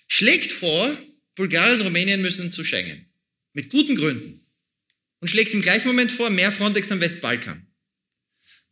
schlägt 0.07 0.51
vor, 0.51 0.97
Bulgarien 1.35 1.79
und 1.79 1.87
Rumänien 1.87 2.21
müssen 2.21 2.51
zu 2.51 2.63
Schengen. 2.63 3.05
Mit 3.53 3.69
guten 3.69 3.95
Gründen. 3.95 4.45
Und 5.19 5.29
schlägt 5.29 5.53
im 5.53 5.61
gleichen 5.61 5.87
Moment 5.87 6.11
vor, 6.11 6.29
mehr 6.29 6.51
Frontex 6.51 6.91
am 6.91 6.99
Westbalkan. 6.99 7.65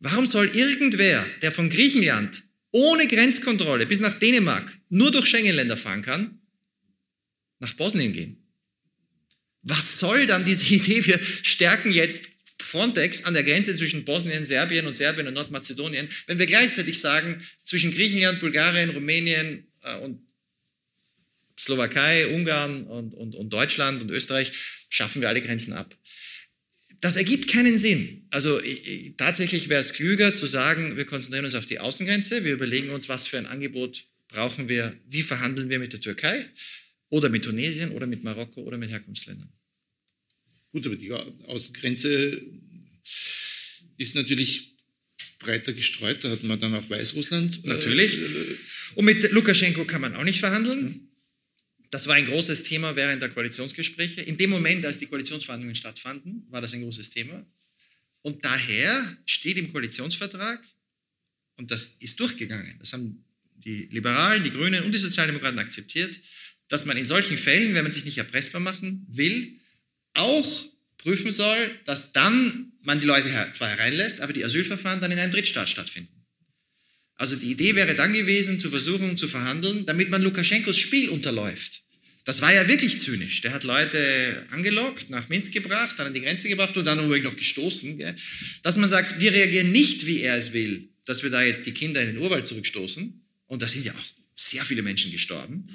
Warum 0.04 0.26
soll 0.26 0.48
irgendwer, 0.48 1.24
der 1.42 1.52
von 1.52 1.70
Griechenland 1.70 2.42
ohne 2.72 3.06
Grenzkontrolle 3.06 3.86
bis 3.86 4.00
nach 4.00 4.18
Dänemark 4.18 4.76
nur 4.88 5.12
durch 5.12 5.26
Schengen-Länder 5.26 5.76
fahren 5.76 6.02
kann, 6.02 6.40
nach 7.60 7.72
Bosnien 7.74 8.12
gehen? 8.12 8.36
Was 9.62 10.00
soll 10.00 10.26
dann 10.26 10.44
diese 10.44 10.66
Idee? 10.74 11.06
Wir 11.06 11.20
stärken 11.22 11.92
jetzt 11.92 12.30
Frontex 12.60 13.24
an 13.26 13.34
der 13.34 13.44
Grenze 13.44 13.76
zwischen 13.76 14.04
Bosnien, 14.04 14.44
Serbien 14.44 14.88
und 14.88 14.96
Serbien 14.96 15.28
und 15.28 15.34
Nordmazedonien, 15.34 16.08
wenn 16.26 16.40
wir 16.40 16.46
gleichzeitig 16.46 16.98
sagen, 16.98 17.40
zwischen 17.62 17.92
Griechenland, 17.92 18.40
Bulgarien, 18.40 18.90
Rumänien 18.90 19.68
äh, 19.84 19.98
und 19.98 20.20
Slowakei, 21.56 22.26
Ungarn 22.26 22.88
und, 22.88 23.14
und, 23.14 23.36
und 23.36 23.50
Deutschland 23.50 24.02
und 24.02 24.10
Österreich 24.10 24.50
schaffen 24.88 25.22
wir 25.22 25.28
alle 25.28 25.40
Grenzen 25.40 25.74
ab. 25.74 25.96
Das 27.02 27.16
ergibt 27.16 27.48
keinen 27.48 27.76
Sinn. 27.76 28.22
Also 28.30 28.60
tatsächlich 29.16 29.68
wäre 29.68 29.80
es 29.80 29.92
klüger 29.92 30.34
zu 30.34 30.46
sagen, 30.46 30.96
wir 30.96 31.04
konzentrieren 31.04 31.44
uns 31.44 31.56
auf 31.56 31.66
die 31.66 31.80
Außengrenze, 31.80 32.44
wir 32.44 32.54
überlegen 32.54 32.90
uns, 32.90 33.08
was 33.08 33.26
für 33.26 33.38
ein 33.38 33.46
Angebot 33.46 34.04
brauchen 34.28 34.68
wir, 34.68 34.96
wie 35.08 35.22
verhandeln 35.22 35.68
wir 35.68 35.80
mit 35.80 35.92
der 35.92 36.00
Türkei 36.00 36.48
oder 37.08 37.28
mit 37.28 37.44
Tunesien 37.44 37.90
oder 37.90 38.06
mit 38.06 38.22
Marokko 38.22 38.62
oder 38.62 38.78
mit 38.78 38.90
Herkunftsländern. 38.90 39.48
Gut, 40.70 40.86
aber 40.86 40.94
die 40.94 41.12
Außengrenze 41.12 42.40
ist 43.98 44.14
natürlich 44.14 44.76
breiter 45.40 45.72
gestreut, 45.72 46.22
da 46.22 46.30
hat 46.30 46.44
man 46.44 46.60
dann 46.60 46.72
auch 46.76 46.88
Weißrussland. 46.88 47.64
Äh, 47.64 47.68
natürlich. 47.68 48.20
Und 48.94 49.04
mit 49.06 49.28
Lukaschenko 49.32 49.84
kann 49.86 50.02
man 50.02 50.14
auch 50.14 50.24
nicht 50.24 50.38
verhandeln. 50.38 51.11
Das 51.92 52.06
war 52.06 52.14
ein 52.14 52.24
großes 52.24 52.62
Thema 52.62 52.96
während 52.96 53.20
der 53.20 53.28
Koalitionsgespräche. 53.28 54.22
In 54.22 54.38
dem 54.38 54.48
Moment, 54.48 54.86
als 54.86 54.98
die 54.98 55.06
Koalitionsverhandlungen 55.06 55.74
stattfanden, 55.74 56.46
war 56.48 56.62
das 56.62 56.72
ein 56.72 56.80
großes 56.80 57.10
Thema. 57.10 57.44
Und 58.22 58.42
daher 58.46 59.18
steht 59.26 59.58
im 59.58 59.70
Koalitionsvertrag, 59.70 60.66
und 61.58 61.70
das 61.70 61.96
ist 61.98 62.18
durchgegangen, 62.18 62.78
das 62.78 62.94
haben 62.94 63.22
die 63.56 63.88
Liberalen, 63.90 64.42
die 64.42 64.50
Grünen 64.50 64.82
und 64.84 64.92
die 64.92 64.98
Sozialdemokraten 64.98 65.58
akzeptiert, 65.58 66.18
dass 66.68 66.86
man 66.86 66.96
in 66.96 67.04
solchen 67.04 67.36
Fällen, 67.36 67.74
wenn 67.74 67.82
man 67.82 67.92
sich 67.92 68.06
nicht 68.06 68.16
erpressbar 68.16 68.62
machen 68.62 69.06
will, 69.10 69.60
auch 70.14 70.66
prüfen 70.96 71.30
soll, 71.30 71.78
dass 71.84 72.12
dann 72.12 72.72
man 72.80 73.00
die 73.00 73.06
Leute 73.06 73.28
zwar 73.52 73.68
hereinlässt, 73.68 74.22
aber 74.22 74.32
die 74.32 74.46
Asylverfahren 74.46 75.02
dann 75.02 75.12
in 75.12 75.18
einem 75.18 75.32
Drittstaat 75.32 75.68
stattfinden. 75.68 76.11
Also 77.22 77.36
die 77.36 77.52
Idee 77.52 77.76
wäre 77.76 77.94
dann 77.94 78.12
gewesen, 78.12 78.58
zu 78.58 78.68
versuchen 78.68 79.16
zu 79.16 79.28
verhandeln, 79.28 79.86
damit 79.86 80.10
man 80.10 80.22
Lukaschenkos 80.22 80.76
Spiel 80.76 81.08
unterläuft. 81.08 81.84
Das 82.24 82.42
war 82.42 82.52
ja 82.52 82.66
wirklich 82.66 82.98
zynisch. 82.98 83.42
Der 83.42 83.52
hat 83.52 83.62
Leute 83.62 84.44
angelockt, 84.50 85.08
nach 85.08 85.28
Minsk 85.28 85.52
gebracht, 85.52 85.96
dann 86.00 86.08
an 86.08 86.14
die 86.14 86.22
Grenze 86.22 86.48
gebracht 86.48 86.76
und 86.76 86.84
dann 86.84 86.98
womöglich 86.98 87.22
noch 87.22 87.36
gestoßen. 87.36 87.96
Gell? 87.96 88.16
Dass 88.64 88.76
man 88.76 88.90
sagt, 88.90 89.20
wir 89.20 89.32
reagieren 89.32 89.70
nicht, 89.70 90.04
wie 90.04 90.18
er 90.18 90.36
es 90.36 90.52
will, 90.52 90.88
dass 91.04 91.22
wir 91.22 91.30
da 91.30 91.44
jetzt 91.44 91.64
die 91.64 91.70
Kinder 91.70 92.02
in 92.02 92.08
den 92.08 92.18
Urwald 92.18 92.44
zurückstoßen. 92.48 93.22
Und 93.46 93.62
da 93.62 93.68
sind 93.68 93.84
ja 93.84 93.92
auch 93.92 94.04
sehr 94.34 94.64
viele 94.64 94.82
Menschen 94.82 95.12
gestorben. 95.12 95.68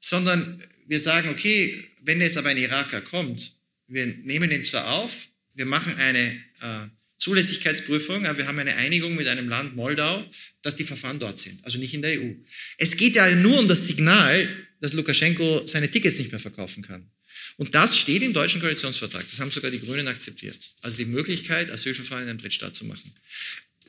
Sondern 0.00 0.62
wir 0.86 1.00
sagen, 1.00 1.30
okay, 1.30 1.82
wenn 2.02 2.20
jetzt 2.20 2.36
aber 2.36 2.50
ein 2.50 2.58
Iraker 2.58 3.00
kommt, 3.00 3.54
wir 3.88 4.04
nehmen 4.04 4.50
ihn 4.50 4.66
zwar 4.66 4.90
auf, 4.90 5.28
wir 5.54 5.64
machen 5.64 5.96
eine 5.96 6.42
äh, 6.60 6.88
Zulässigkeitsprüfung, 7.20 8.26
aber 8.26 8.38
wir 8.38 8.46
haben 8.46 8.58
eine 8.58 8.76
Einigung 8.76 9.14
mit 9.14 9.28
einem 9.28 9.48
Land, 9.48 9.76
Moldau, 9.76 10.24
dass 10.62 10.76
die 10.76 10.84
Verfahren 10.84 11.18
dort 11.18 11.38
sind, 11.38 11.62
also 11.64 11.78
nicht 11.78 11.92
in 11.92 12.00
der 12.00 12.18
EU. 12.18 12.32
Es 12.78 12.96
geht 12.96 13.14
ja 13.14 13.30
nur 13.34 13.58
um 13.58 13.68
das 13.68 13.86
Signal, 13.86 14.48
dass 14.80 14.94
Lukaschenko 14.94 15.66
seine 15.66 15.90
Tickets 15.90 16.18
nicht 16.18 16.32
mehr 16.32 16.40
verkaufen 16.40 16.82
kann. 16.82 17.10
Und 17.58 17.74
das 17.74 17.98
steht 17.98 18.22
im 18.22 18.32
deutschen 18.32 18.62
Koalitionsvertrag. 18.62 19.28
Das 19.28 19.38
haben 19.38 19.50
sogar 19.50 19.70
die 19.70 19.80
Grünen 19.80 20.08
akzeptiert. 20.08 20.56
Also 20.80 20.96
die 20.96 21.04
Möglichkeit, 21.04 21.70
Asylverfahren 21.70 22.24
in 22.24 22.30
einem 22.30 22.38
Drittstaat 22.38 22.74
zu 22.74 22.86
machen. 22.86 23.12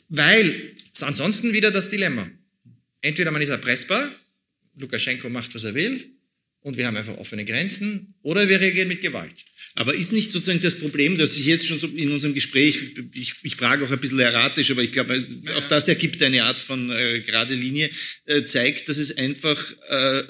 Weil 0.09 0.73
ansonsten 0.99 1.53
wieder 1.53 1.71
das 1.71 1.89
Dilemma. 1.89 2.29
Entweder 2.99 3.31
man 3.31 3.41
ist 3.41 3.47
erpressbar, 3.47 4.13
Lukaschenko 4.75 5.29
macht, 5.29 5.55
was 5.55 5.63
er 5.63 5.73
will, 5.73 6.05
und 6.59 6.75
wir 6.75 6.85
haben 6.85 6.97
einfach 6.97 7.17
offene 7.17 7.45
Grenzen, 7.45 8.13
oder 8.23 8.49
wir 8.49 8.59
reagieren 8.59 8.89
mit 8.89 8.99
Gewalt. 8.99 9.45
Aber 9.75 9.93
ist 9.95 10.11
nicht 10.11 10.31
sozusagen 10.31 10.59
das 10.59 10.79
Problem, 10.79 11.17
dass 11.17 11.37
ich 11.37 11.45
jetzt 11.45 11.65
schon 11.65 11.77
so 11.77 11.87
in 11.87 12.11
unserem 12.11 12.33
Gespräch, 12.33 12.93
ich, 13.13 13.35
ich 13.43 13.55
frage 13.55 13.85
auch 13.85 13.91
ein 13.91 13.99
bisschen 13.99 14.19
erratisch, 14.19 14.69
aber 14.71 14.83
ich 14.83 14.91
glaube, 14.91 15.25
auch 15.55 15.65
das 15.65 15.87
ergibt 15.87 16.21
eine 16.21 16.43
Art 16.43 16.59
von 16.59 16.89
äh, 16.89 17.21
gerade 17.21 17.55
Linie, 17.55 17.89
äh, 18.25 18.43
zeigt, 18.43 18.89
dass 18.89 18.97
es 18.97 19.17
einfach 19.17 19.73
äh, 19.89 20.23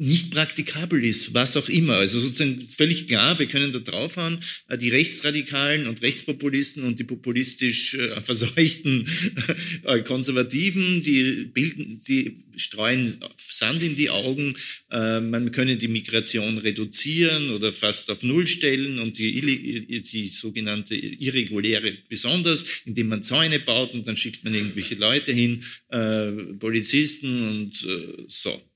nicht 0.00 0.30
praktikabel 0.30 1.04
ist, 1.04 1.34
was 1.34 1.58
auch 1.58 1.68
immer. 1.68 1.96
Also 1.96 2.20
sozusagen 2.20 2.66
völlig 2.66 3.06
klar, 3.06 3.38
wir 3.38 3.46
können 3.46 3.70
da 3.70 3.80
draufhauen, 3.80 4.38
äh, 4.68 4.78
die 4.78 4.88
Rechtsradikalen 4.88 5.86
und 5.86 6.00
Rechtspopulisten 6.00 6.84
und 6.84 6.98
die 6.98 7.04
populistisch 7.04 7.94
äh, 7.94 8.22
verseuchten 8.22 9.06
äh, 9.84 10.00
Konservativen, 10.00 11.02
die 11.02 11.44
bilden, 11.52 12.00
die 12.08 12.38
streuen 12.56 13.14
Sand 13.36 13.82
in 13.82 13.94
die 13.94 14.08
Augen, 14.08 14.54
äh, 14.90 15.20
man 15.20 15.52
könne 15.52 15.76
die 15.76 15.88
Migration 15.88 16.56
reduzieren 16.56 17.50
oder 17.50 17.70
fast 17.70 18.10
auf 18.10 18.22
Null 18.22 18.46
stellen 18.46 18.98
und 19.00 19.18
die, 19.18 20.02
die 20.02 20.28
sogenannte 20.28 20.94
irreguläre 20.96 21.92
besonders, 22.08 22.64
indem 22.86 23.08
man 23.08 23.22
Zäune 23.22 23.60
baut 23.60 23.92
und 23.92 24.06
dann 24.06 24.16
schickt 24.16 24.44
man 24.44 24.54
irgendwelche 24.54 24.94
Leute 24.94 25.32
hin, 25.32 25.62
äh, 25.88 26.30
Polizisten 26.58 27.48
und 27.48 27.84
äh, 27.84 28.24
so. 28.28 28.69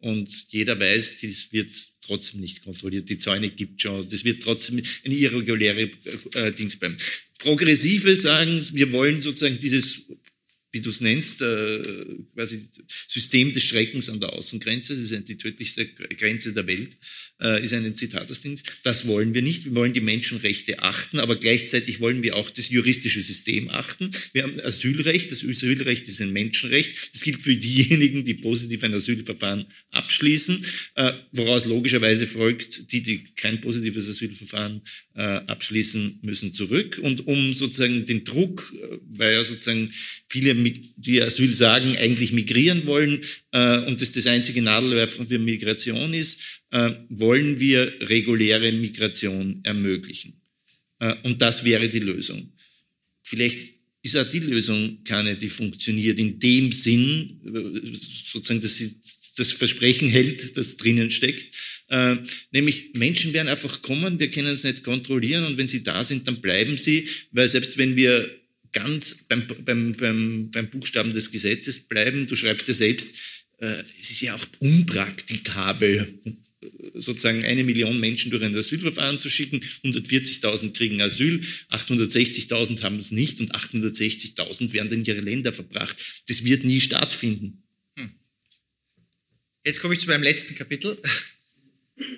Und 0.00 0.46
jeder 0.50 0.78
weiß, 0.78 1.20
das 1.22 1.52
wird 1.52 1.72
trotzdem 2.06 2.40
nicht 2.40 2.62
kontrolliert. 2.62 3.08
Die 3.08 3.18
Zäune 3.18 3.50
gibt 3.50 3.82
schon. 3.82 4.08
Das 4.08 4.24
wird 4.24 4.42
trotzdem 4.42 4.80
eine 5.04 5.14
irreguläre 5.14 5.90
äh, 6.34 6.52
Dings 6.52 6.78
bleiben. 6.78 6.96
Progressive 7.38 8.16
sagen, 8.16 8.64
wir 8.72 8.92
wollen 8.92 9.22
sozusagen 9.22 9.58
dieses 9.58 10.06
wie 10.70 10.80
du 10.80 10.90
es 10.90 11.00
nennst, 11.00 11.40
äh, 11.40 11.78
quasi 12.34 12.60
System 13.06 13.52
des 13.52 13.64
Schreckens 13.64 14.08
an 14.08 14.20
der 14.20 14.32
Außengrenze, 14.32 14.94
das 14.94 15.10
ist 15.10 15.28
die 15.28 15.38
tödlichste 15.38 15.86
Grenze 15.86 16.52
der 16.52 16.66
Welt, 16.66 16.96
äh, 17.40 17.64
ist 17.64 17.72
ein 17.72 17.96
Zitat 17.96 18.30
aus 18.30 18.42
dem. 18.42 18.56
Das 18.82 19.06
wollen 19.06 19.32
wir 19.32 19.42
nicht. 19.42 19.64
Wir 19.64 19.74
wollen 19.74 19.92
die 19.92 20.00
Menschenrechte 20.00 20.82
achten, 20.82 21.20
aber 21.20 21.36
gleichzeitig 21.36 22.00
wollen 22.00 22.22
wir 22.22 22.36
auch 22.36 22.50
das 22.50 22.68
juristische 22.68 23.22
System 23.22 23.70
achten. 23.70 24.10
Wir 24.32 24.42
haben 24.42 24.60
Asylrecht. 24.60 25.30
Das 25.32 25.44
Asylrecht 25.44 26.06
ist 26.08 26.20
ein 26.20 26.32
Menschenrecht. 26.32 27.14
Das 27.14 27.22
gilt 27.22 27.40
für 27.40 27.56
diejenigen, 27.56 28.24
die 28.24 28.34
positiv 28.34 28.84
ein 28.84 28.94
Asylverfahren 28.94 29.66
abschließen, 29.90 30.64
äh, 30.96 31.12
woraus 31.32 31.64
logischerweise 31.64 32.26
folgt, 32.26 32.92
die, 32.92 33.02
die 33.02 33.24
kein 33.36 33.60
positives 33.60 34.08
Asylverfahren 34.08 34.82
äh, 35.14 35.22
abschließen, 35.22 36.18
müssen 36.22 36.52
zurück. 36.52 37.00
Und 37.02 37.26
um 37.26 37.54
sozusagen 37.54 38.04
den 38.04 38.24
Druck, 38.24 38.74
äh, 38.76 38.98
weil 39.08 39.32
ja 39.34 39.44
sozusagen 39.44 39.90
viele 40.28 40.54
die 40.72 41.22
Asyl 41.22 41.54
sagen, 41.54 41.96
eigentlich 41.96 42.32
migrieren 42.32 42.86
wollen 42.86 43.20
äh, 43.52 43.78
und 43.86 44.00
das 44.00 44.12
das 44.12 44.26
einzige 44.26 44.62
Nadelwerfen 44.62 45.28
für 45.28 45.38
Migration 45.38 46.14
ist, 46.14 46.40
äh, 46.70 46.92
wollen 47.08 47.60
wir 47.60 47.92
reguläre 48.00 48.72
Migration 48.72 49.60
ermöglichen. 49.62 50.40
Äh, 50.98 51.14
und 51.22 51.40
das 51.42 51.64
wäre 51.64 51.88
die 51.88 52.00
Lösung. 52.00 52.52
Vielleicht 53.22 53.78
ist 54.02 54.16
auch 54.16 54.28
die 54.28 54.40
Lösung 54.40 55.04
keine, 55.04 55.36
die 55.36 55.48
funktioniert 55.48 56.18
in 56.18 56.38
dem 56.38 56.72
Sinn, 56.72 57.40
äh, 57.44 57.96
sozusagen, 58.24 58.60
dass 58.60 58.76
sie 58.76 58.94
das 59.36 59.52
Versprechen 59.52 60.08
hält, 60.08 60.56
das 60.56 60.76
drinnen 60.76 61.10
steckt. 61.10 61.54
Äh, 61.88 62.16
nämlich 62.50 62.90
Menschen 62.94 63.32
werden 63.32 63.48
einfach 63.48 63.80
kommen, 63.82 64.18
wir 64.18 64.30
können 64.30 64.48
es 64.48 64.64
nicht 64.64 64.82
kontrollieren 64.82 65.44
und 65.44 65.56
wenn 65.56 65.68
sie 65.68 65.82
da 65.82 66.04
sind, 66.04 66.26
dann 66.26 66.40
bleiben 66.40 66.76
sie, 66.76 67.08
weil 67.30 67.48
selbst 67.48 67.78
wenn 67.78 67.96
wir 67.96 68.37
ganz 68.72 69.24
beim, 69.28 69.46
beim, 69.64 69.92
beim, 69.92 70.50
beim 70.50 70.70
Buchstaben 70.70 71.12
des 71.12 71.30
Gesetzes 71.30 71.80
bleiben. 71.88 72.26
Du 72.26 72.36
schreibst 72.36 72.68
ja 72.68 72.74
selbst, 72.74 73.16
äh, 73.58 73.82
es 74.00 74.10
ist 74.10 74.20
ja 74.20 74.34
auch 74.34 74.46
unpraktikabel, 74.60 76.20
sozusagen 76.94 77.44
eine 77.44 77.64
Million 77.64 77.98
Menschen 78.00 78.30
durch 78.30 78.42
ein 78.42 78.56
Asylverfahren 78.56 79.18
zu 79.18 79.30
schicken. 79.30 79.60
140.000 79.84 80.72
kriegen 80.72 81.00
Asyl, 81.00 81.40
860.000 81.70 82.82
haben 82.82 82.96
es 82.96 83.10
nicht 83.10 83.40
und 83.40 83.54
860.000 83.54 84.72
werden 84.72 84.92
in 84.92 85.04
ihre 85.04 85.20
Länder 85.20 85.52
verbracht. 85.52 86.22
Das 86.28 86.44
wird 86.44 86.64
nie 86.64 86.80
stattfinden. 86.80 87.62
Hm. 87.96 88.12
Jetzt 89.64 89.80
komme 89.80 89.94
ich 89.94 90.00
zu 90.00 90.08
meinem 90.08 90.22
letzten 90.22 90.54
Kapitel. 90.54 90.98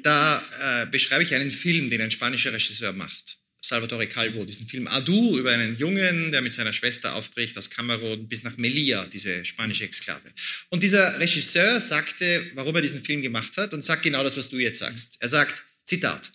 Da 0.02 0.42
äh, 0.82 0.86
beschreibe 0.90 1.24
ich 1.24 1.34
einen 1.34 1.50
Film, 1.50 1.88
den 1.88 2.02
ein 2.02 2.10
spanischer 2.10 2.52
Regisseur 2.52 2.92
macht. 2.92 3.39
Salvatore 3.62 4.06
Calvo, 4.06 4.44
diesen 4.44 4.66
Film 4.66 4.88
Adu 4.88 5.38
über 5.38 5.52
einen 5.52 5.76
Jungen, 5.78 6.32
der 6.32 6.42
mit 6.42 6.52
seiner 6.52 6.72
Schwester 6.72 7.14
aufbricht 7.14 7.56
aus 7.58 7.70
Kamerun 7.70 8.26
bis 8.28 8.42
nach 8.42 8.56
Melilla, 8.56 9.06
diese 9.06 9.44
spanische 9.44 9.84
Exklave. 9.84 10.32
Und 10.70 10.82
dieser 10.82 11.20
Regisseur 11.20 11.80
sagte, 11.80 12.50
warum 12.54 12.74
er 12.76 12.82
diesen 12.82 13.02
Film 13.02 13.22
gemacht 13.22 13.56
hat 13.56 13.74
und 13.74 13.84
sagt 13.84 14.02
genau 14.02 14.24
das, 14.24 14.36
was 14.36 14.48
du 14.48 14.58
jetzt 14.58 14.78
sagst. 14.78 15.16
Er 15.20 15.28
sagt, 15.28 15.64
Zitat, 15.84 16.32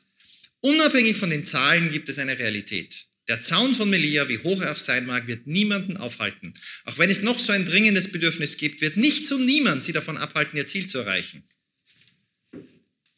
unabhängig 0.61 1.17
von 1.17 1.29
den 1.29 1.43
Zahlen 1.43 1.89
gibt 1.89 2.09
es 2.09 2.19
eine 2.19 2.37
Realität. 2.37 3.07
Der 3.27 3.39
Zaun 3.39 3.73
von 3.73 3.89
Melilla, 3.89 4.29
wie 4.29 4.37
hoch 4.37 4.61
er 4.61 4.71
auch 4.71 4.77
sein 4.77 5.07
mag, 5.07 5.25
wird 5.25 5.47
niemanden 5.47 5.97
aufhalten. 5.97 6.53
Auch 6.83 6.99
wenn 6.99 7.09
es 7.09 7.23
noch 7.23 7.39
so 7.39 7.51
ein 7.51 7.65
dringendes 7.65 8.11
Bedürfnis 8.11 8.57
gibt, 8.57 8.81
wird 8.81 8.97
nichts 8.97 9.31
und 9.31 9.45
niemand 9.45 9.81
sie 9.81 9.93
davon 9.93 10.17
abhalten, 10.17 10.57
ihr 10.57 10.67
Ziel 10.67 10.85
zu 10.87 10.99
erreichen. 10.99 11.43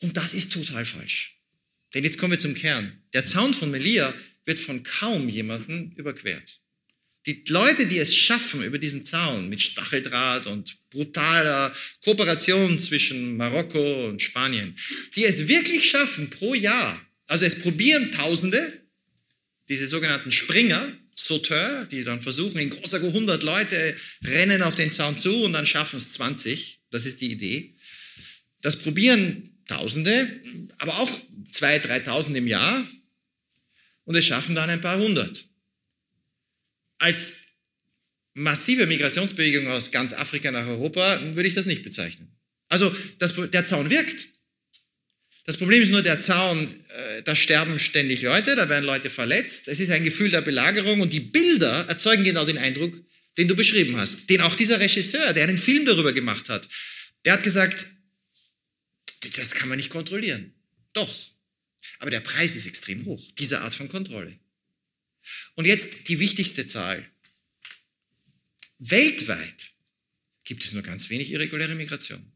Und 0.01 0.15
das 0.15 0.33
ist 0.33 0.53
total 0.53 0.85
falsch. 0.85 1.36
Denn 1.93 2.03
jetzt 2.03 2.17
kommen 2.17 2.31
wir 2.31 2.39
zum 2.39 2.55
Kern. 2.55 3.01
Der 3.13 3.23
Zaun 3.23 3.53
von 3.53 3.71
Melia 3.71 4.13
wird 4.45 4.59
von 4.59 4.83
kaum 4.83 5.29
jemandem 5.29 5.91
überquert. 5.95 6.59
Die 7.25 7.43
Leute, 7.49 7.87
die 7.87 7.97
es 7.97 8.15
schaffen, 8.15 8.63
über 8.63 8.77
diesen 8.77 9.03
Zaun 9.03 9.49
mit 9.49 9.61
Stacheldraht 9.61 10.47
und 10.47 10.77
brutaler 10.89 11.75
Kooperation 12.01 12.79
zwischen 12.79 13.35
Marokko 13.35 14.07
und 14.07 14.21
Spanien, 14.21 14.75
die 15.15 15.25
es 15.25 15.49
wirklich 15.49 15.89
schaffen 15.89 16.29
pro 16.29 16.53
Jahr, 16.53 17.05
also 17.27 17.45
es 17.45 17.59
probieren 17.59 18.13
Tausende, 18.13 18.81
diese 19.67 19.87
sogenannten 19.87 20.31
Springer, 20.31 20.97
Sauteur, 21.15 21.85
die 21.91 22.05
dann 22.05 22.21
versuchen, 22.21 22.59
in 22.59 22.69
großer 22.69 23.03
100 23.03 23.43
Leute 23.43 23.95
rennen 24.23 24.61
auf 24.61 24.75
den 24.75 24.93
Zaun 24.93 25.17
zu 25.17 25.43
und 25.43 25.51
dann 25.51 25.65
schaffen 25.65 25.97
es 25.97 26.13
20, 26.13 26.79
das 26.91 27.05
ist 27.05 27.19
die 27.19 27.31
Idee. 27.31 27.75
Das 28.61 28.77
probieren 28.77 29.53
Tausende, 29.67 30.39
aber 30.77 30.97
auch 30.99 31.19
2.000, 31.51 32.05
3.000 32.05 32.35
im 32.35 32.47
Jahr 32.47 32.87
und 34.05 34.15
es 34.15 34.25
schaffen 34.25 34.55
dann 34.55 34.69
ein 34.69 34.81
paar 34.81 34.97
hundert. 34.97 35.45
Als 36.99 37.47
massive 38.33 38.85
Migrationsbewegung 38.85 39.67
aus 39.67 39.91
ganz 39.91 40.13
Afrika 40.13 40.51
nach 40.51 40.67
Europa 40.67 41.19
würde 41.35 41.49
ich 41.49 41.55
das 41.55 41.65
nicht 41.65 41.83
bezeichnen. 41.83 42.35
Also 42.69 42.95
das, 43.17 43.33
der 43.51 43.65
Zaun 43.65 43.89
wirkt. 43.89 44.27
Das 45.45 45.57
Problem 45.57 45.81
ist 45.81 45.91
nur, 45.91 46.01
der 46.01 46.19
Zaun, 46.19 46.67
äh, 46.89 47.23
da 47.23 47.33
sterben 47.33 47.79
ständig 47.79 48.21
Leute, 48.21 48.55
da 48.55 48.67
werden 48.67 48.83
Leute 48.83 49.09
verletzt. 49.09 49.69
Es 49.69 49.79
ist 49.79 49.91
ein 49.91 50.03
Gefühl 50.03 50.29
der 50.29 50.41
Belagerung 50.41 50.99
und 50.99 51.13
die 51.13 51.21
Bilder 51.21 51.85
erzeugen 51.87 52.25
genau 52.25 52.43
den 52.43 52.57
Eindruck, 52.57 52.99
den 53.37 53.47
du 53.47 53.55
beschrieben 53.55 53.95
hast. 53.95 54.29
Den 54.29 54.41
auch 54.41 54.55
dieser 54.55 54.79
Regisseur, 54.79 55.33
der 55.33 55.43
einen 55.43 55.57
Film 55.57 55.85
darüber 55.85 56.11
gemacht 56.11 56.49
hat, 56.49 56.67
der 57.23 57.33
hat 57.33 57.43
gesagt, 57.43 57.87
das 59.37 59.55
kann 59.55 59.69
man 59.69 59.77
nicht 59.77 59.89
kontrollieren. 59.89 60.53
Doch. 60.93 61.36
Aber 61.99 62.11
der 62.11 62.19
Preis 62.19 62.55
ist 62.55 62.67
extrem 62.67 63.05
hoch, 63.05 63.31
diese 63.37 63.61
Art 63.61 63.75
von 63.75 63.89
Kontrolle. 63.89 64.37
Und 65.55 65.65
jetzt 65.65 66.07
die 66.09 66.19
wichtigste 66.19 66.65
Zahl. 66.65 67.05
Weltweit 68.79 69.71
gibt 70.43 70.63
es 70.63 70.73
nur 70.73 70.83
ganz 70.83 71.09
wenig 71.09 71.31
irreguläre 71.31 71.75
Migration. 71.75 72.31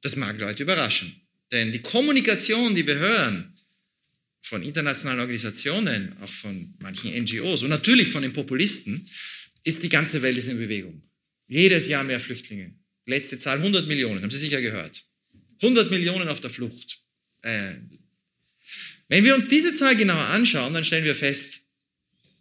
Das 0.00 0.16
mag 0.16 0.38
Leute 0.38 0.62
überraschen. 0.62 1.20
Denn 1.50 1.72
die 1.72 1.82
Kommunikation, 1.82 2.74
die 2.74 2.86
wir 2.86 2.96
hören 2.96 3.54
von 4.40 4.62
internationalen 4.62 5.20
Organisationen, 5.20 6.16
auch 6.20 6.28
von 6.28 6.74
manchen 6.78 7.12
NGOs 7.12 7.62
und 7.62 7.70
natürlich 7.70 8.08
von 8.08 8.22
den 8.22 8.32
Populisten, 8.32 9.08
ist 9.64 9.82
die 9.82 9.88
ganze 9.88 10.22
Welt 10.22 10.38
ist 10.38 10.48
in 10.48 10.58
Bewegung. 10.58 11.02
Jedes 11.48 11.88
Jahr 11.88 12.04
mehr 12.04 12.20
Flüchtlinge. 12.20 12.74
Letzte 13.04 13.38
Zahl 13.38 13.58
100 13.58 13.86
Millionen, 13.86 14.22
haben 14.22 14.30
Sie 14.30 14.38
sicher 14.38 14.60
gehört. 14.60 15.04
100 15.62 15.90
Millionen 15.90 16.28
auf 16.28 16.40
der 16.40 16.50
Flucht. 16.50 17.00
Äh, 17.42 17.74
wenn 19.08 19.24
wir 19.24 19.34
uns 19.34 19.48
diese 19.48 19.74
Zahl 19.74 19.96
genauer 19.96 20.26
anschauen, 20.26 20.74
dann 20.74 20.84
stellen 20.84 21.04
wir 21.04 21.14
fest, 21.14 21.62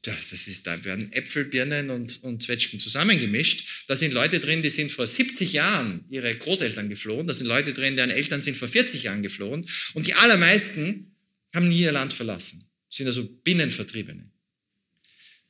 das, 0.02 0.30
das 0.30 0.48
ist, 0.48 0.68
da 0.68 0.84
werden 0.86 1.12
Äpfel, 1.14 1.46
Birnen 1.46 1.90
und, 1.90 2.24
und 2.24 2.42
Zwetschgen 2.42 2.80
zusammengemischt. 2.80 3.86
Da 3.88 3.96
sind 3.96 4.14
Leute 4.14 4.40
drin, 4.40 4.62
die 4.62 4.70
sind 4.70 4.92
vor 4.92 5.08
70 5.08 5.54
Jahren 5.54 6.06
ihre 6.10 6.34
Großeltern 6.34 6.90
geflohen. 6.90 7.28
Da 7.28 7.34
sind 7.34 7.48
Leute 7.48 7.74
drin, 7.74 7.96
deren 7.96 8.12
Eltern 8.12 8.42
sind 8.42 8.56
vor 8.56 8.68
40 8.68 9.04
Jahren 9.04 9.24
geflohen. 9.24 9.66
Und 9.94 10.06
die 10.06 10.14
allermeisten 10.14 11.16
haben 11.54 11.70
nie 11.70 11.80
ihr 11.80 11.92
Land 11.92 12.14
verlassen, 12.14 12.66
sind 12.90 13.08
also 13.08 13.24
Binnenvertriebene. 13.24 14.30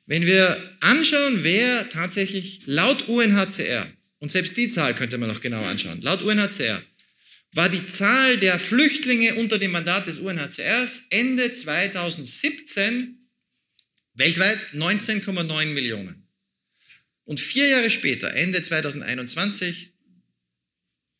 Wenn 0.05 0.25
wir 0.25 0.77
anschauen, 0.81 1.39
wer 1.43 1.89
tatsächlich 1.89 2.61
laut 2.65 3.07
UNHCR, 3.07 3.91
und 4.19 4.31
selbst 4.31 4.55
die 4.55 4.69
Zahl 4.69 4.95
könnte 4.95 5.17
man 5.17 5.29
noch 5.29 5.41
genauer 5.41 5.67
anschauen, 5.67 6.01
laut 6.01 6.21
UNHCR 6.21 6.81
war 7.55 7.69
die 7.69 7.87
Zahl 7.87 8.37
der 8.37 8.59
Flüchtlinge 8.59 9.35
unter 9.35 9.57
dem 9.57 9.71
Mandat 9.71 10.07
des 10.07 10.19
UNHCRs 10.19 11.07
Ende 11.09 11.53
2017 11.53 13.29
weltweit 14.13 14.67
19,9 14.73 15.65
Millionen. 15.67 16.27
Und 17.23 17.39
vier 17.39 17.67
Jahre 17.67 17.89
später, 17.89 18.33
Ende 18.33 18.61
2021, 18.61 19.93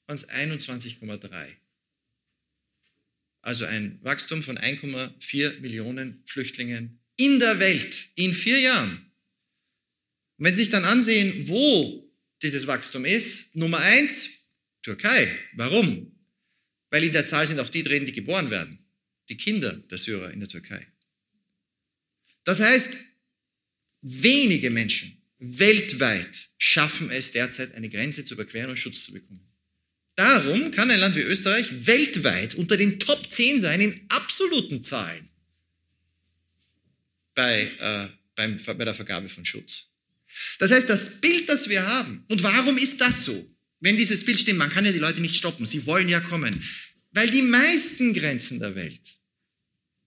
waren 0.07 0.15
es 0.15 0.29
21,3. 0.29 1.55
Also 3.41 3.65
ein 3.65 3.99
Wachstum 4.01 4.43
von 4.43 4.57
1,4 4.57 5.61
Millionen 5.61 6.21
Flüchtlingen 6.25 6.99
in 7.15 7.39
der 7.39 7.59
Welt 7.59 8.09
in 8.15 8.33
vier 8.33 8.59
Jahren. 8.59 9.11
Und 10.37 10.45
wenn 10.45 10.53
Sie 10.53 10.61
sich 10.61 10.69
dann 10.69 10.83
ansehen, 10.83 11.47
wo 11.47 12.11
dieses 12.41 12.67
Wachstum 12.67 13.05
ist, 13.05 13.55
Nummer 13.55 13.79
eins, 13.79 14.45
Türkei. 14.81 15.27
Warum? 15.53 16.14
Weil 16.89 17.03
in 17.03 17.13
der 17.13 17.25
Zahl 17.25 17.47
sind 17.47 17.59
auch 17.59 17.69
die 17.69 17.83
drin, 17.83 18.05
die 18.05 18.11
geboren 18.11 18.49
werden, 18.49 18.79
die 19.29 19.37
Kinder 19.37 19.73
der 19.73 19.97
Syrer 19.97 20.31
in 20.31 20.39
der 20.39 20.49
Türkei. 20.49 20.85
Das 22.43 22.59
heißt, 22.59 22.97
wenige 24.01 24.69
Menschen 24.69 25.21
weltweit 25.39 26.49
schaffen 26.57 27.09
es 27.09 27.31
derzeit, 27.31 27.73
eine 27.73 27.89
Grenze 27.89 28.23
zu 28.23 28.35
überqueren 28.35 28.69
und 28.69 28.77
Schutz 28.77 29.03
zu 29.03 29.13
bekommen. 29.13 29.45
Darum 30.15 30.71
kann 30.71 30.89
ein 30.89 30.99
Land 30.99 31.15
wie 31.15 31.21
Österreich 31.21 31.85
weltweit 31.87 32.55
unter 32.55 32.77
den 32.77 32.99
Top 32.99 33.29
10 33.29 33.59
sein 33.59 33.81
in 33.81 34.05
absoluten 34.07 34.81
Zahlen 34.81 35.29
bei, 37.33 37.63
äh, 37.79 38.07
beim, 38.35 38.57
bei 38.63 38.85
der 38.85 38.93
Vergabe 38.93 39.27
von 39.27 39.43
Schutz. 39.43 39.91
Das 40.59 40.71
heißt, 40.71 40.89
das 40.89 41.19
Bild, 41.19 41.49
das 41.49 41.67
wir 41.67 41.85
haben, 41.85 42.23
und 42.29 42.41
warum 42.43 42.77
ist 42.77 42.99
das 43.01 43.25
so? 43.25 43.54
Wenn 43.85 43.97
dieses 43.97 44.25
Bild 44.25 44.39
stimmt, 44.39 44.57
man 44.57 44.71
kann 44.71 44.83
ja 44.83 44.91
die 44.91 44.97
Leute 44.97 45.21
nicht 45.21 45.35
stoppen, 45.35 45.63
sie 45.63 45.85
wollen 45.85 46.09
ja 46.09 46.19
kommen. 46.19 46.59
Weil 47.11 47.29
die 47.29 47.43
meisten 47.43 48.15
Grenzen 48.15 48.59
der 48.59 48.73
Welt 48.73 49.19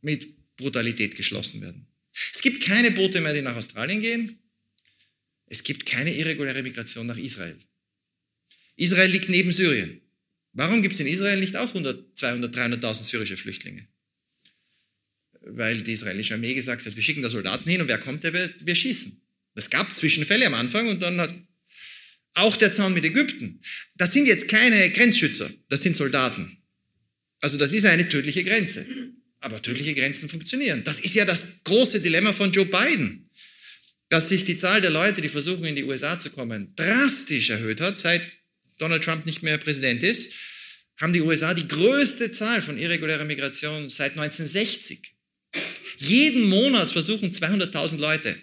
mit 0.01 0.35
Brutalität 0.57 1.15
geschlossen 1.15 1.61
werden. 1.61 1.87
Es 2.35 2.43
gibt 2.43 2.61
keine 2.65 2.91
Boote 2.91 3.21
mehr, 3.21 3.33
die 3.35 3.41
nach 3.41 3.55
Australien 3.55 4.01
gehen. 4.01 4.37
Es 5.47 5.63
gibt 5.63 5.87
keine 5.87 6.13
irreguläre 6.13 6.65
Migration 6.65 7.07
nach 7.07 7.19
Israel. 7.19 7.57
Israel 8.75 9.13
liegt 9.13 9.29
neben 9.29 9.53
Syrien. 9.53 10.01
Warum 10.55 10.83
gibt 10.83 10.95
es 10.95 11.01
in 11.01 11.07
Israel 11.07 11.39
nicht 11.39 11.55
auch 11.55 11.69
100, 11.69 12.19
200, 12.19 12.57
300.000 12.57 12.95
syrische 12.95 13.37
Flüchtlinge? 13.37 13.87
Weil 15.43 15.83
die 15.83 15.93
israelische 15.93 16.35
Armee 16.35 16.55
gesagt 16.55 16.85
hat, 16.85 16.97
wir 16.97 17.03
schicken 17.05 17.23
da 17.23 17.31
Soldaten 17.31 17.71
hin 17.71 17.81
und 17.81 17.87
wer 17.87 17.99
kommt, 17.99 18.25
der 18.25 18.33
wird, 18.33 18.67
wir 18.67 18.75
schießen. 18.75 19.21
Es 19.55 19.71
gab 19.71 19.95
Zwischenfälle 19.95 20.47
am 20.47 20.55
Anfang 20.55 20.89
und 20.89 21.01
dann 21.01 21.21
hat 21.21 21.33
auch 22.39 22.57
der 22.57 22.73
Zaun 22.73 22.95
mit 22.95 23.05
Ägypten. 23.05 23.61
Das 23.97 24.13
sind 24.13 24.27
jetzt 24.27 24.49
keine 24.49 24.91
Grenzschützer, 24.91 25.51
das 25.69 25.83
sind 25.83 25.95
Soldaten. 25.95 26.59
Also 27.41 27.57
das 27.57 27.73
ist 27.73 27.87
eine 27.87 28.09
tödliche 28.09 28.45
Grenze. 28.45 28.87
Aber 29.41 29.63
tödliche 29.63 29.95
Grenzen 29.95 30.29
funktionieren. 30.29 30.83
Das 30.85 30.99
ist 30.99 31.15
ja 31.15 31.25
das 31.25 31.63
große 31.65 32.01
Dilemma 32.01 32.33
von 32.33 32.51
Joe 32.51 32.67
Biden, 32.67 33.31
dass 34.09 34.29
sich 34.29 34.45
die 34.45 34.57
Zahl 34.57 34.81
der 34.81 34.91
Leute, 34.91 35.21
die 35.21 35.29
versuchen, 35.29 35.65
in 35.65 35.77
die 35.77 35.85
USA 35.85 36.19
zu 36.19 36.31
kommen, 36.31 36.73
drastisch 36.75 37.51
erhöht 37.51 37.81
hat, 37.81 37.99
seit 37.99 38.23
Donald 38.79 39.05
Trump 39.05 39.27
nicht 39.27 39.43
mehr 39.43 39.59
Präsident 39.59 40.03
ist, 40.03 40.33
haben 40.97 41.13
die 41.13 41.23
USA 41.23 41.55
die 41.55 41.69
größte 41.69 42.33
Zahl 42.33 42.61
von 42.63 42.79
irregulärer 42.79 43.25
Migration 43.25 43.89
seit 43.89 44.13
1960. 44.13 45.15
Jeden 45.99 46.45
Monat 46.45 46.91
versuchen 46.91 47.31
200.000 47.31 47.99
Leute 47.99 48.37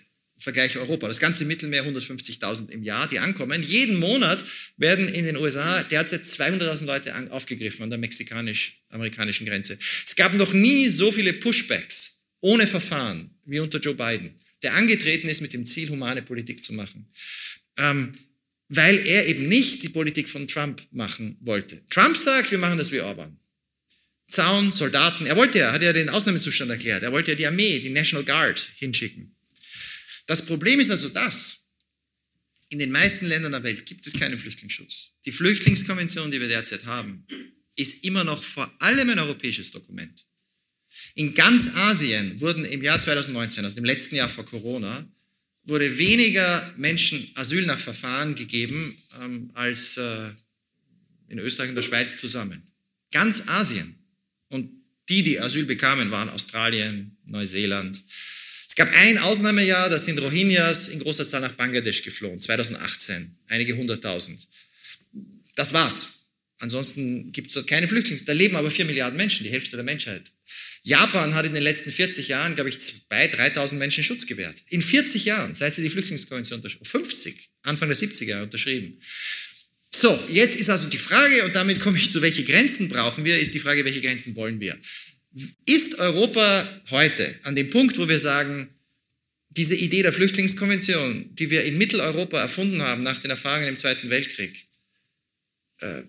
Vergleich 0.46 0.78
Europa, 0.78 1.08
das 1.08 1.20
ganze 1.20 1.44
Mittelmeer 1.44 1.84
150.000 1.84 2.70
im 2.70 2.84
Jahr, 2.84 3.08
die 3.08 3.18
ankommen. 3.18 3.64
Jeden 3.64 3.98
Monat 3.98 4.46
werden 4.78 5.10
in 5.10 5.26
den 5.26 5.38
USA 5.38 5.82
derzeit 5.82 6.22
200.000 6.22 6.86
Leute 6.86 7.32
aufgegriffen 7.32 7.82
an 7.82 7.90
der 7.90 7.98
mexikanisch-amerikanischen 7.98 9.48
Grenze. 9.48 9.80
Es 10.06 10.16
gab 10.16 10.36
noch 10.36 10.54
nie 10.54 10.88
so 10.88 11.12
viele 11.12 11.34
Pushbacks 11.34 12.28
ohne 12.42 12.68
Verfahren 12.68 13.32
wie 13.46 13.60
unter 13.60 13.80
Joe 13.80 13.96
Biden, 13.96 14.36
der 14.62 14.76
angetreten 14.76 15.30
ist 15.30 15.42
mit 15.42 15.52
dem 15.52 15.66
Ziel, 15.66 15.90
humane 15.90 16.22
Politik 16.22 16.64
zu 16.64 16.74
machen. 16.74 17.08
Ähm, 17.80 18.12
weil 18.70 19.00
er 19.00 19.26
eben 19.26 19.48
nicht 19.48 19.82
die 19.82 19.90
Politik 19.90 20.30
von 20.30 20.48
Trump 20.48 20.80
machen 20.92 21.38
wollte. 21.42 21.84
Trump 21.90 22.18
sagt, 22.18 22.52
wir 22.52 22.60
machen 22.60 22.78
das 22.78 22.92
wie 22.92 23.02
Orban. 23.02 23.36
Zaun, 24.30 24.72
Soldaten, 24.72 25.26
er 25.26 25.38
wollte 25.38 25.58
ja, 25.58 25.72
hat 25.72 25.82
ja 25.82 25.92
den 25.92 26.10
Ausnahmezustand 26.10 26.70
erklärt, 26.70 27.02
er 27.02 27.12
wollte 27.12 27.32
ja 27.32 27.38
die 27.38 27.48
Armee, 27.48 27.80
die 27.80 27.90
National 27.90 28.24
Guard 28.24 28.60
hinschicken. 28.76 29.35
Das 30.26 30.46
Problem 30.46 30.80
ist 30.80 30.92
also 30.92 31.10
das, 31.10 31.66
in 32.70 32.80
den 32.80 32.92
meisten 32.92 33.28
Ländern 33.28 33.52
der 33.52 33.64
Welt 33.64 33.86
gibt 33.86 34.08
es 34.08 34.14
keinen 34.14 34.38
Flüchtlingsschutz. 34.38 35.12
Die 35.26 35.32
Flüchtlingskonvention, 35.32 36.32
die 36.32 36.42
wir 36.42 36.48
derzeit 36.48 36.86
haben, 36.86 37.26
ist 37.76 38.04
immer 38.04 38.24
noch 38.24 38.44
vor 38.44 38.72
allem 38.82 39.10
ein 39.10 39.20
europäisches 39.20 39.72
Dokument. 39.72 40.26
In 41.14 41.34
ganz 41.34 41.76
Asien 41.76 42.40
wurden 42.42 42.66
im 42.66 42.82
Jahr 42.82 43.00
2019, 43.00 43.64
also 43.64 43.76
dem 43.76 43.86
letzten 43.86 44.16
Jahr 44.16 44.30
vor 44.30 44.46
Corona, 44.46 45.08
wurde 45.64 45.98
weniger 45.98 46.74
Menschen 46.78 47.30
Asyl 47.36 47.66
nach 47.66 47.80
Verfahren 47.80 48.36
gegeben 48.36 48.98
ähm, 49.20 49.52
als 49.54 49.98
äh, 49.98 50.32
in 51.28 51.40
Österreich 51.40 51.70
und 51.70 51.76
der 51.76 51.82
Schweiz 51.82 52.18
zusammen. 52.18 52.62
Ganz 53.12 53.48
Asien. 53.48 53.96
Und 54.50 54.70
die, 55.10 55.24
die 55.24 55.40
Asyl 55.40 55.66
bekamen, 55.66 56.12
waren 56.12 56.30
Australien, 56.30 57.18
Neuseeland, 57.26 58.04
es 58.76 58.84
gab 58.84 58.94
ein 58.94 59.18
Ausnahmejahr, 59.18 59.90
da 59.90 59.98
sind 59.98 60.20
Rohingyas 60.20 60.90
in 60.90 61.00
großer 61.00 61.26
Zahl 61.26 61.40
nach 61.40 61.54
Bangladesch 61.54 62.02
geflohen, 62.02 62.42
2018, 62.42 63.34
einige 63.48 63.78
hunderttausend. 63.78 64.50
Das 65.56 65.72
war's. 65.72 66.28
Ansonsten 66.60 67.32
gibt 67.32 67.48
es 67.48 67.54
dort 67.54 67.68
keine 67.68 67.88
Flüchtlinge. 67.88 68.22
Da 68.26 68.34
leben 68.34 68.58
aber 68.58 68.70
vier 68.70 68.84
Milliarden 68.84 69.16
Menschen, 69.16 69.46
die 69.46 69.50
Hälfte 69.50 69.78
der 69.78 69.86
Menschheit. 69.86 70.30
Japan 70.84 71.36
hat 71.36 71.46
in 71.46 71.54
den 71.54 71.64
letzten 71.64 71.90
40 71.90 72.28
Jahren, 72.28 72.56
glaube 72.56 72.70
ich, 72.70 72.76
2.000, 72.76 73.56
3.000 73.56 73.76
Menschen 73.76 74.04
Schutz 74.04 74.26
gewährt. 74.26 74.62
In 74.68 74.82
40 74.82 75.24
Jahren, 75.24 75.56
seit 75.56 75.74
sie 75.74 75.82
die 75.82 75.90
Flüchtlingskonvention 75.90 76.60
unterschrieben 76.60 76.84
50, 76.84 77.52
Anfang 77.62 77.88
der 77.88 77.98
70er 77.98 78.44
unterschrieben. 78.44 79.00
So, 79.90 80.22
jetzt 80.30 80.60
ist 80.60 80.70
also 80.70 80.90
die 80.90 80.98
Frage, 80.98 81.46
und 81.46 81.56
damit 81.56 81.80
komme 81.80 81.98
ich 81.98 82.12
zu, 82.12 82.22
welche 82.22 82.44
Grenzen 82.44 82.90
brauchen 82.90 83.24
wir, 83.24 83.40
ist 83.40 83.54
die 83.54 83.60
Frage, 83.60 83.86
welche 83.86 84.02
Grenzen 84.02 84.36
wollen 84.36 84.60
wir? 84.60 84.78
Ist 85.66 86.00
Europa 86.00 86.82
heute 86.92 87.36
an 87.44 87.56
dem 87.56 87.70
Punkt, 87.70 87.98
wo 87.98 88.08
wir 88.08 88.20
sagen, 88.20 88.70
diese 89.50 89.76
Idee 89.76 90.02
der 90.02 90.14
Flüchtlingskonvention, 90.14 91.34
die 91.36 91.50
wir 91.50 91.64
in 91.64 91.78
Mitteleuropa 91.78 92.40
erfunden 92.40 92.82
haben 92.82 93.04
nach 93.04 93.20
den 93.20 93.32
Erfahrungen 93.32 93.70
im 93.70 93.78
Zweiten 93.78 94.10
Weltkrieg, 94.10 94.68
äh, 95.80 96.04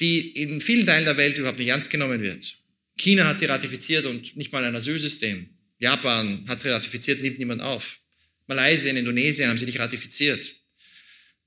die 0.00 0.30
in 0.32 0.60
vielen 0.60 0.86
Teilen 0.86 1.04
der 1.04 1.16
Welt 1.16 1.38
überhaupt 1.38 1.58
nicht 1.58 1.68
ernst 1.68 1.90
genommen 1.90 2.22
wird. 2.22 2.56
China 2.96 3.26
hat 3.26 3.38
sie 3.38 3.46
ratifiziert 3.46 4.06
und 4.06 4.36
nicht 4.36 4.52
mal 4.52 4.64
ein 4.64 4.74
Asylsystem. 4.74 5.48
Japan 5.78 6.44
hat 6.46 6.60
sie 6.60 6.68
ratifiziert, 6.68 7.22
nimmt 7.22 7.38
niemand 7.38 7.62
auf. 7.62 7.98
Malaysia 8.46 8.90
und 8.90 8.96
Indonesien 8.96 9.48
haben 9.48 9.58
sie 9.58 9.66
nicht 9.66 9.80
ratifiziert. 9.80 10.54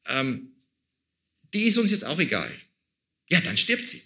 Ähm, 0.08 0.56
die 1.54 1.64
ist 1.64 1.78
uns 1.78 1.92
jetzt 1.92 2.06
auch 2.06 2.20
egal. 2.20 2.52
Ja, 3.30 3.42
dann 3.42 3.58
stirbt 3.58 3.86
sie. 3.86 4.02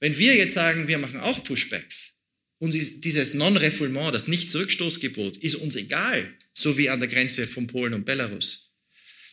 Wenn 0.00 0.18
wir 0.18 0.34
jetzt 0.34 0.54
sagen, 0.54 0.88
wir 0.88 0.98
machen 0.98 1.20
auch 1.20 1.44
Pushbacks 1.44 2.18
und 2.58 2.74
dieses 2.74 3.34
Non-Refoulement, 3.34 4.14
das 4.14 4.28
Nicht-Zurückstoßgebot, 4.28 5.36
ist 5.38 5.56
uns 5.56 5.76
egal, 5.76 6.34
so 6.54 6.76
wie 6.76 6.90
an 6.90 7.00
der 7.00 7.08
Grenze 7.08 7.46
von 7.46 7.66
Polen 7.66 7.94
und 7.94 8.04
Belarus. 8.04 8.72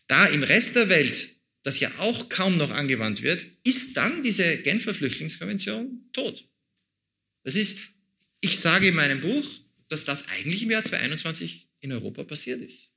Da 0.08 0.26
im 0.28 0.44
Rest 0.44 0.76
der 0.76 0.90
Welt 0.90 1.38
das 1.68 1.82
ja 1.82 1.92
auch 1.98 2.30
kaum 2.30 2.56
noch 2.56 2.72
angewandt 2.72 3.24
wird, 3.24 3.46
ist 3.66 3.98
dann 3.98 4.24
diese 4.24 4.58
Genfer 4.60 4.94
Flüchtlingskonvention 4.94 6.10
tot. 6.14 6.48
Das 7.44 7.58
ist, 7.58 7.80
ich 8.40 8.58
sage 8.58 8.88
in 8.88 8.96
meinem 8.96 9.20
Buch, 9.20 9.46
dass 9.90 10.06
das 10.06 10.30
eigentlich 10.30 10.64
im 10.64 10.72
Jahr 10.72 10.84
2021 10.84 11.68
in 11.82 11.92
Europa 11.92 12.24
passiert 12.24 12.62
ist. 12.62 12.92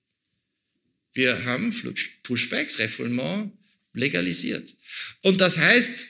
Wir 1.13 1.45
haben 1.45 1.75
Pushbacks, 2.23 2.79
Refoulement 2.79 3.53
legalisiert. 3.93 4.77
Und 5.23 5.41
das 5.41 5.59
heißt, 5.59 6.07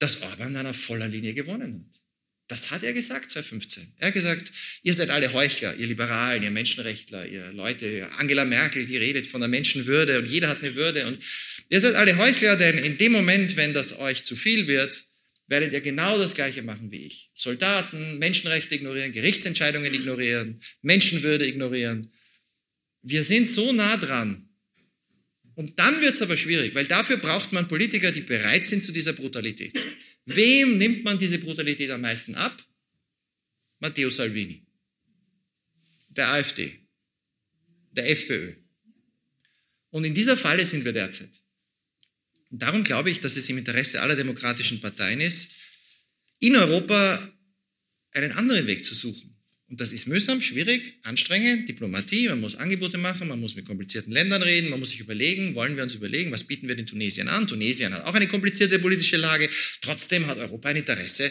dass 0.00 0.22
Orban 0.22 0.54
dann 0.54 0.66
auf 0.66 0.76
voller 0.76 1.06
Linie 1.06 1.34
gewonnen 1.34 1.86
hat. 1.86 2.00
Das 2.48 2.72
hat 2.72 2.82
er 2.82 2.92
gesagt 2.92 3.30
2015. 3.30 3.92
Er 3.98 4.08
hat 4.08 4.14
gesagt, 4.14 4.50
ihr 4.82 4.92
seid 4.92 5.10
alle 5.10 5.32
Heuchler, 5.32 5.76
ihr 5.76 5.86
Liberalen, 5.86 6.42
ihr 6.42 6.50
Menschenrechtler, 6.50 7.24
ihr 7.24 7.52
Leute, 7.52 8.08
Angela 8.18 8.44
Merkel, 8.44 8.86
die 8.86 8.96
redet 8.96 9.28
von 9.28 9.40
der 9.40 9.48
Menschenwürde 9.48 10.18
und 10.18 10.26
jeder 10.26 10.48
hat 10.48 10.60
eine 10.60 10.74
Würde 10.74 11.06
und 11.06 11.22
ihr 11.68 11.80
seid 11.80 11.94
alle 11.94 12.16
Heuchler, 12.16 12.56
denn 12.56 12.76
in 12.78 12.98
dem 12.98 13.12
Moment, 13.12 13.56
wenn 13.56 13.72
das 13.72 14.00
euch 14.00 14.24
zu 14.24 14.34
viel 14.34 14.66
wird, 14.66 15.04
werdet 15.46 15.72
ihr 15.72 15.80
genau 15.80 16.18
das 16.18 16.34
Gleiche 16.34 16.62
machen 16.62 16.90
wie 16.90 17.06
ich. 17.06 17.30
Soldaten, 17.34 18.18
Menschenrechte 18.18 18.74
ignorieren, 18.74 19.12
Gerichtsentscheidungen 19.12 19.94
ignorieren, 19.94 20.60
Menschenwürde 20.82 21.46
ignorieren. 21.46 22.12
Wir 23.02 23.22
sind 23.22 23.46
so 23.46 23.72
nah 23.72 23.96
dran. 23.96 24.49
Und 25.54 25.78
dann 25.78 26.00
wird 26.00 26.14
es 26.14 26.22
aber 26.22 26.36
schwierig, 26.36 26.74
weil 26.74 26.86
dafür 26.86 27.16
braucht 27.16 27.52
man 27.52 27.68
Politiker, 27.68 28.12
die 28.12 28.22
bereit 28.22 28.66
sind 28.66 28.82
zu 28.82 28.92
dieser 28.92 29.12
Brutalität. 29.12 29.78
Wem 30.26 30.78
nimmt 30.78 31.04
man 31.04 31.18
diese 31.18 31.38
Brutalität 31.38 31.90
am 31.90 32.00
meisten 32.00 32.34
ab? 32.34 32.64
Matteo 33.80 34.10
Salvini, 34.10 34.66
der 36.08 36.28
AfD, 36.28 36.78
der 37.92 38.10
FPÖ. 38.10 38.54
Und 39.90 40.04
in 40.04 40.14
dieser 40.14 40.36
Falle 40.36 40.64
sind 40.64 40.84
wir 40.84 40.92
derzeit. 40.92 41.42
Und 42.50 42.62
darum 42.62 42.84
glaube 42.84 43.10
ich, 43.10 43.20
dass 43.20 43.36
es 43.36 43.48
im 43.48 43.58
Interesse 43.58 44.00
aller 44.02 44.16
demokratischen 44.16 44.80
Parteien 44.80 45.20
ist, 45.20 45.52
in 46.40 46.56
Europa 46.56 47.32
einen 48.12 48.32
anderen 48.32 48.66
Weg 48.66 48.84
zu 48.84 48.94
suchen. 48.94 49.29
Und 49.70 49.80
das 49.80 49.92
ist 49.92 50.08
mühsam, 50.08 50.42
schwierig, 50.42 50.94
anstrengend, 51.04 51.68
Diplomatie, 51.68 52.28
man 52.28 52.40
muss 52.40 52.56
Angebote 52.56 52.98
machen, 52.98 53.28
man 53.28 53.38
muss 53.38 53.54
mit 53.54 53.66
komplizierten 53.66 54.10
Ländern 54.10 54.42
reden, 54.42 54.68
man 54.68 54.80
muss 54.80 54.90
sich 54.90 54.98
überlegen, 54.98 55.54
wollen 55.54 55.76
wir 55.76 55.84
uns 55.84 55.94
überlegen, 55.94 56.32
was 56.32 56.42
bieten 56.42 56.66
wir 56.66 56.74
den 56.74 56.86
Tunesien 56.86 57.28
an? 57.28 57.46
Tunesien 57.46 57.94
hat 57.94 58.04
auch 58.04 58.14
eine 58.14 58.26
komplizierte 58.26 58.80
politische 58.80 59.16
Lage, 59.16 59.48
trotzdem 59.80 60.26
hat 60.26 60.38
Europa 60.38 60.70
ein 60.70 60.76
Interesse. 60.76 61.30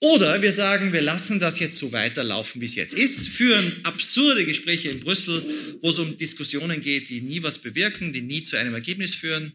Oder 0.00 0.42
wir 0.42 0.52
sagen, 0.52 0.92
wir 0.92 1.00
lassen 1.00 1.38
das 1.38 1.60
jetzt 1.60 1.76
so 1.76 1.92
weiterlaufen, 1.92 2.60
wie 2.60 2.66
es 2.66 2.74
jetzt 2.74 2.92
ist, 2.92 3.28
führen 3.28 3.80
absurde 3.84 4.44
Gespräche 4.44 4.90
in 4.90 4.98
Brüssel, 4.98 5.44
wo 5.80 5.90
es 5.90 5.98
um 6.00 6.16
Diskussionen 6.16 6.80
geht, 6.80 7.08
die 7.08 7.20
nie 7.20 7.40
was 7.44 7.58
bewirken, 7.58 8.12
die 8.12 8.20
nie 8.20 8.42
zu 8.42 8.56
einem 8.56 8.74
Ergebnis 8.74 9.14
führen 9.14 9.52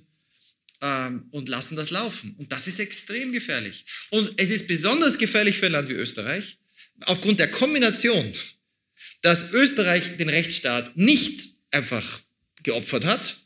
ähm, 0.81 1.25
und 1.31 1.49
lassen 1.49 1.75
das 1.75 1.91
laufen. 1.91 2.33
Und 2.37 2.51
das 2.53 2.67
ist 2.67 2.79
extrem 2.79 3.33
gefährlich. 3.33 3.83
Und 4.09 4.31
es 4.37 4.51
ist 4.51 4.67
besonders 4.67 5.17
gefährlich 5.17 5.57
für 5.57 5.65
ein 5.65 5.73
Land 5.73 5.89
wie 5.89 5.93
Österreich, 5.93 6.57
aufgrund 7.05 7.39
der 7.39 7.49
Kombination, 7.49 8.31
dass 9.21 9.51
Österreich 9.51 10.17
den 10.17 10.29
Rechtsstaat 10.29 10.97
nicht 10.97 11.49
einfach 11.71 12.21
geopfert 12.63 13.05
hat, 13.05 13.37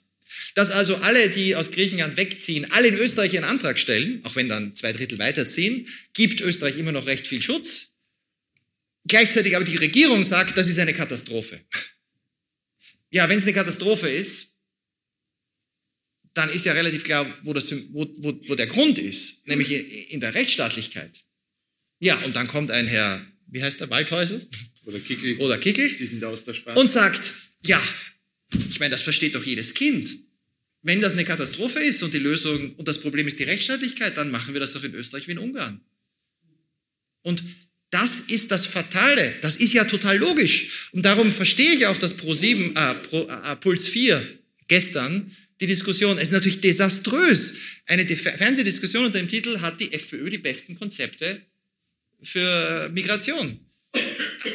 dass 0.56 0.72
also 0.72 0.96
alle, 0.98 1.30
die 1.30 1.56
aus 1.56 1.72
Griechenland 1.72 2.18
wegziehen, 2.18 2.72
alle 2.72 2.88
in 2.88 2.96
Österreich 2.96 3.36
einen 3.36 3.46
Antrag 3.46 3.78
stellen, 3.78 4.22
auch 4.26 4.36
wenn 4.36 4.48
dann 4.48 4.76
zwei 4.76 4.94
Drittel 4.94 5.20
weiterziehen, 5.20 5.88
gibt 6.14 6.42
Österreich 6.42 6.78
immer 6.78 6.94
noch 6.94 7.08
recht 7.08 7.28
viel 7.28 7.42
Schutz. 7.42 7.94
Gleichzeitig 9.08 9.56
aber 9.56 9.66
die 9.66 9.76
Regierung 9.76 10.24
sagt, 10.24 10.58
das 10.58 10.68
ist 10.68 10.80
eine 10.80 10.94
Katastrophe. 10.94 11.60
Ja, 13.12 13.30
wenn 13.30 13.38
es 13.38 13.44
eine 13.44 13.54
Katastrophe 13.54 14.10
ist, 14.10 14.56
dann 16.34 16.50
ist 16.50 16.66
ja 16.66 16.74
relativ 16.74 17.04
klar, 17.04 17.26
wo, 17.44 17.54
das, 17.54 17.72
wo, 17.94 18.06
wo, 18.18 18.40
wo 18.48 18.56
der 18.56 18.68
Grund 18.68 18.98
ist, 18.98 19.48
nämlich 19.48 19.72
in 20.12 20.20
der 20.20 20.34
Rechtsstaatlichkeit. 20.34 21.24
Ja, 22.00 22.18
und 22.24 22.36
dann 22.36 22.48
kommt 22.48 22.72
ein 22.72 22.88
Herr 22.88 23.26
wie 23.56 23.64
heißt 23.64 23.80
der, 23.80 23.90
Waldhäusel? 23.90 24.46
Oder 24.84 25.00
Kickel. 25.00 25.38
Oder 25.38 25.58
Kickel. 25.58 25.90
Sie 25.90 26.06
sind 26.06 26.22
aus 26.26 26.44
der 26.44 26.54
Sprache. 26.54 26.78
Und 26.78 26.92
sagt, 26.92 27.34
ja, 27.64 27.82
Ich 28.70 28.80
meine, 28.80 28.92
das 28.92 29.02
versteht 29.02 29.34
doch 29.34 29.44
jedes 29.46 29.74
Kind. 29.74 30.18
Wenn 30.82 31.00
das 31.02 31.14
eine 31.14 31.24
Katastrophe 31.24 31.80
ist 31.80 32.04
und 32.04 32.14
die 32.14 32.20
Lösung 32.20 32.76
und 32.76 32.88
das 32.88 33.00
Problem 33.00 33.28
ist 33.28 33.40
die 33.40 33.44
Rechtsstaatlichkeit, 33.44 34.18
dann 34.18 34.30
machen 34.30 34.54
wir 34.54 34.60
das 34.60 34.74
doch 34.74 34.84
in 34.84 34.94
Österreich 34.94 35.28
wie 35.28 35.32
in 35.32 35.40
Ungarn. 35.40 35.80
Und 37.24 37.44
das 37.92 38.22
ist 38.22 38.52
das 38.52 38.66
Fatale. 38.66 39.36
Das 39.42 39.56
ist 39.56 39.74
ja 39.74 39.86
total 39.86 40.18
logisch. 40.18 40.90
Und 40.92 41.06
darum 41.06 41.32
verstehe 41.32 41.74
ich 41.76 41.86
auch, 41.88 41.98
dass 41.98 42.14
Pro 42.14 42.34
7, 42.34 42.76
äh, 42.76 42.96
Pro, 42.96 43.28
äh, 43.28 43.56
Puls 43.56 43.88
4 43.88 44.40
gestern 44.68 45.32
die 45.62 45.66
Diskussion, 45.66 46.18
es 46.18 46.28
ist 46.28 46.34
natürlich 46.34 46.60
desaströs. 46.60 47.54
Eine 47.88 48.06
Fernsehdiskussion 48.06 49.06
unter 49.06 49.20
dem 49.20 49.30
Titel 49.30 49.62
hat 49.62 49.80
die 49.80 49.94
FPÖ 49.94 50.30
die 50.30 50.40
besten 50.40 50.76
Konzepte 50.76 51.42
für 52.26 52.90
Migration. 52.90 53.60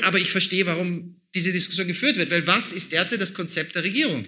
Aber 0.03 0.19
ich 0.19 0.31
verstehe, 0.31 0.67
warum 0.67 1.17
diese 1.35 1.53
Diskussion 1.53 1.87
geführt 1.87 2.17
wird, 2.17 2.31
weil 2.31 2.47
was 2.47 2.73
ist 2.73 2.93
derzeit 2.93 3.21
das 3.21 3.35
Konzept 3.35 3.75
der 3.75 3.85
Regierung 3.85 4.25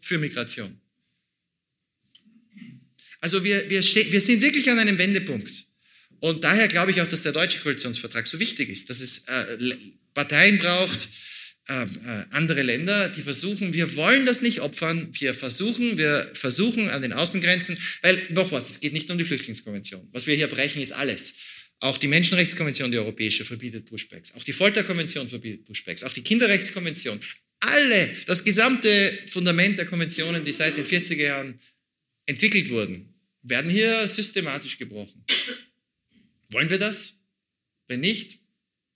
für 0.00 0.18
Migration? 0.18 0.80
Also 3.20 3.44
wir, 3.44 3.70
wir, 3.70 3.82
wir 3.82 4.20
sind 4.20 4.42
wirklich 4.42 4.68
an 4.68 4.78
einem 4.78 4.98
Wendepunkt. 4.98 5.52
Und 6.18 6.44
daher 6.44 6.68
glaube 6.68 6.90
ich 6.90 7.00
auch, 7.00 7.06
dass 7.06 7.22
der 7.22 7.32
deutsche 7.32 7.60
Koalitionsvertrag 7.60 8.26
so 8.26 8.38
wichtig 8.38 8.68
ist, 8.68 8.90
dass 8.90 9.00
es 9.00 9.24
äh, 9.26 9.76
Parteien 10.14 10.58
braucht, 10.58 11.08
äh, 11.68 11.82
äh, 11.82 12.24
andere 12.30 12.62
Länder, 12.62 13.08
die 13.08 13.22
versuchen, 13.22 13.72
wir 13.72 13.94
wollen 13.94 14.26
das 14.26 14.42
nicht 14.42 14.60
opfern, 14.60 15.08
wir 15.12 15.32
versuchen, 15.32 15.96
wir 15.96 16.28
versuchen 16.34 16.90
an 16.90 17.02
den 17.02 17.12
Außengrenzen, 17.12 17.78
weil 18.02 18.20
noch 18.30 18.50
was, 18.50 18.68
es 18.70 18.80
geht 18.80 18.92
nicht 18.92 19.08
um 19.10 19.18
die 19.18 19.24
Flüchtlingskonvention. 19.24 20.08
Was 20.10 20.26
wir 20.26 20.34
hier 20.34 20.48
brechen, 20.48 20.82
ist 20.82 20.92
alles. 20.92 21.34
Auch 21.82 21.98
die 21.98 22.06
Menschenrechtskonvention, 22.06 22.92
die 22.92 22.98
europäische, 22.98 23.44
verbietet 23.44 23.86
Pushbacks. 23.86 24.32
Auch 24.36 24.44
die 24.44 24.52
Folterkonvention 24.52 25.26
verbietet 25.26 25.64
Pushbacks. 25.64 26.04
Auch 26.04 26.12
die 26.12 26.22
Kinderrechtskonvention. 26.22 27.18
Alle, 27.58 28.08
das 28.26 28.44
gesamte 28.44 29.18
Fundament 29.26 29.80
der 29.80 29.86
Konventionen, 29.86 30.44
die 30.44 30.52
seit 30.52 30.76
den 30.76 30.84
40er 30.84 31.22
Jahren 31.22 31.58
entwickelt 32.26 32.70
wurden, 32.70 33.12
werden 33.42 33.68
hier 33.68 34.06
systematisch 34.06 34.78
gebrochen. 34.78 35.24
Wollen 36.52 36.70
wir 36.70 36.78
das? 36.78 37.14
Wenn 37.88 38.00
nicht, 38.00 38.38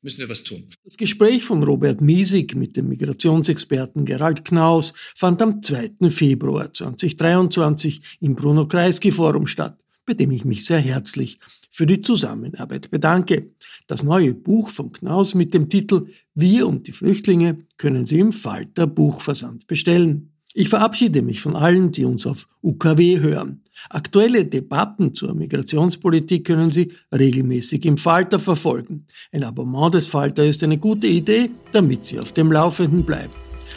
müssen 0.03 0.19
wir 0.19 0.29
was 0.29 0.45
tun. 0.45 0.69
Das 0.85 0.97
Gespräch 0.97 1.43
von 1.43 1.65
Robert 1.65 2.01
Miesig 2.01 2.55
mit 2.55 2.77
dem 2.77 2.89
Migrationsexperten 2.89 4.05
Gerald 4.05 4.45
Knaus 4.45 4.93
fand 5.17 5.43
am 5.43 5.61
2. 5.61 6.09
Februar 6.11 6.73
2023 6.73 8.01
im 8.21 8.37
Bruno 8.37 8.69
Kreisky 8.69 9.11
Forum 9.11 9.49
statt, 9.49 9.77
bei 10.05 10.15
dem 10.15 10.31
ich 10.31 10.45
mich 10.45 10.65
sehr 10.65 10.79
herzlich 10.79 11.39
für 11.77 11.85
die 11.85 12.01
Zusammenarbeit 12.01 12.91
bedanke. 12.91 13.51
Das 13.87 14.03
neue 14.03 14.33
Buch 14.33 14.71
von 14.71 14.93
Knaus 14.93 15.35
mit 15.35 15.53
dem 15.53 15.69
Titel 15.69 16.07
Wir 16.35 16.67
und 16.67 16.87
die 16.87 16.93
Flüchtlinge 16.93 17.59
können 17.77 18.07
Sie 18.07 18.19
im 18.19 18.33
Falter 18.33 18.87
Buchversand 18.87 19.67
bestellen. 19.67 20.33
Ich 20.55 20.71
verabschiede 20.71 21.21
mich 21.21 21.43
von 21.43 21.55
allen, 21.55 21.91
die 21.91 22.07
uns 22.07 22.27
auf 22.27 22.49
UKW 22.63 23.21
hören. 23.21 23.61
Aktuelle 23.91 24.47
Debatten 24.47 25.13
zur 25.13 25.35
Migrationspolitik 25.35 26.47
können 26.47 26.71
Sie 26.71 26.91
regelmäßig 27.13 27.85
im 27.85 27.99
Falter 27.99 28.39
verfolgen. 28.39 29.05
Ein 29.31 29.45
Abonnement 29.45 29.93
des 29.93 30.07
Falter 30.07 30.47
ist 30.47 30.65
eine 30.65 30.79
gute 30.79 31.07
Idee, 31.07 31.51
damit 31.73 32.07
Sie 32.07 32.19
auf 32.19 32.33
dem 32.33 32.51
Laufenden 32.51 33.05
bleiben. 33.05 33.35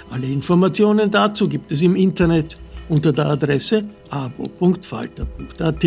Alle 0.09 0.27
Informationen 0.27 1.11
dazu 1.11 1.49
gibt 1.49 1.69
es 1.73 1.81
im 1.81 1.97
Internet 1.97 2.57
unter 2.87 3.11
der 3.11 3.25
Adresse 3.25 3.83
abo.falter.at. 4.09 5.85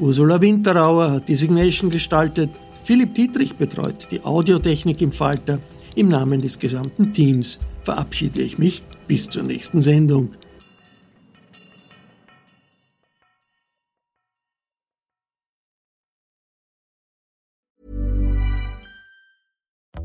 Ursula 0.00 0.40
Winterauer 0.40 1.10
hat 1.10 1.28
die 1.28 1.34
Signation 1.34 1.90
gestaltet, 1.90 2.50
Philipp 2.84 3.14
Dietrich 3.14 3.56
betreut 3.56 4.10
die 4.10 4.24
Audiotechnik 4.24 5.02
im 5.02 5.10
Falter. 5.10 5.58
Im 5.96 6.08
Namen 6.08 6.40
des 6.40 6.58
gesamten 6.58 7.12
Teams 7.12 7.58
verabschiede 7.82 8.40
ich 8.40 8.58
mich 8.58 8.82
bis 9.08 9.28
zur 9.28 9.42
nächsten 9.42 9.82
Sendung. 9.82 10.30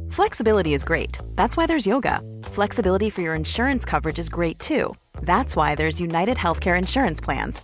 Flexibility 0.10 0.74
is 0.74 0.84
great. 0.84 1.20
That's 1.36 1.56
why 1.56 1.68
there's 1.68 1.86
yoga. 1.86 2.22
Flexibility 2.44 3.10
for 3.10 3.22
your 3.22 3.36
insurance 3.36 3.86
coverage 3.86 4.20
is 4.20 4.30
great 4.30 4.60
too. 4.60 4.96
That's 5.22 5.56
why 5.56 5.76
there's 5.76 6.00
United 6.00 6.38
Healthcare 6.38 6.78
Insurance 6.78 7.22
Plans. 7.22 7.64